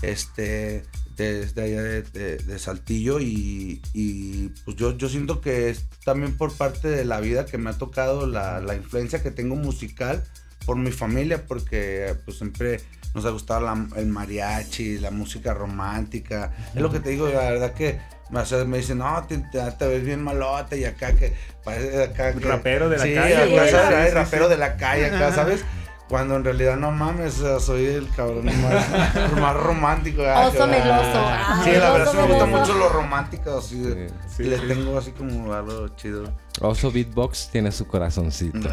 este 0.01 0.85
desde 1.15 1.61
allá 1.63 1.81
de, 1.83 2.01
de- 2.01 2.37
de 2.37 2.59
Saltillo 2.59 3.19
y, 3.19 3.81
y, 3.93 4.49
pues 4.65 4.77
yo, 4.77 4.97
yo 4.97 5.09
siento 5.09 5.41
que 5.41 5.69
es 5.69 5.85
también 6.05 6.35
por 6.37 6.51
parte 6.55 6.87
de 6.87 7.05
la 7.05 7.19
vida 7.19 7.45
que 7.45 7.57
me 7.57 7.69
ha 7.69 7.73
tocado 7.73 8.27
la, 8.27 8.59
la 8.59 8.75
influencia 8.75 9.21
que 9.21 9.31
tengo 9.31 9.55
musical 9.55 10.23
por 10.65 10.77
mi 10.77 10.91
familia 10.91 11.45
porque 11.45 12.15
pues 12.25 12.37
siempre 12.37 12.79
nos 13.13 13.25
ha 13.25 13.29
gustado 13.29 13.61
la- 13.61 13.87
el 13.97 14.07
mariachi, 14.07 14.97
la 14.99 15.11
música 15.11 15.53
romántica. 15.53 16.51
Es 16.73 16.81
lo 16.81 16.91
que 16.91 16.99
te 16.99 17.09
digo, 17.11 17.27
la 17.27 17.51
verdad 17.51 17.73
que 17.73 17.99
me, 18.31 18.39
o 18.39 18.45
sea, 18.45 18.63
me 18.65 18.77
dicen, 18.77 18.97
no, 18.97 19.23
te, 19.27 19.37
te- 19.37 19.71
te 19.77 19.87
ves 19.87 20.03
bien 20.03 20.23
malote 20.23 20.79
y 20.79 20.85
acá 20.85 21.13
que 21.15 21.33
parece 21.63 22.03
acá 22.03 22.33
que... 22.33 22.39
Rapero 22.39 22.89
de 22.89 22.97
la 22.97 23.03
Sí, 23.03 23.13
calle. 23.13 23.35
acá, 23.35 23.65
Sí, 23.65 23.71
¿sabes? 23.71 23.87
sí, 23.89 23.93
Ay, 23.95 24.07
sí, 24.07 24.13
rapero 24.15 24.45
sí. 24.45 24.49
de 24.51 24.57
la 24.57 24.77
calle 24.77 25.05
acá, 25.05 25.31
¿sabes? 25.33 25.63
Cuando 26.09 26.35
en 26.35 26.43
realidad 26.43 26.75
no 26.77 26.91
mames, 26.91 27.41
soy 27.59 27.85
el 27.85 28.09
cabrón 28.09 28.45
más, 28.45 29.31
más 29.39 29.55
romántico. 29.55 30.21
ay, 30.23 30.47
Oso 30.49 30.67
meloso. 30.67 31.25
Sí, 31.63 31.69
Ay, 31.71 31.77
la 31.79 31.91
verdad 31.91 32.11
sí 32.11 32.17
me 32.17 32.27
gusta 32.27 32.45
mucho 32.45 32.73
lo 32.75 32.89
romántico, 32.89 33.57
así. 33.57 33.79
de- 33.79 34.09
Sí. 34.09 34.15
Sí, 34.37 34.43
le 34.43 34.57
sí. 34.59 34.63
tengo 34.67 34.97
así 34.97 35.11
como 35.11 35.53
algo 35.53 35.87
chido. 35.95 36.31
Oso 36.61 36.91
Beatbox 36.91 37.49
tiene 37.51 37.71
su 37.71 37.87
corazoncito. 37.87 38.69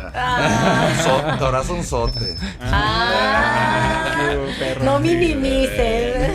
So- 1.05 1.39
corazonzote. 1.39 2.37
Ah, 2.61 4.17
Qué 4.19 4.55
perro. 4.59 4.85
no 4.85 4.99
minimices. 5.01 6.31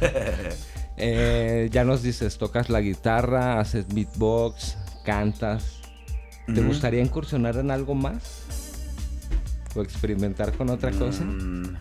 Eh, 1.02 1.70
ya 1.72 1.82
nos 1.84 2.02
dices, 2.02 2.36
tocas 2.36 2.68
la 2.68 2.80
guitarra, 2.80 3.58
haces 3.58 3.86
beatbox, 3.88 4.76
cantas. 5.02 5.80
¿Te 6.46 6.60
gustaría 6.60 7.00
incursionar 7.00 7.56
en 7.56 7.70
algo 7.70 7.94
más? 7.94 8.69
¿O 9.74 9.82
experimentar 9.82 10.52
con 10.52 10.68
otra 10.70 10.90
cosa? 10.90 11.22
Mm. 11.24 11.76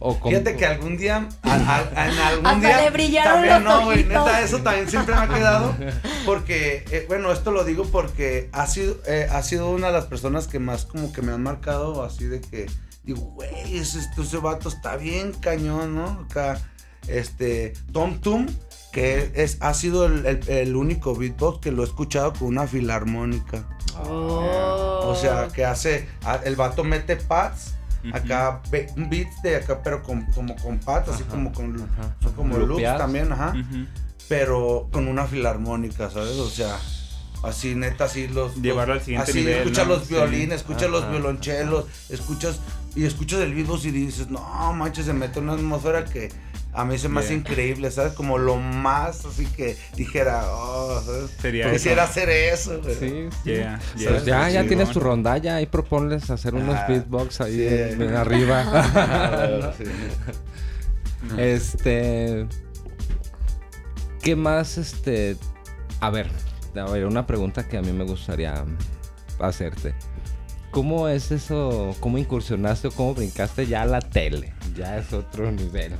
¿O 0.00 0.18
con- 0.20 0.30
Fíjate 0.32 0.56
que 0.56 0.66
algún 0.66 0.96
día, 0.98 1.28
a- 1.42 1.54
a- 1.76 2.06
en 2.08 2.18
algún 2.18 2.46
Hasta 2.46 2.60
día, 2.68 2.80
le 2.82 2.90
brillaron 2.90 3.32
también 3.34 3.54
los 3.54 3.62
no, 3.80 3.84
güey, 3.86 4.04
neta, 4.04 4.40
eso 4.42 4.58
también 4.58 4.88
siempre 4.90 5.14
me 5.14 5.20
ha 5.22 5.28
quedado, 5.28 5.74
porque, 6.26 6.84
eh, 6.90 7.04
bueno, 7.08 7.32
esto 7.32 7.52
lo 7.52 7.64
digo 7.64 7.84
porque 7.86 8.48
ha 8.52 8.66
sido, 8.66 8.96
eh, 9.06 9.28
ha 9.30 9.42
sido 9.42 9.70
una 9.70 9.86
de 9.88 9.92
las 9.94 10.04
personas 10.06 10.46
que 10.46 10.58
más 10.58 10.84
como 10.84 11.12
que 11.12 11.22
me 11.22 11.32
han 11.32 11.42
marcado 11.42 12.02
así 12.04 12.24
de 12.26 12.40
que, 12.40 12.66
digo, 13.04 13.20
güey, 13.34 13.78
ese, 13.78 14.00
este- 14.00 14.20
ese 14.22 14.36
vato 14.38 14.68
está 14.68 14.96
bien 14.96 15.32
cañón, 15.32 15.94
¿no? 15.94 16.26
Acá, 16.28 16.60
este, 17.08 17.72
Tom 17.92 18.18
Tum, 18.20 18.46
que 18.94 19.32
es, 19.34 19.58
ha 19.60 19.74
sido 19.74 20.06
el, 20.06 20.24
el- 20.24 20.48
el 20.48 20.76
único 20.76 21.14
beatbox 21.16 21.58
que 21.60 21.72
lo 21.72 21.82
he 21.82 21.86
escuchado 21.86 22.32
con 22.32 22.48
una 22.48 22.66
filarmónica. 22.68 23.64
Oh. 24.08 25.00
O 25.08 25.16
sea, 25.16 25.48
que 25.48 25.64
hace, 25.64 26.08
a- 26.24 26.36
el 26.36 26.54
vato 26.56 26.84
mete 26.84 27.16
pads, 27.16 27.74
acá 28.12 28.62
be- 28.70 28.86
beats 28.96 29.42
de 29.42 29.56
acá, 29.56 29.80
pero 29.82 30.02
con, 30.02 30.22
como 30.32 30.54
con 30.56 30.78
pads, 30.78 31.08
así 31.08 31.24
como 31.24 31.52
con, 31.52 31.74
ajá. 31.74 32.14
son 32.22 32.32
como 32.34 32.56
loops 32.56 32.68
Loopeados. 32.68 32.98
también, 33.00 33.32
ajá, 33.32 33.48
Ujú. 33.50 33.86
pero 34.28 34.88
con 34.92 35.08
una 35.08 35.26
filarmónica, 35.26 36.08
¿sabes? 36.10 36.36
O 36.38 36.48
sea, 36.48 36.76
así 37.42 37.74
neta, 37.74 38.04
así 38.04 38.28
los... 38.28 38.54
Llevarlo 38.56 38.94
los- 38.94 39.00
al 39.02 39.04
siguiente 39.06 39.30
así, 39.30 39.40
nivel, 39.40 39.58
escuchas 39.58 39.86
¿no? 39.88 39.94
los 39.94 40.04
Sí. 40.06 40.14
violines, 40.14 40.56
escuchas 40.60 40.90
los 40.90 41.02
Ajá. 41.02 41.10
violonchelos, 41.12 41.84
escuchas, 42.10 42.60
y 42.94 43.04
escuchas 43.06 43.40
el 43.40 43.54
beatbox 43.54 43.84
y 43.86 43.90
dices, 43.90 44.28
no, 44.28 44.72
manches, 44.72 45.06
se 45.06 45.12
mete 45.12 45.40
una 45.40 45.54
atmosfera 45.54 46.04
que 46.04 46.30
a 46.74 46.84
mí 46.84 46.98
se 46.98 47.08
me 47.08 47.20
hace 47.20 47.34
increíble, 47.34 47.90
¿sabes? 47.90 48.12
Como 48.14 48.36
lo 48.36 48.56
más, 48.56 49.24
así 49.24 49.46
que 49.46 49.76
dijera, 49.96 50.42
oh, 50.50 51.00
¿sabes? 51.04 51.30
Sería 51.40 51.70
Quisiera 51.72 52.02
eso. 52.02 52.10
hacer 52.10 52.28
eso, 52.30 52.80
güey. 52.82 52.94
Sí, 52.96 53.28
sí. 53.44 53.50
Yeah, 53.50 53.80
yeah. 53.96 54.10
Pues 54.10 54.24
ya, 54.24 54.50
ya 54.50 54.62
Sí, 54.62 54.68
tienes 54.68 54.86
bueno. 54.88 55.00
tu 55.00 55.06
rondalla, 55.06 55.56
ahí 55.56 55.66
proponles 55.66 56.28
hacer 56.30 56.54
unos 56.54 56.74
Ah, 56.76 56.86
beatbox 56.88 57.40
ahí 57.40 57.54
sí. 57.56 57.66
en- 57.68 58.02
en 58.02 58.14
arriba. 58.16 58.64
Ah, 61.34 61.38
este. 61.38 62.46
¿Qué 64.22 64.36
más, 64.36 64.78
este. 64.78 65.36
A 66.00 66.10
ver, 66.10 66.28
a 66.76 66.84
ver, 66.90 67.06
una 67.06 67.26
pregunta 67.26 67.66
que 67.68 67.76
a 67.78 67.82
mí 67.82 67.92
me 67.92 68.04
gustaría 68.04 68.64
hacerte. 69.38 69.94
¿Cómo 70.70 71.08
es 71.08 71.30
eso? 71.30 71.94
¿Cómo 72.00 72.18
incursionaste 72.18 72.88
o 72.88 72.90
cómo 72.90 73.14
brincaste 73.14 73.66
ya 73.66 73.82
a 73.82 73.86
la 73.86 74.00
tele? 74.00 74.52
Ya 74.76 74.98
es 74.98 75.12
otro 75.12 75.50
nivel. 75.52 75.92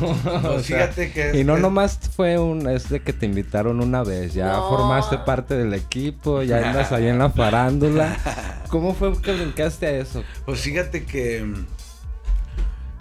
Pues 0.42 0.66
sea, 0.66 0.88
fíjate 0.88 1.12
que... 1.12 1.38
y 1.38 1.44
no 1.44 1.56
es- 1.56 1.62
nomás 1.62 1.98
fue 2.14 2.38
un, 2.38 2.68
es 2.68 2.88
de 2.88 3.00
que 3.02 3.12
te 3.12 3.26
invitaron 3.26 3.80
una 3.80 4.02
vez, 4.02 4.34
ya 4.34 4.52
No. 4.52 4.68
formaste 4.68 5.18
parte 5.18 5.54
del 5.56 5.72
equipo, 5.74 6.42
ya 6.42 6.58
andas 6.68 6.92
ahí 6.92 7.06
en 7.08 7.18
la 7.18 7.30
farándula. 7.30 8.16
¿Cómo 8.68 8.94
fue 8.94 9.12
que 9.20 9.32
brincaste 9.32 9.86
a 9.86 9.90
eso? 9.92 10.22
Pues 10.44 10.60
fíjate 10.60 11.04
que. 11.04 11.46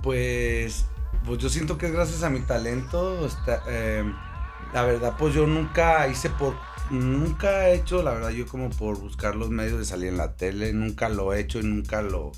Pues. 0.01 0.85
Pues 1.25 1.37
yo 1.39 1.47
siento 1.49 1.77
que 1.77 1.85
es 1.87 1.91
gracias 1.93 2.23
a 2.23 2.29
mi 2.29 2.39
talento. 2.41 3.25
está- 3.25 3.63
eh, 3.67 4.03
la 4.73 4.83
verdad, 4.83 5.13
pues 5.17 5.33
yo 5.33 5.47
nunca 5.47 6.07
hice 6.07 6.29
por. 6.29 6.55
Nunca 6.91 7.69
he 7.69 7.75
hecho, 7.75 8.03
la 8.03 8.11
verdad, 8.11 8.29
yo 8.31 8.45
como 8.45 8.69
por 8.69 8.99
buscar 8.99 9.35
los 9.35 9.49
medios 9.49 9.79
de 9.79 9.85
salir 9.85 10.09
en 10.09 10.17
la 10.17 10.33
tele. 10.33 10.73
Nunca 10.73 11.07
lo 11.09 11.33
he 11.33 11.39
hecho 11.39 11.59
y 11.59 11.63
nunca 11.63 12.01
lo. 12.01 12.33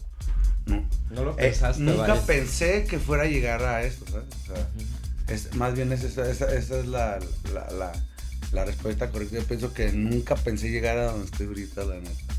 No. 0.66 0.84
No 1.12 1.24
lo 1.24 1.40
Eh, 1.40 1.54
nunca 1.78 2.16
pensé 2.22 2.86
que 2.86 3.00
fuera 3.00 3.24
a 3.24 3.28
llegar 3.28 3.64
a 3.64 3.84
esto, 3.84 4.06
¿sabes? 4.12 4.28
O 4.44 4.54
sea, 4.54 4.68
es, 5.28 5.56
más 5.56 5.74
bien 5.76 5.92
es 5.92 6.04
esa, 6.04 6.30
esa, 6.30 6.54
esa 6.54 6.80
es 6.80 6.88
la, 6.88 7.20
la, 7.54 7.70
la, 7.72 7.92
la 8.52 8.66
respuesta 8.66 9.10
correcta. 9.12 9.38
Yo 9.38 9.44
pienso 9.44 9.74
que 9.74 9.92
nunca 9.92 10.36
pensé 10.36 10.70
llegar 10.70 10.98
a 10.98 11.12
donde 11.12 11.26
estoy 11.26 11.48
ahorita, 11.48 11.84
la 11.84 11.96
neta. 11.96 12.34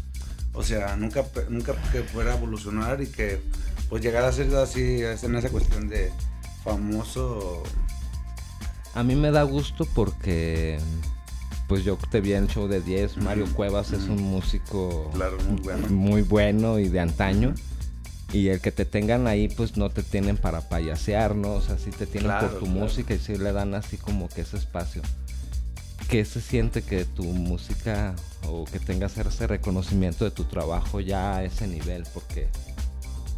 O 0.53 0.63
sea, 0.63 0.97
nunca, 0.97 1.25
nunca 1.51 1.75
que 1.93 2.03
fuera 2.03 2.33
a 2.33 2.37
evolucionar 2.37 3.03
y 3.03 3.07
que 3.07 3.41
pues 3.89 4.03
llegar 4.03 4.25
a 4.25 4.33
ser 4.33 4.55
así, 4.57 5.03
es 5.03 5.23
en 5.23 5.37
esa 5.37 5.51
cuestión 5.51 5.89
de 5.89 6.11
famoso. 6.65 7.63
A 8.95 9.03
mí 9.03 9.15
me 9.15 9.31
da 9.31 9.43
gusto 9.43 9.87
porque 9.95 10.79
pues 11.69 11.85
yo 11.85 11.99
te 12.11 12.21
vi 12.21 12.33
en 12.33 12.45
el 12.45 12.49
show 12.49 12.69
de 12.69 12.81
10, 12.81 13.19
Mario 13.19 13.47
Cuevas 13.53 13.93
es 13.93 14.05
un 14.05 14.23
músico 14.23 15.11
Claro, 15.15 15.37
muy 15.49 15.61
bueno. 15.61 15.89
muy 15.89 16.23
bueno 16.23 16.79
y 16.79 16.89
de 16.89 17.01
antaño. 17.01 17.55
Y 18.37 18.51
el 18.51 18.61
que 18.61 18.71
te 18.71 18.85
tengan 18.85 19.27
ahí, 19.27 19.49
pues 19.49 19.79
no 19.79 19.89
te 19.89 20.03
tienen 20.03 20.37
para 20.37 20.61
payasear, 20.69 21.35
¿no? 21.35 21.53
O 21.55 21.63
sea, 21.63 21.79
sí 21.79 21.91
te 21.91 22.07
tienen 22.07 22.29
Claro, 22.31 22.49
por 22.51 22.59
tu 22.59 22.65
claro. 22.67 22.81
música 22.81 23.15
y 23.15 23.19
sí 23.19 23.37
le 23.37 23.51
dan 23.53 23.75
así 23.75 23.97
como 23.97 24.29
que 24.29 24.43
ese 24.43 24.59
espacio. 24.59 25.01
¿Qué 26.11 26.23
se 26.27 26.43
siente 26.43 26.83
que 26.83 27.05
tu 27.07 27.25
música 27.25 28.15
o 28.47 28.65
que 28.67 28.79
tengas 28.79 29.17
ese 29.17 29.47
reconocimiento 29.47 30.25
de 30.27 30.31
tu 30.33 30.45
trabajo 30.45 31.01
ya 31.01 31.37
a 31.37 31.45
ese 31.45 31.67
nivel? 31.67 32.05
Porque 32.13 32.47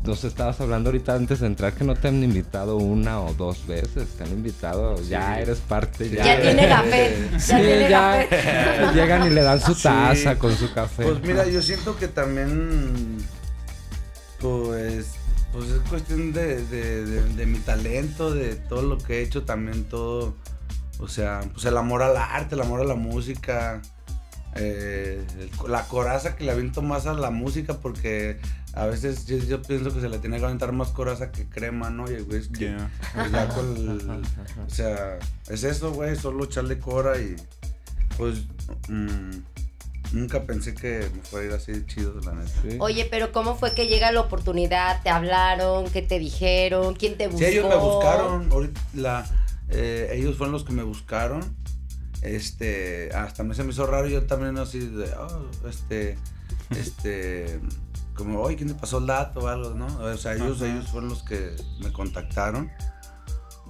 nos 0.05 0.25
estabas 0.25 0.61
hablando 0.61 0.91
ahorita 0.91 1.15
antes 1.15 1.41
de 1.41 1.47
entrar 1.47 1.73
que 1.75 1.85
no 1.85 1.95
te 1.95 2.09
han 2.09 2.23
invitado 2.23 2.77
una 2.77 3.21
o 3.21 3.33
dos 3.35 3.67
veces, 3.69 4.09
te 4.17 4.25
han 4.25 4.31
invitado, 4.31 5.01
ya 5.09 5.39
eres 5.41 5.59
parte, 5.59 6.11
ya. 6.11 6.25
Ya 6.25 6.41
tiene. 6.41 6.69
Ya 6.69 7.39
Sí, 7.39 7.55
tiene 7.55 7.89
ya 7.89 8.93
llegan 8.95 9.27
y 9.27 9.31
le 9.31 9.43
dan 9.43 9.61
su 9.61 9.75
Sí. 9.75 9.85
taza 9.85 10.37
con 10.39 10.55
su 10.57 10.73
café. 10.73 11.05
Pues 11.05 11.23
mira, 11.23 11.47
yo 11.49 11.63
siento 11.63 11.97
que 11.97 12.09
también, 12.09 13.19
pues, 14.41 15.15
pues 15.53 15.69
es 15.71 15.81
cuestión 15.89 16.33
de, 16.33 16.63
de- 16.65 17.05
de- 17.05 17.23
de 17.35 17.47
mi 17.47 17.59
talento, 17.59 18.33
de 18.33 18.55
todo 18.57 18.83
lo 18.83 18.99
que 18.99 19.19
he 19.19 19.23
hecho, 19.23 19.45
también 19.45 19.85
todo, 19.85 20.37
o 20.99 21.09
sea, 21.09 21.41
pues 21.53 21.65
el 21.65 21.77
amor 21.77 22.03
al 22.03 22.17
arte, 22.17 22.55
el 22.55 22.61
amor 22.61 22.81
a 22.81 22.85
la 22.85 22.95
música, 22.95 23.81
eh, 24.55 25.25
el- 25.39 25.51
la 25.71 25.85
coraza 25.89 26.37
que 26.37 26.45
le 26.45 26.53
aviento 26.53 26.83
más 26.83 27.07
a 27.07 27.15
la 27.15 27.31
música, 27.31 27.75
porque 27.75 28.39
a 28.75 28.87
veces 28.87 29.27
yo, 29.27 29.39
yo 29.39 29.63
pienso 29.63 29.93
que 29.93 30.01
se 30.01 30.09
le 30.09 30.19
tiene 30.19 30.39
que 30.39 30.45
aventar 30.45 30.73
más 30.73 30.89
coraza 30.89 31.33
que 31.33 31.49
crema, 31.49 31.91
¿no? 31.91 32.11
Y 32.11 32.15
el 32.15 32.25
güey 32.25 32.41
es 32.41 32.49
que, 32.49 32.67
Ya. 32.73 32.91
pues, 33.15 33.33
ya 33.33 33.49
con 33.49 33.77
el- 33.77 34.11
o 34.67 34.71
sea, 34.71 35.19
es 35.49 35.65
eso, 35.65 35.93
güey, 35.93 36.17
solo 36.17 36.45
echarle 36.45 36.79
cora 36.79 37.19
y 37.19 37.35
pues 38.17 38.45
mm, 38.89 39.31
nunca 40.13 40.45
pensé 40.45 40.75
que 40.75 41.09
me 41.15 41.23
fuera 41.23 41.47
a 41.47 41.49
ir 41.49 41.55
así 41.55 41.73
de 41.73 41.87
chido, 41.87 42.15
la 42.25 42.33
neta. 42.33 42.51
Sí. 42.63 42.77
Oye, 42.81 43.07
pero 43.11 43.33
¿cómo 43.33 43.57
fue 43.57 43.75
que 43.75 43.87
llega 43.87 44.13
la 44.13 44.21
oportunidad? 44.21 45.03
¿Te 45.03 45.11
hablaron? 45.11 45.91
¿Qué 45.91 46.03
te 46.03 46.19
dijeron? 46.19 46.95
¿Quién 46.95 47.17
te 47.17 47.27
buscó? 47.27 47.39
Sí, 47.39 47.45
ellos 47.47 47.69
me 47.69 47.77
buscaron, 47.77 48.51
ahorita 48.51 48.81
la, 48.95 49.27
eh, 49.71 50.11
ellos 50.13 50.37
fueron 50.37 50.53
los 50.53 50.65
que 50.65 50.73
me 50.73 50.83
buscaron. 50.83 51.43
Este, 52.23 53.11
hasta 53.15 53.45
me 53.45 53.55
se 53.55 53.63
me 53.63 53.71
hizo 53.71 53.87
raro 53.87 54.09
yo 54.09 54.27
también 54.27 54.59
así 54.59 54.81
de, 54.81 55.05
oh, 55.15 55.69
este, 55.69 56.19
este, 56.71 57.61
como, 58.15 58.41
oye, 58.41 58.57
¿quién 58.57 58.69
te 58.69 58.75
pasó 58.75 58.99
el 58.99 59.07
dato 59.07 59.41
o 59.41 59.47
algo, 59.47 59.75
no? 59.75 59.87
O 59.87 60.17
sea, 60.17 60.35
ellos, 60.35 60.61
Ajá. 60.61 60.73
ellos 60.73 60.89
fueron 60.89 61.11
los 61.11 61.23
que 61.23 61.55
me 61.81 61.93
contactaron. 61.93 62.71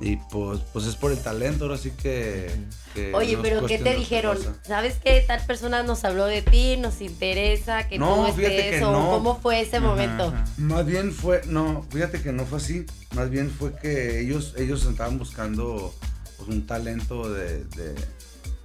Y 0.01 0.17
pues, 0.31 0.61
pues 0.73 0.87
es 0.87 0.95
por 0.95 1.11
el 1.11 1.19
talento, 1.19 1.65
ahora 1.65 1.77
sí 1.77 1.91
que... 1.91 2.51
que 2.95 3.13
Oye, 3.15 3.37
no 3.37 3.43
pero 3.43 3.67
¿qué 3.67 3.79
te 3.79 3.95
dijeron? 3.97 4.37
cosa. 4.37 4.55
¿Sabes 4.65 4.95
qué? 5.03 5.25
Tal 5.27 5.45
persona 5.45 5.83
nos 5.83 6.05
habló 6.05 6.27
de 6.27 6.41
ti, 6.43 6.77
nos 6.77 7.01
interesa, 7.01 7.89
que 7.89 7.99
No, 7.99 8.27
tú 8.27 8.33
fíjate 8.35 8.59
estés 8.61 8.79
que 8.79 8.85
o 8.85 8.93
no. 8.93 9.11
¿Cómo 9.11 9.41
fue 9.41 9.61
ese 9.61 9.79
Ajá, 9.79 9.87
momento? 9.87 10.25
ajá. 10.29 10.45
Más 10.57 10.87
bien 10.87 11.13
fue, 11.13 11.43
no, 11.47 11.85
fíjate 11.91 12.23
que 12.23 12.33
no 12.33 12.47
fue 12.47 12.59
así. 12.59 12.87
Más 13.17 13.29
bien 13.29 13.51
fue 13.51 13.75
que 13.75 14.21
ellos, 14.21 14.55
ellos 14.57 14.85
estaban 14.87 15.19
buscando 15.19 15.93
pues, 16.37 16.49
un 16.49 16.65
talento 16.67 17.29
de, 17.33 17.65
de, 17.65 17.95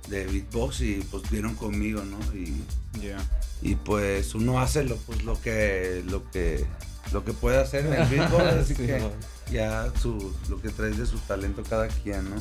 de 0.09 0.25
beatbox 0.25 0.81
y 0.81 0.95
pues 1.09 1.23
vieron 1.31 1.55
conmigo, 1.55 2.03
¿no? 2.03 2.19
Y, 2.37 2.61
Ya. 3.01 3.17
y 3.63 3.73
pues 3.73 4.35
uno 4.35 4.59
hace 4.61 4.83
lo, 4.83 4.97
pues, 4.97 5.23
lo 5.23 5.41
que, 5.41 6.03
lo 6.05 6.29
que, 6.29 6.63
lo 7.11 7.23
que 7.25 7.33
puede 7.33 7.57
hacer 7.59 7.85
en 7.85 7.93
el 7.93 8.07
beatbox, 8.07 8.43
así 8.61 8.75
Sí, 8.75 8.85
que 8.87 9.09
ya 9.51 9.91
su, 10.01 10.33
lo 10.49 10.61
que 10.61 10.69
traes 10.69 10.97
de 10.97 11.05
su 11.05 11.17
talento 11.19 11.63
cada 11.69 11.87
quien, 11.87 12.29
¿no? 12.29 12.35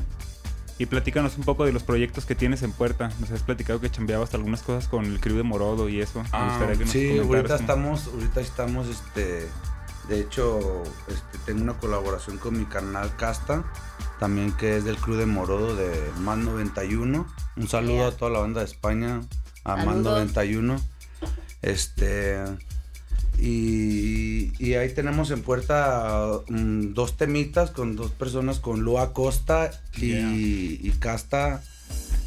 Y 0.78 0.86
platícanos 0.86 1.36
un 1.36 1.44
poco 1.44 1.64
de 1.64 1.72
los 1.72 1.82
proyectos 1.82 2.24
que 2.24 2.34
tienes 2.34 2.62
en 2.62 2.72
puerta. 2.72 3.10
Nos 3.20 3.30
has 3.30 3.42
platicado 3.42 3.80
que 3.80 3.90
chambeabas 3.90 4.32
algunas 4.34 4.62
cosas 4.62 4.88
con 4.88 5.04
el 5.04 5.20
crew 5.20 5.36
de 5.36 5.42
Morodo 5.42 5.88
y 5.88 6.00
eso. 6.00 6.22
Me 6.32 6.44
gustaría 6.48 6.76
que 6.76 6.84
nos 6.84 6.88
Ah, 6.88 6.92
sí, 6.92 7.18
ahorita 7.18 7.54
estamos, 7.56 8.06
ahorita 8.08 8.40
estamos, 8.40 8.88
este, 8.88 9.48
de 10.08 10.20
hecho, 10.20 10.82
este, 11.08 11.38
tengo 11.44 11.62
una 11.62 11.74
colaboración 11.74 12.38
con 12.38 12.58
mi 12.58 12.64
canal 12.64 13.14
Casta, 13.16 13.64
también 14.18 14.50
que 14.52 14.76
es 14.78 14.84
del 14.84 14.96
Club 14.96 15.18
de 15.18 15.26
Morodo 15.26 15.76
de 15.76 15.90
Más 16.20 16.38
91. 16.38 17.26
Un 17.56 17.68
saludo 17.68 17.94
Yeah. 17.96 18.06
a 18.08 18.12
toda 18.12 18.30
la 18.32 18.38
banda 18.40 18.60
de 18.60 18.66
España, 18.66 19.20
a 19.64 19.76
Más 19.76 19.84
Saludos. 19.84 20.04
91. 20.14 20.80
Este, 21.60 22.42
y, 23.38 24.52
y 24.64 24.74
ahí 24.74 24.92
tenemos 24.94 25.30
en 25.30 25.42
puerta 25.42 26.40
mm, 26.48 26.92
dos 26.94 27.16
temitas 27.16 27.70
con 27.70 27.96
dos 27.96 28.10
personas, 28.12 28.60
con 28.60 28.80
Lua 28.80 29.12
Costa 29.12 29.70
y, 29.96 30.08
Yeah. 30.12 30.30
y 30.34 30.92
Casta, 30.98 31.62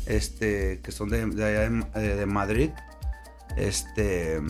este, 0.05 0.79
que 0.83 0.91
son 0.91 1.09
de, 1.09 1.25
de 1.27 1.43
allá 1.45 1.69
de, 1.69 1.85
eh, 2.11 2.15
de 2.15 2.25
Madrid. 2.25 2.69
Este, 3.57 4.41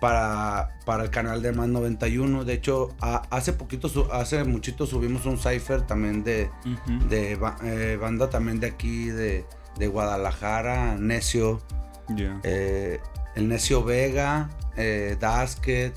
para, 0.00 0.78
para 0.86 1.04
el 1.04 1.10
canal 1.10 1.42
de 1.42 1.52
Más 1.52 1.68
91. 1.68 2.44
De 2.44 2.54
hecho, 2.54 2.94
a- 3.00 3.22
hace 3.30 3.52
poquito, 3.52 3.90
hace 4.12 4.42
muchito 4.44 4.86
subimos 4.86 5.26
un 5.26 5.38
cipher 5.38 5.82
también 5.86 6.24
de, 6.24 6.50
de 7.08 7.38
eh, 7.64 7.98
banda 8.00 8.30
también 8.30 8.60
de 8.60 8.66
aquí, 8.68 9.06
de, 9.06 9.44
de 9.78 9.86
Guadalajara, 9.88 10.96
Necio, 10.98 11.60
eh, 12.44 12.98
el 13.40 13.48
Necio 13.48 13.82
Vega, 13.82 14.50
eh, 14.76 15.16
Dasket, 15.18 15.94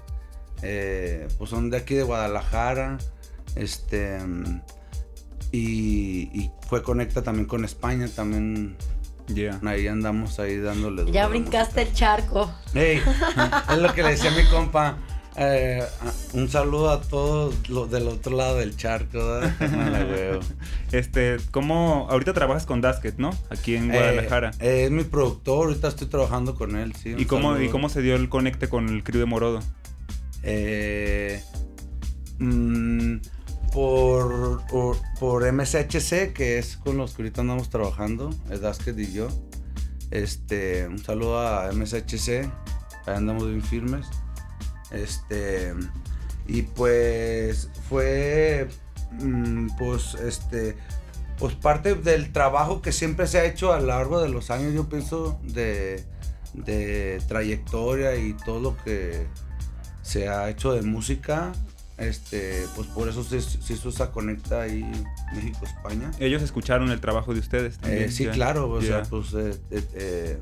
eh, 0.61 1.27
pues 1.37 1.49
son 1.49 1.69
de 1.69 1.77
aquí 1.77 1.93
de 1.93 2.03
Guadalajara, 2.03 2.97
este, 3.55 4.17
y, 5.51 6.29
y 6.33 6.51
fue 6.67 6.81
conecta 6.81 7.21
también 7.21 7.45
con 7.47 7.65
España, 7.65 8.07
también 8.15 8.75
Ya. 9.27 9.59
ahí 9.65 9.87
andamos 9.87 10.39
ahí 10.39 10.57
dándole. 10.57 11.11
Ya 11.11 11.27
brincaste 11.27 11.81
el 11.83 11.93
charco. 11.93 12.51
Es 12.73 13.77
lo 13.77 13.93
que 13.93 14.03
le 14.03 14.09
decía 14.11 14.31
a 14.31 14.35
mi 14.35 14.45
compa. 14.45 14.97
Eh, 15.36 15.84
un 16.34 16.49
saludo 16.49 16.89
a 16.91 17.01
todos 17.01 17.69
los 17.69 17.89
del 17.89 18.07
otro 18.07 18.36
lado 18.36 18.57
del 18.57 18.75
charco. 18.75 19.19
Este, 20.91 21.38
¿cómo? 21.49 22.07
Ahorita 22.11 22.34
trabajas 22.34 22.67
con 22.67 22.79
Dasket, 22.79 23.17
¿no? 23.17 23.31
Aquí 23.49 23.75
en 23.75 23.89
Guadalajara. 23.89 24.51
Eh, 24.59 24.67
eh, 24.67 24.84
es 24.86 24.91
mi 24.91 25.03
productor, 25.03 25.69
ahorita 25.69 25.88
estoy 25.88 26.07
trabajando 26.07 26.53
con 26.53 26.75
él, 26.75 26.93
sí. 26.93 27.15
¿Y 27.17 27.25
cómo, 27.25 27.59
¿Y 27.59 27.69
cómo 27.69 27.89
se 27.89 28.03
dio 28.03 28.15
el 28.15 28.29
conecte 28.29 28.69
con 28.69 28.88
el 28.89 29.03
crew 29.03 29.19
de 29.19 29.25
Morodo? 29.25 29.59
Eh, 30.43 31.41
mm, 32.38 33.15
por, 33.73 34.63
por, 34.67 34.97
por 35.19 35.51
MSHC, 35.51 36.31
que 36.31 36.59
es 36.59 36.77
con 36.77 36.97
los 36.97 37.15
que 37.15 37.23
ahorita 37.23 37.41
andamos 37.41 37.71
trabajando, 37.71 38.29
es 38.51 38.61
Dasket 38.61 38.99
y 38.99 39.11
yo. 39.11 39.29
Este, 40.11 40.88
un 40.88 40.99
saludo 40.99 41.39
a 41.39 41.71
MSHC, 41.71 42.29
ahí 43.07 43.15
andamos 43.15 43.47
bien 43.47 43.63
firmes. 43.63 44.05
Este, 44.93 45.73
y 46.47 46.61
pues 46.63 47.69
fue, 47.89 48.67
mm, 49.11 49.69
pues, 49.77 50.15
este, 50.15 50.75
pues 51.37 51.55
parte 51.55 51.95
del 51.95 52.31
trabajo 52.31 52.81
que 52.81 52.91
siempre 52.91 53.27
se 53.27 53.39
ha 53.39 53.45
hecho 53.45 53.73
a 53.73 53.79
lo 53.79 53.87
largo 53.87 54.21
de 54.21 54.29
los 54.29 54.51
años, 54.51 54.73
yo 54.73 54.87
pienso, 54.87 55.39
de, 55.43 56.03
de 56.53 57.21
trayectoria 57.27 58.15
y 58.15 58.33
todo 58.33 58.59
lo 58.59 58.77
que 58.83 59.25
se 60.03 60.29
ha 60.29 60.49
hecho 60.49 60.73
de 60.73 60.81
música. 60.83 61.51
Este, 61.97 62.65
pues 62.75 62.87
por 62.87 63.07
eso 63.07 63.23
se, 63.23 63.39
se 63.39 63.73
hizo 63.73 63.89
esa 63.89 64.11
conecta 64.11 64.63
ahí 64.63 64.83
México-España. 65.33 66.11
Ellos 66.19 66.41
escucharon 66.41 66.89
el 66.89 66.99
trabajo 66.99 67.33
de 67.33 67.39
ustedes 67.39 67.77
también. 67.77 68.03
Eh, 68.03 68.11
sí, 68.11 68.25
ya. 68.25 68.31
claro, 68.31 68.69
o 68.69 68.81
sea, 68.81 69.03
pues 69.03 69.33
eh, 69.33 69.59
eh, 69.71 70.37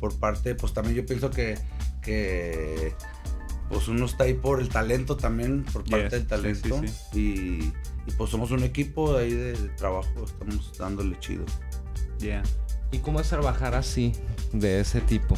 por 0.00 0.18
parte, 0.18 0.54
pues 0.54 0.72
también 0.72 0.96
yo 0.96 1.06
pienso 1.06 1.30
que, 1.30 1.58
que 2.02 2.92
pues 3.68 3.88
uno 3.88 4.06
está 4.06 4.24
ahí 4.24 4.34
por 4.34 4.60
el 4.60 4.68
talento 4.68 5.16
también, 5.16 5.64
por 5.72 5.82
parte 5.84 6.04
Yes, 6.04 6.10
del 6.12 6.22
sí, 6.22 6.26
talento. 6.28 6.80
sí, 7.12 7.18
Y, 7.18 8.10
y, 8.10 8.14
pues 8.16 8.30
somos 8.30 8.50
un 8.50 8.62
equipo 8.62 9.16
ahí 9.16 9.32
de, 9.32 9.52
de 9.52 9.68
trabajo, 9.70 10.08
estamos 10.24 10.72
dándole 10.78 11.18
chido. 11.18 11.44
Yeah. 12.18 12.42
¿Y 12.92 12.98
cómo 12.98 13.20
es 13.20 13.28
trabajar 13.28 13.74
así, 13.74 14.12
de 14.52 14.80
ese 14.80 15.00
tipo? 15.00 15.36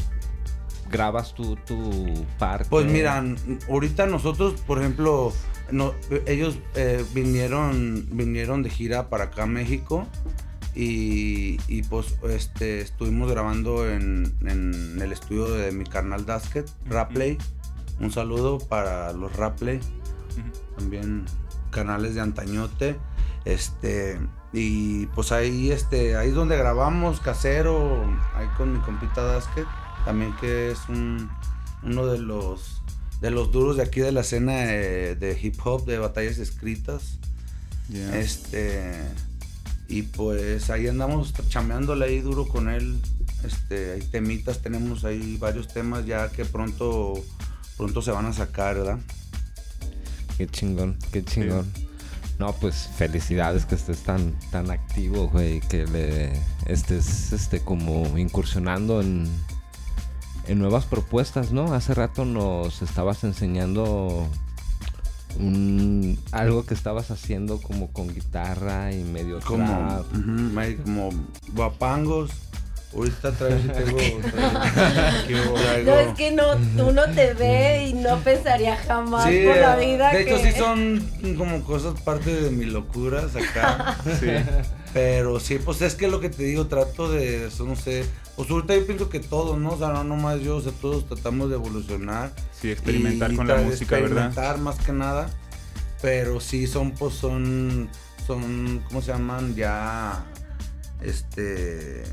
¿Grabas 0.91 1.33
tú 1.35 1.55
tu 1.67 2.25
parte? 2.37 2.67
Pues 2.69 2.85
miran, 2.85 3.37
ahorita 3.69 4.05
nosotros, 4.07 4.59
por 4.65 4.79
ejemplo, 4.79 5.33
no, 5.71 5.93
ellos 6.25 6.57
eh, 6.75 7.03
vinieron, 7.13 8.07
vinieron 8.11 8.63
de 8.63 8.69
gira 8.69 9.09
para 9.09 9.25
acá 9.25 9.43
a 9.43 9.45
México 9.47 10.07
y, 10.75 11.59
y, 11.67 11.83
pues 11.83 12.15
este, 12.29 12.81
estuvimos 12.81 13.29
grabando 13.29 13.87
en, 13.89 14.35
en 14.47 14.99
el 15.01 15.11
estudio 15.11 15.49
de 15.51 15.71
mi 15.71 15.83
carnal 15.83 16.25
Dasket, 16.25 16.67
Raplay. 16.87 17.37
Un 17.99 18.11
saludo 18.11 18.57
para 18.59 19.13
los 19.13 19.31
Ujú. 19.33 20.75
también 20.77 21.25
canales 21.71 22.15
de 22.15 22.21
antañote. 22.21 22.97
Este, 23.45 24.19
y 24.53 25.05
pues 25.07 25.31
ahí, 25.31 25.71
este, 25.71 26.15
ahí 26.15 26.29
es 26.29 26.35
donde 26.35 26.57
grabamos 26.57 27.19
casero, 27.19 28.03
ahí 28.35 28.47
con 28.57 28.73
mi 28.73 28.79
compita 28.79 29.23
Dasket, 29.23 29.67
también 30.05 30.35
que 30.37 30.71
es 30.71 30.79
un, 30.89 31.29
uno 31.83 32.05
de 32.07 32.19
los, 32.19 32.81
de 33.21 33.31
los 33.31 33.51
duros 33.51 33.77
de 33.77 33.83
aquí 33.83 34.01
de 34.01 34.11
la 34.11 34.21
escena 34.21 34.53
de, 34.53 35.15
de 35.15 35.39
hip 35.41 35.55
hop, 35.63 35.85
de 35.85 35.99
batallas 35.99 36.37
escritas. 36.37 37.19
Yeah. 37.89 38.19
Este, 38.19 38.93
y 39.87 40.03
pues 40.03 40.69
ahí 40.69 40.87
andamos 40.87 41.33
chameándole 41.49 42.05
ahí 42.05 42.21
duro 42.21 42.47
con 42.47 42.69
él. 42.69 43.01
Este, 43.43 43.93
hay 43.93 44.01
temitas, 44.01 44.61
tenemos 44.61 45.05
ahí 45.05 45.37
varios 45.37 45.67
temas 45.69 46.05
ya 46.05 46.29
que 46.29 46.45
pronto, 46.45 47.13
pronto 47.79 48.01
se 48.01 48.11
van 48.11 48.25
a 48.25 48.33
sacar, 48.33 48.75
¿verdad? 48.75 48.99
Qué 50.37 50.45
chingón, 50.47 50.97
qué 51.13 51.23
chingón. 51.23 51.65
No, 52.37 52.51
pues 52.53 52.89
felicidades 52.97 53.65
que 53.65 53.75
estés 53.75 53.99
tan, 54.03 54.33
tan 54.51 54.69
activo, 54.69 55.29
güey, 55.29 55.61
que 55.61 55.85
le 55.87 56.31
estés 56.65 57.31
este 57.33 57.61
como 57.61 58.17
incursionando 58.17 58.99
en, 59.01 59.27
en 60.47 60.59
nuevas 60.59 60.83
propuestas, 60.85 61.51
¿no? 61.53 61.73
Hace 61.73 61.93
rato 61.93 62.25
nos 62.25 62.81
estabas 62.81 63.23
enseñando 63.23 64.27
un- 65.39 66.19
algo 66.31 66.65
que 66.65 66.73
estabas 66.73 67.11
haciendo 67.11 67.61
como 67.61 67.91
con 67.93 68.07
guitarra 68.13 68.91
y 68.93 69.03
medio 69.03 69.39
Como, 69.41 69.65
trap. 69.65 70.05
como 70.83 71.09
guapangos. 71.53 72.31
Ahorita 72.91 73.31
traigo, 73.33 73.71
tengo, 73.71 73.97
traigo, 73.97 75.53
traigo- 75.53 75.85
No, 75.85 75.99
es 75.99 76.13
que 76.17 76.31
no, 76.31 76.55
tú 76.75 76.91
no 76.91 77.03
te 77.13 77.33
ves 77.35 77.89
y 77.89 77.93
no 77.93 78.17
pensaría 78.21 78.75
jamás 78.77 79.29
Sí, 79.29 79.43
por 79.45 79.57
la 79.57 79.75
vida 79.75 80.11
de 80.11 80.25
que... 80.25 80.35
hecho 80.35 80.43
sí 80.43 80.51
son 80.57 81.35
como 81.37 81.63
cosas 81.63 82.01
parte 82.01 82.33
de 82.33 82.49
mis 82.49 82.67
locuras 82.67 83.35
acá. 83.35 83.95
Sí. 84.19 84.27
Pero 84.91 85.39
sí, 85.39 85.59
pues 85.63 85.83
es 85.83 85.93
que 85.93 86.07
lo 86.07 86.19
que 86.19 86.29
te 86.31 86.41
digo, 86.41 86.65
trato 86.65 87.11
de, 87.11 87.45
eso 87.45 87.63
no 87.63 87.75
sé, 87.75 88.03
pues 88.35 88.49
ahorita 88.49 88.75
yo 88.75 88.87
pienso 88.87 89.07
que 89.07 89.19
todos, 89.19 89.59
¿no? 89.59 89.73
O 89.73 89.77
sea, 89.77 89.89
no 89.89 90.03
nomás 90.03 90.41
yo, 90.41 90.55
o 90.55 90.61
sea, 90.61 90.71
todos 90.81 91.07
tratamos 91.07 91.49
de 91.49 91.55
evolucionar. 91.57 92.31
Sí, 92.59 92.71
experimentar 92.71 93.31
y 93.31 93.35
con 93.35 93.47
la 93.47 93.57
música, 93.57 93.97
¿verdad? 93.97 94.25
Experimentar 94.25 94.57
más 94.57 94.79
que 94.79 94.91
nada. 94.93 95.29
Pero 96.01 96.39
sí 96.39 96.65
son, 96.65 96.91
pues 96.93 97.13
son, 97.13 97.87
son, 98.25 98.81
¿cómo 98.87 99.03
se 99.03 99.11
llaman? 99.11 99.53
Ya, 99.55 100.25
este, 101.03 102.03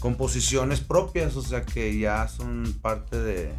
composiciones 0.00 0.80
propias, 0.80 1.36
o 1.36 1.42
sea, 1.42 1.62
que 1.62 1.96
ya 1.98 2.26
son 2.28 2.74
parte 2.82 3.18
de, 3.18 3.52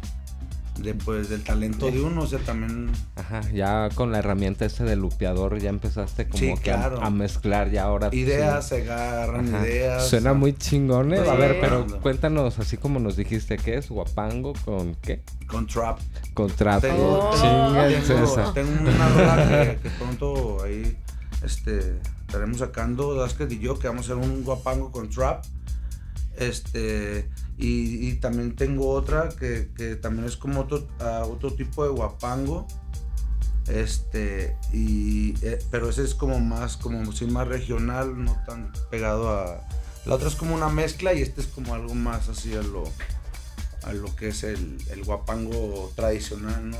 de 0.78 0.94
pues, 0.94 1.28
del 1.28 1.42
talento 1.44 1.90
de 1.90 2.00
uno, 2.00 2.22
o 2.22 2.26
sea, 2.26 2.38
también... 2.40 2.90
Ajá, 3.16 3.40
ya 3.52 3.88
con 3.94 4.10
la 4.10 4.18
herramienta 4.18 4.64
ese 4.64 4.84
de 4.84 4.96
lupeador 4.96 5.58
ya 5.60 5.68
empezaste 5.70 6.26
como 6.26 6.38
Sí, 6.40 6.54
que 6.62 6.72
a- 6.72 6.76
claro. 6.78 7.02
a, 7.02 7.10
mezclar 7.10 7.70
ya 7.70 7.84
ahora. 7.84 8.10
sí. 8.10 8.18
Ideas, 8.18 8.68
se 8.68 8.82
agarran 8.82 9.54
Ajá. 9.54 9.66
ideas. 9.66 10.08
Suena 10.08 10.32
muy 10.34 10.52
chingón, 10.54 11.14
¿eh? 11.14 11.18
A 11.20 11.34
ver, 11.34 11.52
Sí. 11.52 11.58
pero 11.60 11.86
cuéntanos, 12.00 12.58
así 12.58 12.76
como 12.76 12.98
nos 12.98 13.16
dijiste, 13.16 13.56
¿qué 13.58 13.76
es? 13.78 13.88
¿Guapango 13.88 14.52
con 14.64 14.94
qué? 14.96 15.22
Con 15.46 15.66
trap. 15.66 15.98
Con 16.34 16.50
trap. 16.50 16.80
Tengo, 16.82 17.30
Oh. 17.30 17.34
Tengo, 17.40 18.52
tengo 18.52 18.70
una 18.90 19.08
rola 19.10 19.66
que, 19.74 19.78
que 19.82 19.90
pronto 19.90 20.62
ahí 20.64 20.96
este, 21.44 21.98
estaremos 22.26 22.58
sacando, 22.58 23.14
Dasket 23.14 23.52
y 23.52 23.58
yo, 23.58 23.78
que 23.78 23.86
vamos 23.88 24.08
a 24.08 24.14
hacer 24.14 24.24
un 24.28 24.42
guapango 24.42 24.90
con 24.90 25.08
trap. 25.10 25.44
Este, 26.36 27.28
y, 27.58 28.14
también 28.14 28.56
tengo 28.56 28.90
otra 28.90 29.28
que, 29.28 29.70
que 29.76 29.96
también 29.96 30.26
es 30.26 30.36
como 30.36 30.60
otro, 30.60 30.86
otro 31.28 31.52
tipo 31.54 31.84
de 31.84 31.90
guapango. 31.90 32.66
Este, 33.68 34.56
y, 34.72 35.34
eh, 35.44 35.58
pero 35.70 35.88
ese 35.88 36.02
es 36.02 36.14
como 36.14 36.40
más, 36.40 36.76
como 36.76 37.12
sí, 37.12 37.26
más 37.26 37.46
regional, 37.46 38.24
no 38.24 38.36
tan 38.46 38.72
pegado 38.90 39.30
a... 39.30 39.60
La 40.04 40.16
otra 40.16 40.28
es 40.28 40.34
como 40.34 40.54
una 40.54 40.68
mezcla 40.68 41.14
y 41.14 41.22
este 41.22 41.40
es 41.40 41.46
como 41.46 41.74
algo 41.74 41.94
más 41.94 42.28
así 42.28 42.54
a 42.54 42.62
lo, 42.62 42.82
a 43.84 43.92
lo 43.92 44.14
que 44.16 44.28
es 44.28 44.42
el, 44.42 44.78
guapango 45.04 45.92
tradicional, 45.94 46.70
¿no? 46.70 46.78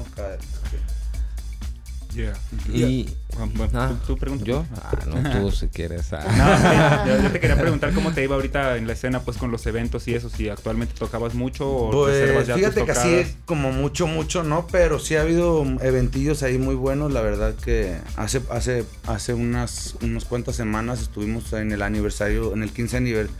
Yeah. 2.15 2.35
Y... 2.73 3.09
Ah, 3.39 3.47
bueno, 3.55 3.73
Ah, 3.81 3.89
tú, 4.07 4.15
tú 4.15 4.19
pregunta. 4.19 4.45
¿Yo? 4.45 4.67
Ah, 4.75 4.93
no, 5.07 5.31
tú 5.41 5.51
si 5.51 5.69
quieres. 5.69 6.13
ah. 6.13 7.05
No, 7.07 7.07
yo, 7.17 7.23
yo 7.23 7.31
te 7.31 7.41
quería 7.41 7.59
preguntar 7.59 7.93
cómo 7.95 8.13
te 8.13 8.23
iba 8.23 8.35
ahorita 8.35 8.77
en 8.77 8.87
la 8.87 8.93
escena, 8.93 9.21
pues 9.21 9.39
con 9.39 9.51
los 9.51 9.67
eventos 9.67 10.07
y 10.09 10.15
eso, 10.15 10.29
si 10.29 10.49
actualmente 10.49 10.95
tocabas 10.99 11.35
mucho 11.35 11.69
o 11.71 12.07
reservas 12.07 12.35
Pues 12.35 12.47
ya 12.49 12.55
fíjate 12.57 12.81
tus 12.81 12.85
que 12.85 12.93
así 12.93 13.15
es 13.15 13.37
como 13.47 13.73
mucho, 13.73 14.07
mucho, 14.07 14.43
¿no? 14.43 14.67
Pero 14.67 14.99
sí 14.99 15.17
ha 15.17 15.23
habido 15.23 15.65
eventillos 15.81 16.43
ahí 16.43 16.59
muy 16.59 16.75
buenos. 16.75 17.13
La 17.13 17.23
verdad 17.23 17.55
que 17.55 17.97
hace, 18.17 18.43
hace, 18.51 18.85
hace 19.07 19.35
unas, 19.35 19.97
unas 20.03 20.25
cuantas 20.25 20.57
semanas 20.57 21.01
estuvimos 21.01 21.53
en 21.55 21.73
el 21.73 21.83
aniversario, 21.83 22.53
en 22.53 22.63
el 22.63 22.71
15 22.71 22.97
aniversario, 22.99 23.37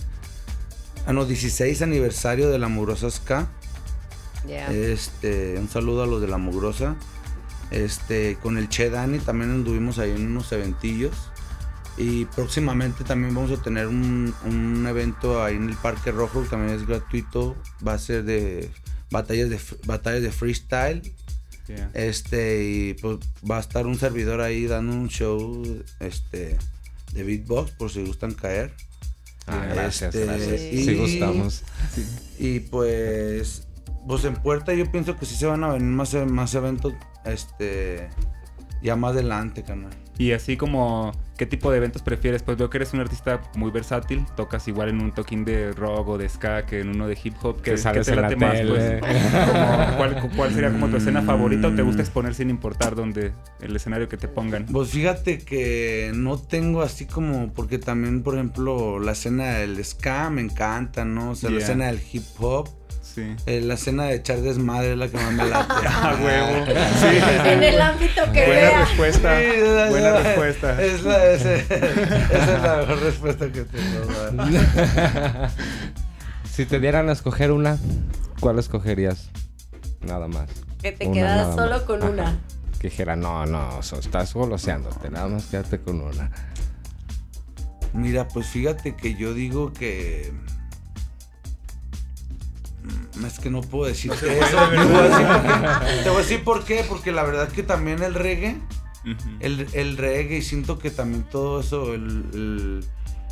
ah, 1.07 1.13
no, 1.13 1.27
16 1.27 1.83
aniversario 1.83 2.49
de 2.51 2.59
la 2.59 2.69
Mugrosa 2.69 3.11
Ska. 3.11 3.49
Ya. 4.49 4.73
Este, 4.73 5.57
un 5.59 5.69
saludo 5.69 6.03
a 6.03 6.07
los 6.07 6.21
de 6.21 6.29
la 6.29 6.39
Mugrosa. 6.39 6.97
Este, 7.73 8.37
con 8.43 8.59
el 8.59 8.69
Che 8.69 8.91
Dani 8.91 9.19
también 9.19 9.51
anduvimos 9.51 9.99
ahí 9.99 10.11
en 10.11 10.27
unos 10.27 10.53
eventillos. 10.53 11.15
Y 11.97 12.25
próximamente 12.27 13.05
también 13.05 13.35
vamos 13.35 13.51
a 13.59 13.63
tener 13.63 13.87
un, 13.87 14.33
un 14.45 14.87
evento 14.87 15.43
ahí 15.45 15.57
en 15.57 15.69
el 15.69 15.77
Parque 15.77 16.11
Rojo, 16.11 16.43
que 16.43 16.49
también 16.49 16.75
es 16.79 16.87
gratuito. 16.87 17.57
Va 17.87 17.95
a 17.95 17.99
ser 17.99 18.25
de 18.25 18.71
batallas 19.11 19.51
de, 19.51 19.61
batallas 19.85 20.23
de 20.23 20.33
freestyle. 20.33 21.03
Yeah. 21.69 21.91
Este, 21.95 22.65
y 22.65 22.95
pues 22.95 23.19
va 23.49 23.59
a 23.59 23.61
estar 23.61 23.87
un 23.87 23.99
servidor 23.99 24.41
ahí 24.41 24.67
dando 24.67 24.93
un 24.95 25.09
show 25.09 25.63
este, 26.01 26.57
de 27.13 27.23
beatbox 27.23 27.71
por 27.73 27.91
si 27.91 28.05
gustan 28.05 28.33
caer. 28.35 28.73
Ah, 29.47 29.67
gracias, 29.73 30.15
Este, 30.15 30.27
gracias. 30.27 30.61
y- 30.73 30.85
Sí 30.85 30.95
gustamos. 30.95 31.63
Y 32.39 32.61
pues, 32.61 33.67
pues 34.07 34.25
en 34.25 34.35
puerta 34.35 34.73
yo 34.75 34.91
pienso 34.91 35.17
que 35.19 35.27
sí 35.27 35.37
se 35.37 35.47
van 35.47 35.63
a 35.65 35.73
venir 35.73 35.89
más, 35.89 36.15
más 36.27 36.55
eventos, 36.55 36.95
este, 37.25 38.09
ya 38.83 38.97
más 38.97 39.13
adelante, 39.13 39.63
canal. 39.63 39.93
Y 40.19 40.33
así 40.33 40.57
como, 40.57 41.13
¿qué 41.39 41.47
tipo 41.47 41.71
de 41.71 41.79
eventos 41.79 42.03
prefieres? 42.03 42.43
Pues 42.43 42.59
veo 42.59 42.69
que 42.69 42.79
eres 42.79 42.93
un 42.93 43.01
artista 43.01 43.41
muy 43.57 43.71
versátil, 43.71 44.27
tocas 44.37 44.69
igual 44.69 44.91
en 44.91 45.01
un 45.01 45.13
toquín 45.13 45.45
de 45.45 45.73
rock 45.73 46.09
o 46.09 46.19
de 46.19 46.29
ska 46.29 46.67
que 46.67 46.81
en 46.81 46.91
uno 46.91 47.09
de 47.09 47.19
hip 47.23 47.35
hop, 47.43 47.63
que, 47.63 47.75
Que 47.75 48.01
te 48.01 48.15
la 48.15 48.23
late 48.23 48.37
más, 48.37 48.61
pues, 48.61 49.01
como, 49.01 49.97
¿cuál, 49.97 50.31
cuál 50.37 50.53
sería 50.53 50.71
como 50.71 50.89
tu 50.89 50.99
escena 50.99 51.23
favorita 51.23 51.69
o 51.69 51.75
te 51.75 51.83
gusta 51.83 52.03
exponer 52.03 52.35
sin 52.35 52.51
importar 52.51 52.95
donde 52.95 53.33
el 53.61 53.75
escenario 53.75 54.09
que 54.09 54.17
te 54.17 54.29
pongan? 54.29 54.67
Pues 54.67 54.91
fíjate 54.91 55.39
que 55.39 56.13
no 56.15 56.39
tengo 56.39 56.83
así 56.83 57.07
como, 57.07 57.53
porque 57.55 57.79
también, 57.79 58.23
por 58.23 58.35
ejemplo, 58.35 59.01
la 59.01 59.13
escena 59.13 59.55
del 59.55 59.83
ska 59.83 60.29
me 60.29 60.43
encanta, 60.43 61.05
¿no? 61.05 61.31
O 61.31 61.35
sea, 61.35 61.51
la 61.51 61.59
escena 61.59 61.87
del 61.87 62.01
hip 62.13 62.25
hop, 62.39 62.69
Sí. 63.15 63.37
eh, 63.47 63.61
la 63.61 63.75
escena 63.75 64.05
de 64.05 64.15
echar 64.15 64.41
desmadre 64.41 64.93
es 64.93 64.99
la 64.99 65.09
que 65.09 65.17
más 65.19 65.33
me 65.33 65.45
late. 65.47 65.73
A 65.87 66.15
huevo. 66.23 66.65
Sí. 66.67 67.19
En 67.49 67.63
el 67.63 67.81
ámbito 67.81 68.23
que 68.33 68.47
Buena 68.47 68.61
vea. 68.61 68.81
respuesta. 68.87 69.39
Sí, 69.39 69.47
Buena 69.91 70.17
respuesta. 70.19 70.83
Es 70.83 71.03
la, 71.03 71.27
ese- 71.33 71.61
esa 71.69 72.57
es 72.57 72.63
la 72.63 72.77
mejor 72.79 73.01
respuesta 73.03 73.53
que 73.53 73.65
tengo. 73.65 75.49
si 76.51 76.65
te 76.67 76.81
dieran 76.81 77.09
a 77.09 77.13
escoger 77.13 77.51
una, 77.53 77.79
¿cuál 78.41 78.59
escogerías? 78.59 79.29
Nada 80.01 80.29
más. 80.29 80.49
Que 80.81 80.93
te 80.93 81.11
quedaras 81.11 81.49
nada 81.49 81.55
solo 81.55 81.71
más. 81.77 81.81
con 81.83 82.03
Ajá. 82.03 82.11
una. 82.11 82.39
Que 82.79 82.89
dijera, 82.89 83.15
no, 83.17 83.47
no, 83.47 83.83
so- 83.83 83.99
estás 84.01 84.35
goloseándote, 84.35 85.11
nada 85.11 85.29
más 85.29 85.47
quédate 85.47 85.79
con 85.81 86.01
una. 86.01 86.31
Mira, 87.93 88.27
pues 88.27 88.47
fíjate 88.47 88.97
que 88.97 89.15
yo 89.15 89.35
digo 89.35 89.73
que. 89.73 90.33
Es 93.27 93.39
que 93.39 93.51
no 93.51 93.61
puedo 93.61 93.87
decirte 93.87 94.39
eso. 94.39 94.57
Te 94.71 94.77
voy, 94.85 94.97
a 94.97 95.03
decir 95.03 95.27
por 95.27 95.43
qué. 95.43 96.03
Te 96.03 96.09
voy 96.09 96.17
a 96.17 96.23
decir 96.23 96.45
por 96.45 96.65
qué. 96.65 96.85
Porque 96.89 97.13
la 97.13 97.23
verdad 97.25 97.49
que 97.49 97.63
también 97.63 98.03
el 98.03 98.15
reggae, 98.15 98.59
el, 99.41 99.67
el 99.73 99.97
reggae, 99.97 100.39
y 100.39 100.43
siento 100.43 100.79
que 100.79 100.91
también 100.91 101.25
todo 101.25 101.61
eso 101.61 101.93
el- 101.95 102.27
el- 102.33 102.85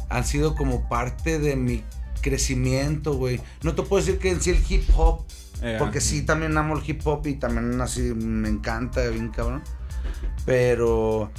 han 0.09 0.25
sido 0.25 0.55
como 0.55 0.89
parte 0.89 1.39
de 1.39 1.57
mi 1.57 1.83
crecimiento, 2.21 3.15
güey. 3.15 3.41
No 3.63 3.75
te 3.75 3.83
puedo 3.83 4.05
decir 4.05 4.19
que 4.19 4.31
en 4.31 4.41
sí 4.41 4.51
el 4.51 4.63
hip 4.69 4.85
hop, 4.97 5.25
Eh, 5.63 5.77
porque 5.79 6.01
sí 6.01 6.23
también 6.23 6.57
amo 6.59 6.77
el 6.77 6.83
hip 6.89 7.07
hop 7.07 7.27
y 7.27 7.35
también 7.35 7.81
así 7.81 8.01
me 8.15 8.49
encanta, 8.49 9.07
bien 9.09 9.29
cabrón. 9.29 9.63
Pero, 10.47 11.31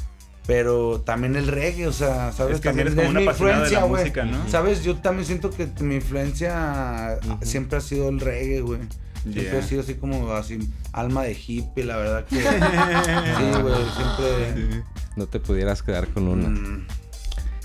pero 0.48 1.02
también 1.02 1.36
el 1.36 1.48
reggae, 1.48 1.88
o 1.88 1.94
sea, 1.94 2.32
¿sabes? 2.32 2.56
Es 2.56 2.62
que 2.62 2.70
también 2.70 2.88
eres 2.88 2.96
como 2.96 3.04
es 3.08 3.10
un 3.16 3.18
mi 3.18 3.24
apasionado 3.28 3.64
de 3.66 3.72
la 3.72 3.86
música, 3.86 4.26
¿no? 4.26 4.48
¿Sabes? 4.50 4.84
Yo 4.84 4.96
también 4.98 5.26
siento 5.26 5.50
que 5.52 5.68
mi 5.82 5.96
influencia 5.96 7.18
siempre 7.42 7.78
ha 7.78 7.82
sido 7.82 8.10
el 8.10 8.20
reggae, 8.20 8.62
güey. 8.62 8.80
Siempre 9.24 9.44
Yeah. 9.44 9.60
he 9.60 9.62
sido 9.62 9.82
así 9.82 9.94
como 9.94 10.32
así, 10.34 10.58
alma 10.94 11.22
de 11.24 11.34
hippie, 11.34 11.84
la 11.84 11.96
verdad 11.98 12.26
que. 12.26 12.38
sí, 12.42 13.62
güey, 13.62 13.76
siempre. 13.96 14.84
No 15.16 15.28
te 15.28 15.40
pudieras 15.40 15.84
quedar 15.84 16.08
con 16.08 16.28
una. 16.28 16.50
mm, 16.50 16.88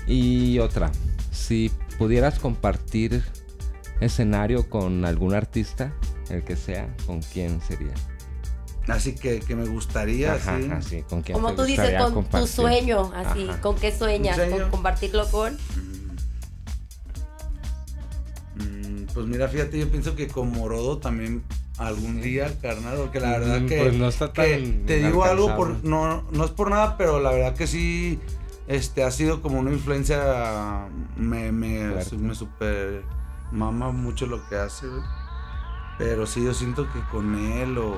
Y 0.06 0.58
otra, 0.58 0.92
si 1.32 1.70
pudieras 1.98 2.38
compartir 2.38 3.22
escenario 4.00 4.68
con 4.68 5.06
algún 5.06 5.32
artista, 5.34 5.94
el 6.28 6.44
que 6.44 6.56
sea, 6.56 6.94
¿con 7.06 7.22
quién 7.22 7.60
sería? 7.62 7.94
Así 8.89 9.14
que, 9.14 9.41
que 9.41 9.57
me 9.57 9.66
gustaría, 9.66 10.34
Ajá, 10.34 10.57
así. 10.57 10.70
así, 10.70 11.03
¿con 11.03 11.22
quién 11.22 11.34
Como 11.37 11.51
te 11.51 11.57
tú 11.57 11.62
dices, 11.64 11.95
con 12.12 12.24
tu 12.24 12.47
sueño, 12.47 13.12
así, 13.14 13.49
Ajá. 13.49 13.61
¿con 13.61 13.76
qué 13.76 13.97
sueñas? 13.97 14.39
¿Con 14.51 14.70
compartirlo 14.70 15.26
con? 15.30 15.57
Mm, 18.57 19.07
Pues 19.14 19.26
mira, 19.26 19.49
fíjate, 19.49 19.78
yo 19.78 19.89
pienso 19.91 20.14
que 20.16 20.28
con 20.28 20.51
Morodo 20.51 20.99
también 20.99 21.43
algún 21.78 22.20
día, 22.22 22.51
carnal, 22.62 22.97
porque 22.97 23.20
la 23.20 23.39
verdad 23.39 23.61
Mm, 23.61 23.66
que, 23.66 23.78
pues 23.78 23.95
no 23.95 24.09
está 24.09 24.32
que 24.32 24.59
tan 24.59 24.87
te 24.87 24.97
digo 24.99 25.24
algo 25.24 25.55
por 25.57 25.84
no 25.84 26.22
no 26.30 26.45
es 26.45 26.51
por 26.51 26.70
nada, 26.70 26.97
pero 26.97 27.20
la 27.20 27.30
verdad 27.32 27.55
que 27.55 27.66
sí 27.66 28.18
este 28.66 29.05
ha 29.05 29.11
sido 29.11 29.43
como 29.43 29.59
una 29.61 29.70
influencia 29.72 30.87
me 31.16 31.53
me, 31.53 31.84
me 32.18 32.34
super 32.34 33.03
mama 33.53 33.91
mucho 33.93 34.26
lo 34.26 34.47
que 34.49 34.57
hace. 34.57 34.87
Pero 35.99 36.26
sí 36.26 36.45
yo 36.45 36.53
siento 36.53 36.87
que 36.93 37.01
con 37.11 37.34
él 37.34 37.78
o 37.78 37.95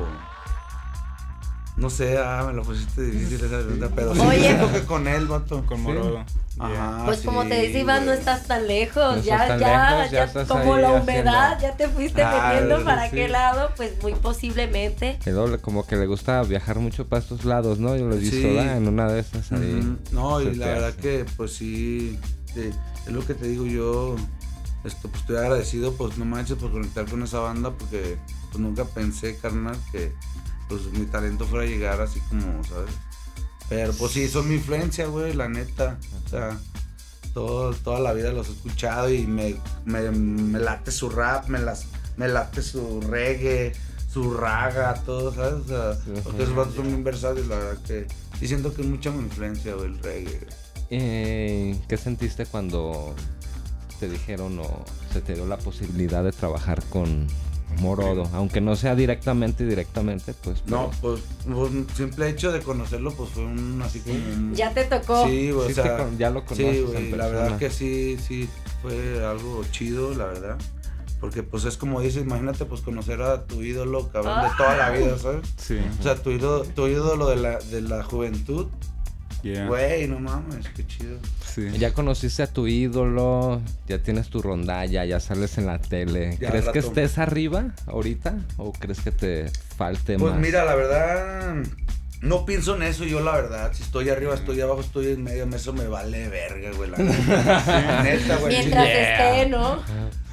no 1.78 1.88
sé, 1.90 2.18
ah, 2.18 2.44
me 2.46 2.52
lo 2.52 2.62
pusiste 2.62 3.02
difícil 3.02 3.36
esa 3.44 3.58
pregunta, 3.60 3.88
pero 3.94 4.14
sí 4.14 4.20
Oye. 4.20 4.40
siento 4.40 4.72
que 4.72 4.82
con 4.84 5.06
él, 5.08 5.26
vato. 5.28 5.64
Con 5.64 5.80
Morodo. 5.82 6.24
Ajá, 6.60 7.02
Pues 7.06 7.20
como 7.20 7.44
te 7.46 7.60
dice 7.62 7.78
Iván, 7.80 8.04
no 8.04 8.12
estás 8.12 8.48
tan 8.48 8.66
lejos, 8.66 9.18
No 9.18 9.22
ya, 9.22 9.34
estás 9.44 9.48
tan 9.48 9.60
ya, 9.60 9.96
lejos, 10.08 10.10
ya 10.34 10.44
como 10.46 10.76
la 10.76 10.90
humedad, 10.92 11.52
haciendo- 11.52 11.62
ya 11.62 11.76
te 11.76 11.88
fuiste 11.88 12.20
Ah, 12.22 12.50
metiendo 12.52 12.84
para 12.84 13.04
sí. 13.08 13.14
qué 13.14 13.28
lado, 13.28 13.70
pues 13.76 13.92
muy 14.02 14.12
posiblemente. 14.14 15.20
Que 15.22 15.30
luego 15.30 15.46
le- 15.46 15.58
como 15.58 15.86
que 15.86 15.94
le 15.94 16.06
gusta 16.06 16.42
viajar 16.42 16.80
mucho 16.80 17.06
para 17.06 17.22
estos 17.22 17.44
lados, 17.44 17.78
¿no? 17.78 17.94
Yo 17.96 18.06
lo 18.08 18.16
he 18.16 18.18
visto. 18.18 18.36
En 18.38 18.88
una 18.88 19.06
de 19.12 19.20
esas 19.20 19.52
ahí. 19.52 19.96
No, 20.10 20.40
y 20.40 20.54
la 20.56 20.66
verdad 20.66 20.88
hace. 20.88 20.98
que 21.00 21.26
pues 21.36 21.52
sí, 21.52 22.18
sí, 22.52 22.70
es 23.06 23.12
lo 23.12 23.24
que 23.24 23.34
te 23.34 23.46
digo 23.46 23.64
yo, 23.64 24.16
esto, 24.82 25.08
pues 25.08 25.20
estoy 25.22 25.36
agradecido, 25.36 25.92
pues 25.92 26.18
no 26.18 26.24
manches 26.24 26.56
por 26.56 26.72
conectar 26.72 27.04
con 27.06 27.22
esa 27.22 27.38
banda 27.38 27.70
porque 27.70 28.16
pues 28.50 28.58
nunca 28.60 28.84
pensé, 28.84 29.36
carnal, 29.36 29.76
que 29.92 30.12
pues 30.68 30.82
mi 30.92 31.06
talento 31.06 31.46
fuera 31.46 31.64
a 31.64 31.68
llegar 31.68 32.00
así 32.00 32.20
como, 32.28 32.62
¿sabes? 32.64 32.90
Pero 33.68 33.92
pues 33.92 34.12
sí, 34.12 34.28
son 34.28 34.48
mi 34.48 34.54
influencia, 34.54 35.06
güey, 35.06 35.34
la 35.34 35.48
neta. 35.48 35.98
O 36.24 36.28
sea, 36.28 36.58
todo, 37.34 37.72
toda 37.72 38.00
la 38.00 38.12
vida 38.12 38.32
los 38.32 38.48
he 38.48 38.52
escuchado 38.52 39.10
y 39.12 39.26
me, 39.26 39.56
me, 39.84 40.10
me 40.10 40.58
late 40.58 40.90
su 40.90 41.10
rap, 41.10 41.48
me, 41.48 41.58
las, 41.58 41.86
me 42.16 42.28
late 42.28 42.62
su 42.62 43.00
reggae, 43.02 43.72
su 44.10 44.34
raga, 44.34 44.94
todo, 45.04 45.34
¿sabes? 45.34 45.64
O 45.64 45.68
sea, 45.68 45.94
Sí, 45.94 46.20
porque 46.24 46.42
esos 46.42 46.54
vatos 46.54 46.74
son 46.74 46.86
bien 46.86 47.04
versátiles, 47.04 47.46
la 47.48 47.56
verdad 47.58 47.82
que 47.82 48.06
sí 48.38 48.48
siento 48.48 48.72
que 48.72 48.82
es 48.82 48.88
mucha 48.88 49.10
mi 49.10 49.20
influencia, 49.20 49.74
güey, 49.74 49.86
el 49.86 49.98
reggae. 49.98 50.46
Eh, 50.90 51.78
¿Qué 51.86 51.96
sentiste 51.98 52.46
cuando 52.46 53.14
te 54.00 54.08
dijeron 54.08 54.58
o 54.60 54.84
se 55.12 55.20
te 55.20 55.34
dio 55.34 55.46
la 55.46 55.58
posibilidad 55.58 56.24
de 56.24 56.32
trabajar 56.32 56.82
con 56.84 57.26
Morodo? 57.80 58.28
Aunque 58.32 58.60
no 58.60 58.74
sea 58.76 58.94
directamente, 58.94 59.64
directamente, 59.64 60.34
pues. 60.42 60.62
No, 60.66 60.90
pero 61.00 61.14
pues, 61.14 61.22
pues, 61.44 61.70
un 61.70 61.86
simple 61.94 62.28
hecho 62.28 62.50
de 62.52 62.60
conocerlo, 62.60 63.12
pues 63.12 63.30
fue 63.30 63.44
un 63.44 63.80
así 63.82 64.00
como 64.00 64.14
un... 64.16 64.54
Ya 64.54 64.72
te 64.72 64.84
tocó. 64.84 65.26
Sí, 65.26 65.46
sí 65.46 65.52
o 65.52 65.62
te 65.66 65.74
sea, 65.74 65.96
con- 65.98 66.18
ya 66.18 66.30
lo 66.30 66.44
conoces 66.44 66.76
Sí, 66.76 66.78
en 66.82 66.86
güey, 66.86 67.10
la 67.12 67.28
verdad 67.28 67.58
que 67.58 67.70
sí, 67.70 68.16
sí, 68.18 68.48
fue 68.82 69.24
algo 69.24 69.62
chido, 69.70 70.14
la 70.14 70.26
verdad. 70.26 70.58
Porque 71.20 71.42
pues 71.42 71.64
es 71.64 71.76
como 71.76 72.00
dices, 72.00 72.22
imagínate 72.22 72.64
pues 72.64 72.80
conocer 72.80 73.20
a 73.22 73.44
tu 73.44 73.62
ídolo, 73.62 74.08
cabrón, 74.08 74.42
de 74.42 74.48
toda 74.56 74.76
la 74.76 74.90
vida, 74.90 75.18
¿sabes? 75.18 75.48
Sí. 75.56 75.78
O 75.98 76.02
sea, 76.02 76.14
tu 76.14 76.30
ídolo, 76.30 76.62
tu 76.64 76.86
ídolo 76.86 77.28
de 77.28 77.36
la, 77.36 77.58
de 77.58 77.80
la 77.80 78.04
juventud, 78.04 78.68
Yeah. 79.42 79.68
güey, 79.68 80.08
no 80.08 80.18
mames, 80.18 80.68
qué 80.74 80.84
chido. 80.86 81.16
Sí. 81.54 81.68
Ya 81.78 81.92
conociste 81.92 82.42
a 82.42 82.46
tu 82.48 82.66
ídolo, 82.66 83.62
ya 83.86 83.98
tienes 84.02 84.28
tu 84.30 84.42
rondalla, 84.42 85.04
ya 85.04 85.20
sales 85.20 85.58
en 85.58 85.66
la 85.66 85.78
tele. 85.78 86.36
Ya 86.40 86.50
¿Crees 86.50 86.68
que 86.70 86.80
estés 86.80 87.18
arriba 87.18 87.72
ahorita? 87.86 88.36
¿O 88.56 88.72
crees 88.72 89.00
que 89.00 89.12
te 89.12 89.50
falte 89.76 90.18
Pues 90.18 90.32
más? 90.32 90.40
mira, 90.40 90.64
la 90.64 90.74
verdad, 90.74 91.54
no 92.20 92.44
pienso 92.44 92.74
en 92.74 92.82
eso 92.82 93.04
yo, 93.04 93.20
la 93.20 93.32
verdad. 93.32 93.72
Si 93.72 93.84
estoy 93.84 94.08
arriba, 94.08 94.34
estoy 94.34 94.60
abajo, 94.60 94.80
estoy 94.80 95.08
en 95.12 95.22
medio, 95.22 95.44
eso 95.54 95.72
me 95.72 95.86
vale 95.86 96.28
verga, 96.28 96.72
güey, 96.76 96.90
la 96.90 96.98
neta. 96.98 98.02
Neta, 98.02 98.36
güey. 98.38 98.58
Mientras 98.58 98.88
esté, 98.88 99.48
¿no? 99.48 99.80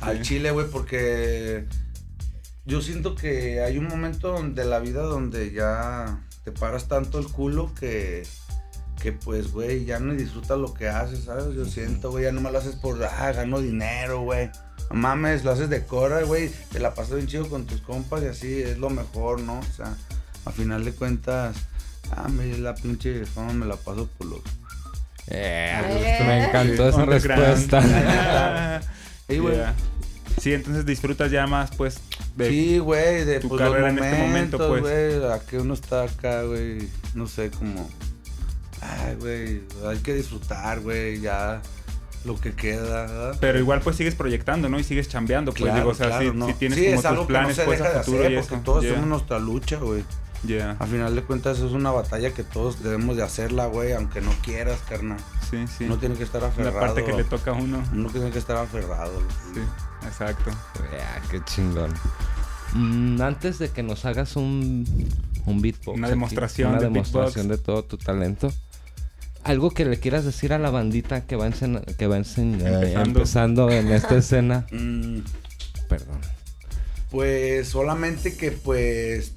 Al 0.01 0.21
chile, 0.23 0.49
güey, 0.49 0.65
porque 0.71 1.65
yo 2.65 2.81
siento 2.81 3.13
que 3.15 3.61
hay 3.61 3.77
un 3.77 3.87
momento 3.87 4.41
de 4.41 4.65
la 4.65 4.79
vida 4.79 5.03
donde 5.03 5.51
ya 5.51 6.19
te 6.43 6.51
paras 6.51 6.87
tanto 6.87 7.19
el 7.19 7.27
culo 7.27 7.71
que, 7.79 8.23
que 9.01 9.11
pues, 9.11 9.51
güey, 9.51 9.85
ya 9.85 9.99
no 9.99 10.13
disfrutas 10.13 10.57
lo 10.57 10.73
que 10.73 10.87
haces, 10.87 11.25
¿sabes? 11.25 11.55
Yo 11.55 11.65
siento, 11.65 12.11
güey, 12.11 12.25
ya 12.25 12.31
no 12.31 12.41
me 12.41 12.51
lo 12.51 12.57
haces 12.57 12.75
por, 12.75 13.03
ah, 13.03 13.31
gano 13.31 13.59
dinero, 13.59 14.21
güey. 14.21 14.49
No 14.89 14.95
mames, 14.95 15.43
lo 15.43 15.51
haces 15.51 15.69
de 15.69 15.85
cora, 15.85 16.23
güey, 16.23 16.49
te 16.71 16.79
la 16.79 16.93
pasas 16.93 17.15
bien 17.15 17.27
chido 17.27 17.49
con 17.49 17.65
tus 17.65 17.81
compas 17.81 18.23
y 18.23 18.27
así 18.27 18.61
es 18.61 18.77
lo 18.77 18.89
mejor, 18.89 19.41
¿no? 19.41 19.59
O 19.59 19.75
sea, 19.75 19.95
a 20.45 20.51
final 20.51 20.85
de 20.85 20.93
cuentas, 20.93 21.55
ah, 22.15 22.27
me 22.27 22.57
la 22.57 22.75
pinche 22.75 23.25
fama 23.25 23.53
me 23.53 23.65
la 23.65 23.75
paso 23.75 24.07
por 24.17 24.27
los... 24.27 24.41
Eh, 25.27 26.21
me 26.25 26.45
encantó 26.45 26.89
esa 26.89 27.05
respuesta. 27.05 28.81
Ey, 29.27 29.39
güey. 29.39 29.55
Yeah. 29.55 29.75
Sí, 30.39 30.53
entonces 30.53 30.85
disfrutas 30.85 31.31
ya 31.31 31.47
más, 31.47 31.71
pues, 31.75 31.99
de... 32.35 32.49
Sí, 32.49 32.77
güey, 32.77 33.23
de 33.23 33.39
tu 33.39 33.49
pues, 33.49 33.61
los 33.61 33.69
carrera 33.69 33.89
en 33.89 33.99
este 33.99 34.17
momento, 34.17 34.57
momentos, 34.59 34.81
pues. 34.81 34.81
güey, 34.81 35.31
a 35.31 35.39
que 35.39 35.57
uno 35.57 35.73
está 35.73 36.03
acá, 36.03 36.43
güey, 36.43 36.89
no 37.13 37.25
sé, 37.27 37.49
como, 37.51 37.89
ay, 38.85 39.15
güey, 39.19 39.61
hay 39.87 39.97
que 39.99 40.13
disfrutar, 40.13 40.79
güey, 40.81 41.19
ya 41.21 41.61
lo 42.25 42.39
que 42.39 42.53
queda, 42.53 43.05
¿verdad? 43.05 43.37
Pero 43.39 43.59
igual 43.59 43.81
pues 43.81 43.95
sigues 43.97 44.15
proyectando, 44.15 44.67
¿no? 44.67 44.79
Y 44.79 44.83
sigues 44.83 45.07
chambeando, 45.07 45.51
pues 45.51 45.63
Claro, 45.63 45.77
digo, 45.79 45.89
o 45.91 45.93
sea, 45.93 46.07
claro, 46.07 46.31
si, 46.31 46.37
no. 46.37 46.47
si 46.47 46.53
tienes 46.55 46.79
Sí, 46.79 46.85
como 46.85 46.99
es 46.99 47.05
algo 47.05 47.21
tus 47.21 47.27
que 47.27 47.33
no 47.33 47.39
planes 47.39 47.55
se 47.55 47.63
pues 47.65 47.79
deja 47.79 47.89
a 47.91 47.93
de 47.93 47.99
futuro 48.03 48.19
hacer 48.23 48.31
y 48.31 48.35
porque 48.35 48.55
eso. 48.55 48.63
todos 48.63 48.83
Yeah, 48.83 48.91
hacemos 48.93 49.09
nuestra 49.09 49.39
lucha, 49.39 49.77
güey. 49.77 50.03
yeah. 50.47 50.75
A 50.79 50.85
final 50.87 51.13
de 51.15 51.21
cuentas 51.23 51.59
es 51.59 51.71
una 51.71 51.91
batalla 51.91 52.31
que 52.33 52.43
todos 52.43 52.81
debemos 52.81 53.15
de 53.15 53.21
hacerla, 53.23 53.67
güey, 53.67 53.93
aunque 53.93 54.21
no 54.21 54.31
quieras, 54.43 54.79
carnal. 54.89 55.19
Sí, 55.51 55.65
sí. 55.67 55.83
Uno 55.83 55.97
tiene 55.97 56.15
que 56.15 56.23
estar 56.23 56.41
La 56.41 56.47
aferrado. 56.47 56.79
parte 56.79 57.03
que 57.03 57.13
le 57.13 57.23
toca 57.25 57.51
a 57.51 57.53
uno. 57.53 57.83
Uno 57.93 58.09
tiene 58.09 58.31
que 58.31 58.39
estar 58.39 58.57
aferrado. 58.57 59.13
güey. 59.13 59.25
Sí, 59.53 59.61
exacto. 60.07 60.49
Ya, 60.91 61.21
qué 61.29 61.41
chingón. 61.45 61.93
Mm, 62.73 63.21
antes 63.21 63.59
de 63.59 63.69
que 63.69 63.83
nos 63.83 64.03
hagas 64.05 64.35
un, 64.35 64.83
un 65.45 65.61
beatbox. 65.61 65.95
Una 65.97 66.07
aquí, 66.07 66.13
demostración 66.15 66.69
Una 66.71 66.79
de 66.79 66.85
demostración 66.85 67.47
de 67.47 67.57
todo 67.59 67.83
tu 67.85 67.97
talento. 67.97 68.51
Algo 69.45 69.69
que 69.71 69.85
le 69.85 69.99
quieras 69.99 70.25
decir 70.25 70.51
a 70.53 70.59
la 70.59 70.69
bandita 70.71 71.21
que 71.25 71.35
va, 71.37 71.47
ensen- 71.47 71.85
que 71.95 72.07
va 72.07 72.17
ensen- 72.17 72.59
eh, 72.61 72.93
Empezando. 73.01 73.69
en 73.71 73.91
esta 73.91 74.17
escena. 74.17 74.65
Mm, 74.71 75.19
Perdón. 75.87 76.19
Pues 77.11 77.69
solamente 77.69 78.35
que 78.35 78.51
pues 78.51 79.33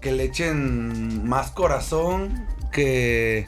que 0.00 0.10
le 0.12 0.24
echen 0.24 1.26
más 1.28 1.50
corazón, 1.50 2.46
que 2.72 3.46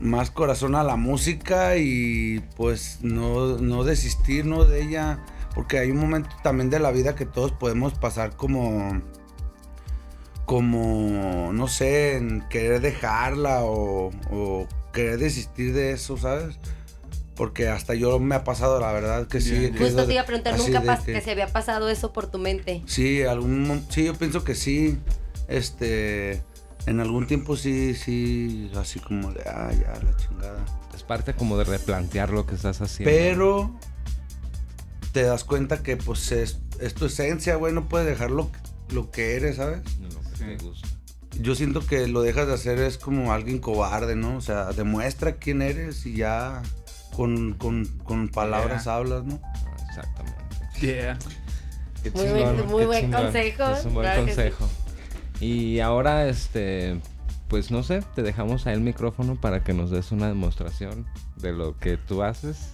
más 0.00 0.30
corazón 0.30 0.74
a 0.74 0.82
la 0.84 0.96
música 0.96 1.76
y 1.76 2.40
pues 2.56 2.98
no, 3.02 3.58
no 3.58 3.84
desistir 3.84 4.46
¿no? 4.46 4.64
de 4.64 4.82
ella, 4.82 5.18
porque 5.54 5.78
hay 5.78 5.90
un 5.90 5.98
momento 5.98 6.30
también 6.42 6.70
de 6.70 6.78
la 6.80 6.90
vida 6.92 7.14
que 7.14 7.26
todos 7.26 7.52
podemos 7.52 7.92
pasar 7.94 8.36
como 8.36 9.02
como 10.50 11.52
no 11.52 11.68
sé, 11.68 12.16
en 12.16 12.40
querer 12.48 12.80
dejarla 12.80 13.62
o, 13.62 14.10
o 14.32 14.66
querer 14.92 15.18
desistir 15.20 15.72
de 15.72 15.92
eso, 15.92 16.16
¿sabes? 16.16 16.56
Porque 17.36 17.68
hasta 17.68 17.94
yo 17.94 18.18
me 18.18 18.34
ha 18.34 18.42
pasado, 18.42 18.80
la 18.80 18.90
verdad, 18.92 19.28
que 19.28 19.40
sí. 19.40 19.70
Justo 19.78 20.08
te 20.08 20.14
iba 20.14 20.22
a 20.22 20.26
preguntar, 20.26 20.58
¿nunca 20.58 20.82
pas- 20.82 21.04
que... 21.04 21.20
se 21.20 21.30
había 21.30 21.46
pasado 21.46 21.88
eso 21.88 22.12
por 22.12 22.26
tu 22.26 22.38
mente? 22.38 22.82
Sí, 22.86 23.22
algún 23.22 23.86
sí, 23.90 24.06
yo 24.06 24.14
pienso 24.16 24.42
que 24.42 24.56
sí. 24.56 24.98
Este, 25.46 26.42
en 26.86 26.98
algún 26.98 27.28
tiempo 27.28 27.56
sí, 27.56 27.94
sí, 27.94 28.72
así 28.74 28.98
como 28.98 29.32
de, 29.32 29.42
ah, 29.48 29.70
ya, 29.70 30.02
la 30.02 30.16
chingada. 30.16 30.64
Es 30.92 31.04
parte 31.04 31.32
como 31.32 31.58
de 31.58 31.62
replantear 31.62 32.30
lo 32.30 32.44
que 32.44 32.56
estás 32.56 32.80
haciendo. 32.80 33.08
Pero 33.08 33.78
te 35.12 35.22
das 35.22 35.44
cuenta 35.44 35.84
que 35.84 35.96
pues 35.96 36.32
es, 36.32 36.58
es 36.80 36.94
tu 36.94 37.06
esencia, 37.06 37.54
güey, 37.54 37.72
no 37.72 37.88
puedes 37.88 38.08
dejar 38.08 38.32
lo, 38.32 38.50
lo 38.90 39.12
que 39.12 39.36
eres, 39.36 39.54
¿sabes? 39.56 39.82
Que 39.82 40.19
Sí. 40.40 40.56
te 40.56 40.64
gusta. 40.64 40.88
Yo 41.40 41.54
siento 41.54 41.86
que 41.86 42.08
lo 42.08 42.22
dejas 42.22 42.48
de 42.48 42.54
hacer 42.54 42.78
es 42.80 42.98
como 42.98 43.32
alguien 43.32 43.58
cobarde, 43.60 44.16
¿no? 44.16 44.36
O 44.36 44.40
sea, 44.40 44.72
demuestra 44.72 45.36
quién 45.36 45.62
eres 45.62 46.04
y 46.06 46.16
ya 46.16 46.60
con, 47.14 47.54
con, 47.54 47.84
con 48.04 48.28
palabras 48.28 48.84
Ya. 48.86 48.96
hablas, 48.96 49.24
¿no? 49.24 49.40
Exactamente. 49.88 50.38
Yeah. 50.80 51.18
Qué 52.02 52.10
Muy 52.10 52.24
buen- 52.26 52.34
chingón, 52.56 52.66
muy 52.70 52.80
qué 52.80 52.86
buen 52.86 53.00
chingón. 53.02 53.22
consejo, 53.22 53.70
Es 53.70 53.84
un 53.84 53.94
buen 53.94 54.04
claro 54.06 54.24
que 54.24 54.30
sí. 54.32 54.36
consejo. 54.36 54.68
Y 55.40 55.80
ahora, 55.80 56.26
este, 56.26 57.00
pues 57.48 57.70
no 57.70 57.82
sé, 57.82 58.02
te 58.14 58.22
dejamos 58.22 58.66
ahí 58.66 58.74
el 58.74 58.80
micrófono 58.80 59.36
para 59.40 59.62
que 59.62 59.72
nos 59.72 59.90
des 59.90 60.10
una 60.12 60.26
demostración 60.28 61.06
de 61.36 61.52
lo 61.52 61.78
que 61.78 61.96
tú 61.96 62.22
haces. 62.22 62.70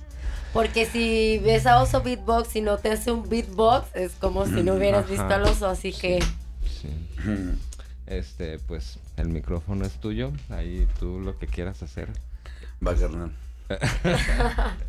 Porque 0.53 0.87
si 0.87 1.39
ves 1.45 1.67
a 1.67 1.83
Oso 1.83 2.03
Beatbox 2.03 2.57
y 2.57 2.61
no 2.63 2.79
te 2.79 2.91
hace 2.91 3.13
un 3.13 3.29
beatbox, 3.29 3.89
es 3.95 4.13
como 4.13 4.47
si 4.47 4.63
no 4.63 4.75
hubieras 4.75 5.05
Ajá. 5.05 5.11
visto 5.13 5.35
al 5.35 5.43
oso, 5.43 5.67
así 5.69 5.93
que 5.93 6.21
Sí. 6.23 6.29
Este, 8.07 8.59
pues 8.61 8.99
el 9.17 9.29
micrófono 9.29 9.85
es 9.85 10.01
tuyo. 10.01 10.33
Ahí 10.49 10.87
tú 10.99 11.21
lo 11.21 11.39
que 11.39 11.47
quieras 11.47 11.83
hacer. 11.83 12.09
Va, 12.87 12.95
carnal. 12.95 13.33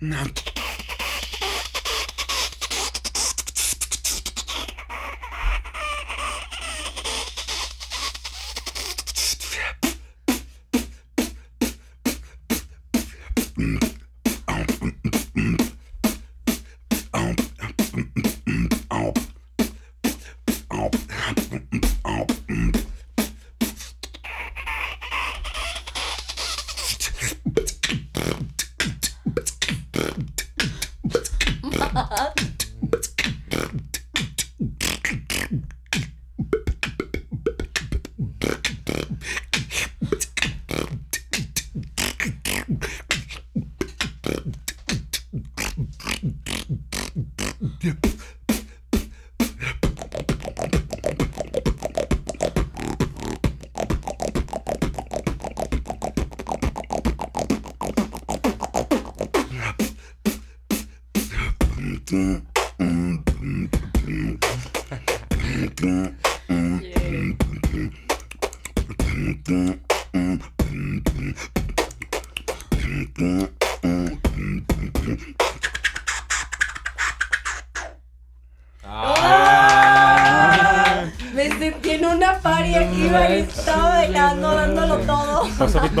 me 0.00 0.16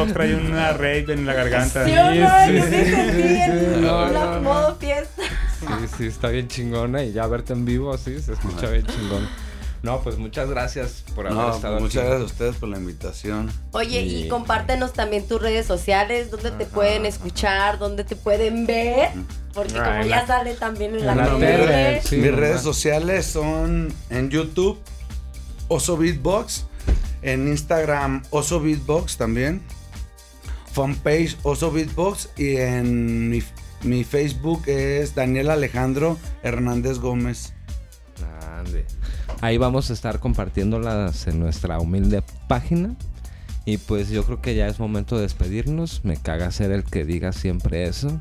Trae 0.06 0.34
una 0.34 0.72
rave 0.72 1.06
en 1.12 1.26
la 1.26 1.34
garganta. 1.34 1.84
¿Sí 1.84 1.92
no? 1.92 2.10
Sí, 2.12 2.62
sí, 2.70 3.80
No, 3.80 4.40
modo 4.40 4.76
fiesta. 4.76 5.22
Sí, 5.60 5.66
sí, 5.98 6.06
está 6.06 6.28
bien 6.28 6.48
chingona 6.48 7.02
y 7.04 7.12
ya 7.12 7.26
verte 7.26 7.52
en 7.52 7.64
vivo 7.64 7.92
así 7.92 8.20
se 8.20 8.32
escucha 8.32 8.68
bien 8.70 8.86
chingón. 8.86 9.28
No, 9.82 10.02
pues 10.02 10.18
muchas 10.18 10.50
gracias 10.50 11.04
por 11.14 11.26
haber 11.26 11.38
No, 11.38 11.54
estado 11.54 11.74
pues 11.78 11.84
muchas 11.84 12.02
aquí. 12.02 12.08
gracias 12.10 12.30
a 12.30 12.32
ustedes 12.34 12.56
por 12.56 12.68
la 12.68 12.76
invitación. 12.76 13.50
Oye, 13.72 14.02
y 14.02 14.22
Sí. 14.24 14.28
compártenos 14.28 14.92
también 14.92 15.26
tus 15.26 15.40
redes 15.40 15.64
sociales, 15.66 16.30
donde 16.30 16.50
te 16.50 16.66
pueden 16.66 17.06
escuchar, 17.06 17.78
donde 17.78 18.04
te 18.04 18.14
pueden 18.14 18.66
ver, 18.66 19.08
porque 19.54 19.78
Ah, 19.78 19.84
como 19.84 20.02
ya 20.04 20.16
la- 20.16 20.26
sale 20.26 20.54
también 20.54 20.94
en 20.96 21.06
la, 21.06 21.14
la 21.14 21.24
tele. 21.24 21.46
tele, 21.46 22.02
sí. 22.02 22.16
Mis 22.16 22.26
mamá. 22.30 22.40
redes 22.40 22.60
sociales 22.60 23.24
son 23.26 23.90
en 24.10 24.28
YouTube, 24.28 24.78
Oso 25.68 25.96
Beatbox, 25.96 26.66
en 27.22 27.48
Instagram, 27.48 28.22
Oso 28.30 28.60
Beatbox 28.60 29.16
también, 29.16 29.62
fanpage 30.72 31.36
Oso 31.42 31.70
Beatbox 31.70 32.30
y 32.36 32.56
en 32.56 33.28
mi, 33.28 33.42
mi 33.82 34.04
Facebook 34.04 34.62
es 34.66 35.14
Daniel 35.14 35.50
Alejandro 35.50 36.18
Hernández 36.42 36.98
Gómez. 36.98 37.52
Ahí 39.40 39.56
vamos 39.56 39.90
a 39.90 39.94
estar 39.94 40.20
compartiéndolas 40.20 41.26
en 41.26 41.38
nuestra 41.38 41.78
humilde 41.80 42.22
página. 42.46 42.94
Y 43.64 43.76
pues 43.78 44.08
yo 44.08 44.24
creo 44.24 44.40
que 44.40 44.54
ya 44.54 44.66
es 44.66 44.80
momento 44.80 45.16
de 45.16 45.22
despedirnos. 45.22 46.04
Me 46.04 46.16
caga 46.16 46.50
ser 46.50 46.72
el 46.72 46.84
que 46.84 47.04
diga 47.04 47.32
siempre 47.32 47.84
eso. 47.84 48.20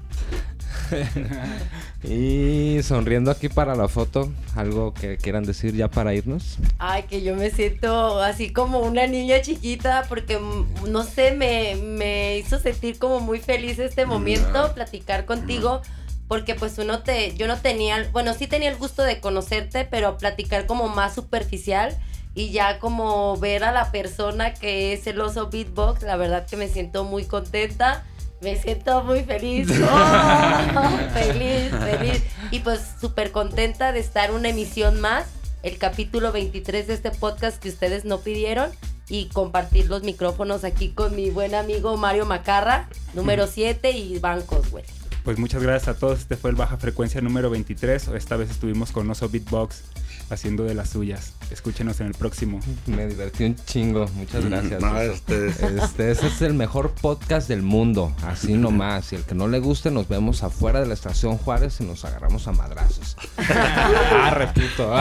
y 2.03 2.81
sonriendo 2.83 3.31
aquí 3.31 3.49
para 3.49 3.75
la 3.75 3.87
foto, 3.87 4.31
algo 4.55 4.93
que 4.93 5.17
quieran 5.17 5.43
decir 5.43 5.75
ya 5.75 5.89
para 5.89 6.13
irnos. 6.13 6.57
Ay, 6.77 7.03
que 7.03 7.21
yo 7.21 7.35
me 7.35 7.49
siento 7.51 8.21
así 8.21 8.51
como 8.51 8.79
una 8.79 9.07
niña 9.07 9.41
chiquita 9.41 10.05
porque, 10.09 10.37
mm, 10.37 10.91
no 10.91 11.03
sé, 11.03 11.31
me, 11.31 11.75
me 11.75 12.37
hizo 12.37 12.59
sentir 12.59 12.99
como 12.99 13.19
muy 13.19 13.39
feliz 13.39 13.79
este 13.79 14.05
momento, 14.05 14.73
platicar 14.73 15.25
contigo, 15.25 15.81
porque 16.27 16.55
pues 16.55 16.77
uno 16.77 16.99
te, 16.99 17.35
yo 17.35 17.47
no 17.47 17.57
tenía, 17.57 18.07
bueno, 18.11 18.33
sí 18.33 18.47
tenía 18.47 18.69
el 18.69 18.77
gusto 18.77 19.03
de 19.03 19.19
conocerte, 19.19 19.85
pero 19.85 20.17
platicar 20.17 20.65
como 20.65 20.87
más 20.87 21.15
superficial 21.15 21.97
y 22.35 22.51
ya 22.51 22.79
como 22.79 23.37
ver 23.37 23.63
a 23.63 23.71
la 23.71 23.91
persona 23.91 24.53
que 24.53 24.93
es 24.93 25.07
el 25.07 25.19
oso 25.19 25.49
beatbox, 25.49 26.03
la 26.03 26.15
verdad 26.15 26.45
que 26.47 26.55
me 26.55 26.67
siento 26.67 27.03
muy 27.03 27.25
contenta. 27.25 28.05
Me 28.41 28.55
siento 28.61 29.03
muy 29.03 29.23
feliz. 29.23 29.67
Oh, 29.81 30.97
feliz, 31.13 31.71
feliz. 31.71 32.23
Y 32.51 32.59
pues 32.59 32.79
súper 32.99 33.31
contenta 33.31 33.91
de 33.91 33.99
estar 33.99 34.31
una 34.31 34.49
emisión 34.49 35.01
más, 35.01 35.25
el 35.63 35.77
capítulo 35.77 36.31
23 36.31 36.87
de 36.87 36.93
este 36.93 37.11
podcast 37.11 37.61
que 37.61 37.69
ustedes 37.69 38.05
no 38.05 38.19
pidieron. 38.19 38.71
Y 39.09 39.27
compartir 39.29 39.89
los 39.89 40.03
micrófonos 40.03 40.63
aquí 40.63 40.89
con 40.89 41.15
mi 41.15 41.31
buen 41.31 41.55
amigo 41.55 41.97
Mario 41.97 42.27
Macarra, 42.27 42.87
número 43.15 43.47
7 43.47 43.91
y 43.91 44.19
bancos, 44.19 44.69
güey. 44.69 44.85
Pues 45.23 45.39
muchas 45.39 45.63
gracias 45.63 45.95
a 45.95 45.99
todos. 45.99 46.19
Este 46.19 46.37
fue 46.37 46.51
el 46.51 46.55
Baja 46.55 46.77
Frecuencia 46.77 47.19
número 47.19 47.49
23. 47.49 48.09
Esta 48.09 48.35
vez 48.37 48.51
estuvimos 48.51 48.91
con 48.91 49.09
Oso 49.09 49.27
Beatbox 49.27 49.83
haciendo 50.29 50.63
de 50.63 50.73
las 50.73 50.89
suyas. 50.89 51.33
Escúchenos 51.51 51.99
en 51.99 52.07
el 52.07 52.13
próximo. 52.13 52.59
Me 52.85 53.07
divertí 53.07 53.43
un 53.45 53.55
chingo. 53.55 54.07
Muchas 54.15 54.45
gracias. 54.45 54.81
No, 54.81 54.93
ustedes. 55.11 55.59
Este, 55.61 56.11
ese 56.11 56.27
es 56.27 56.41
el 56.41 56.53
mejor 56.53 56.91
podcast 56.91 57.47
del 57.47 57.61
mundo, 57.61 58.13
así 58.23 58.53
nomás. 58.53 59.11
Y 59.13 59.15
el 59.15 59.23
que 59.23 59.35
no 59.35 59.47
le 59.47 59.59
guste, 59.59 59.91
nos 59.91 60.07
vemos 60.07 60.43
afuera 60.43 60.79
de 60.79 60.87
la 60.87 60.93
estación 60.93 61.37
Juárez 61.37 61.79
y 61.81 61.83
nos 61.83 62.05
agarramos 62.05 62.47
a 62.47 62.51
madrazos. 62.51 63.17
ah, 63.37 64.31
repito. 64.35 64.93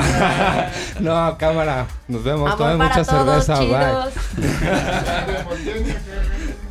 no, 1.00 1.36
cámara. 1.38 1.86
Nos 2.08 2.24
vemos. 2.24 2.56
Tomen 2.56 2.78
mucha 2.78 3.04
todos, 3.04 3.44
cerveza. 3.44 3.60
Bye. 3.60 4.12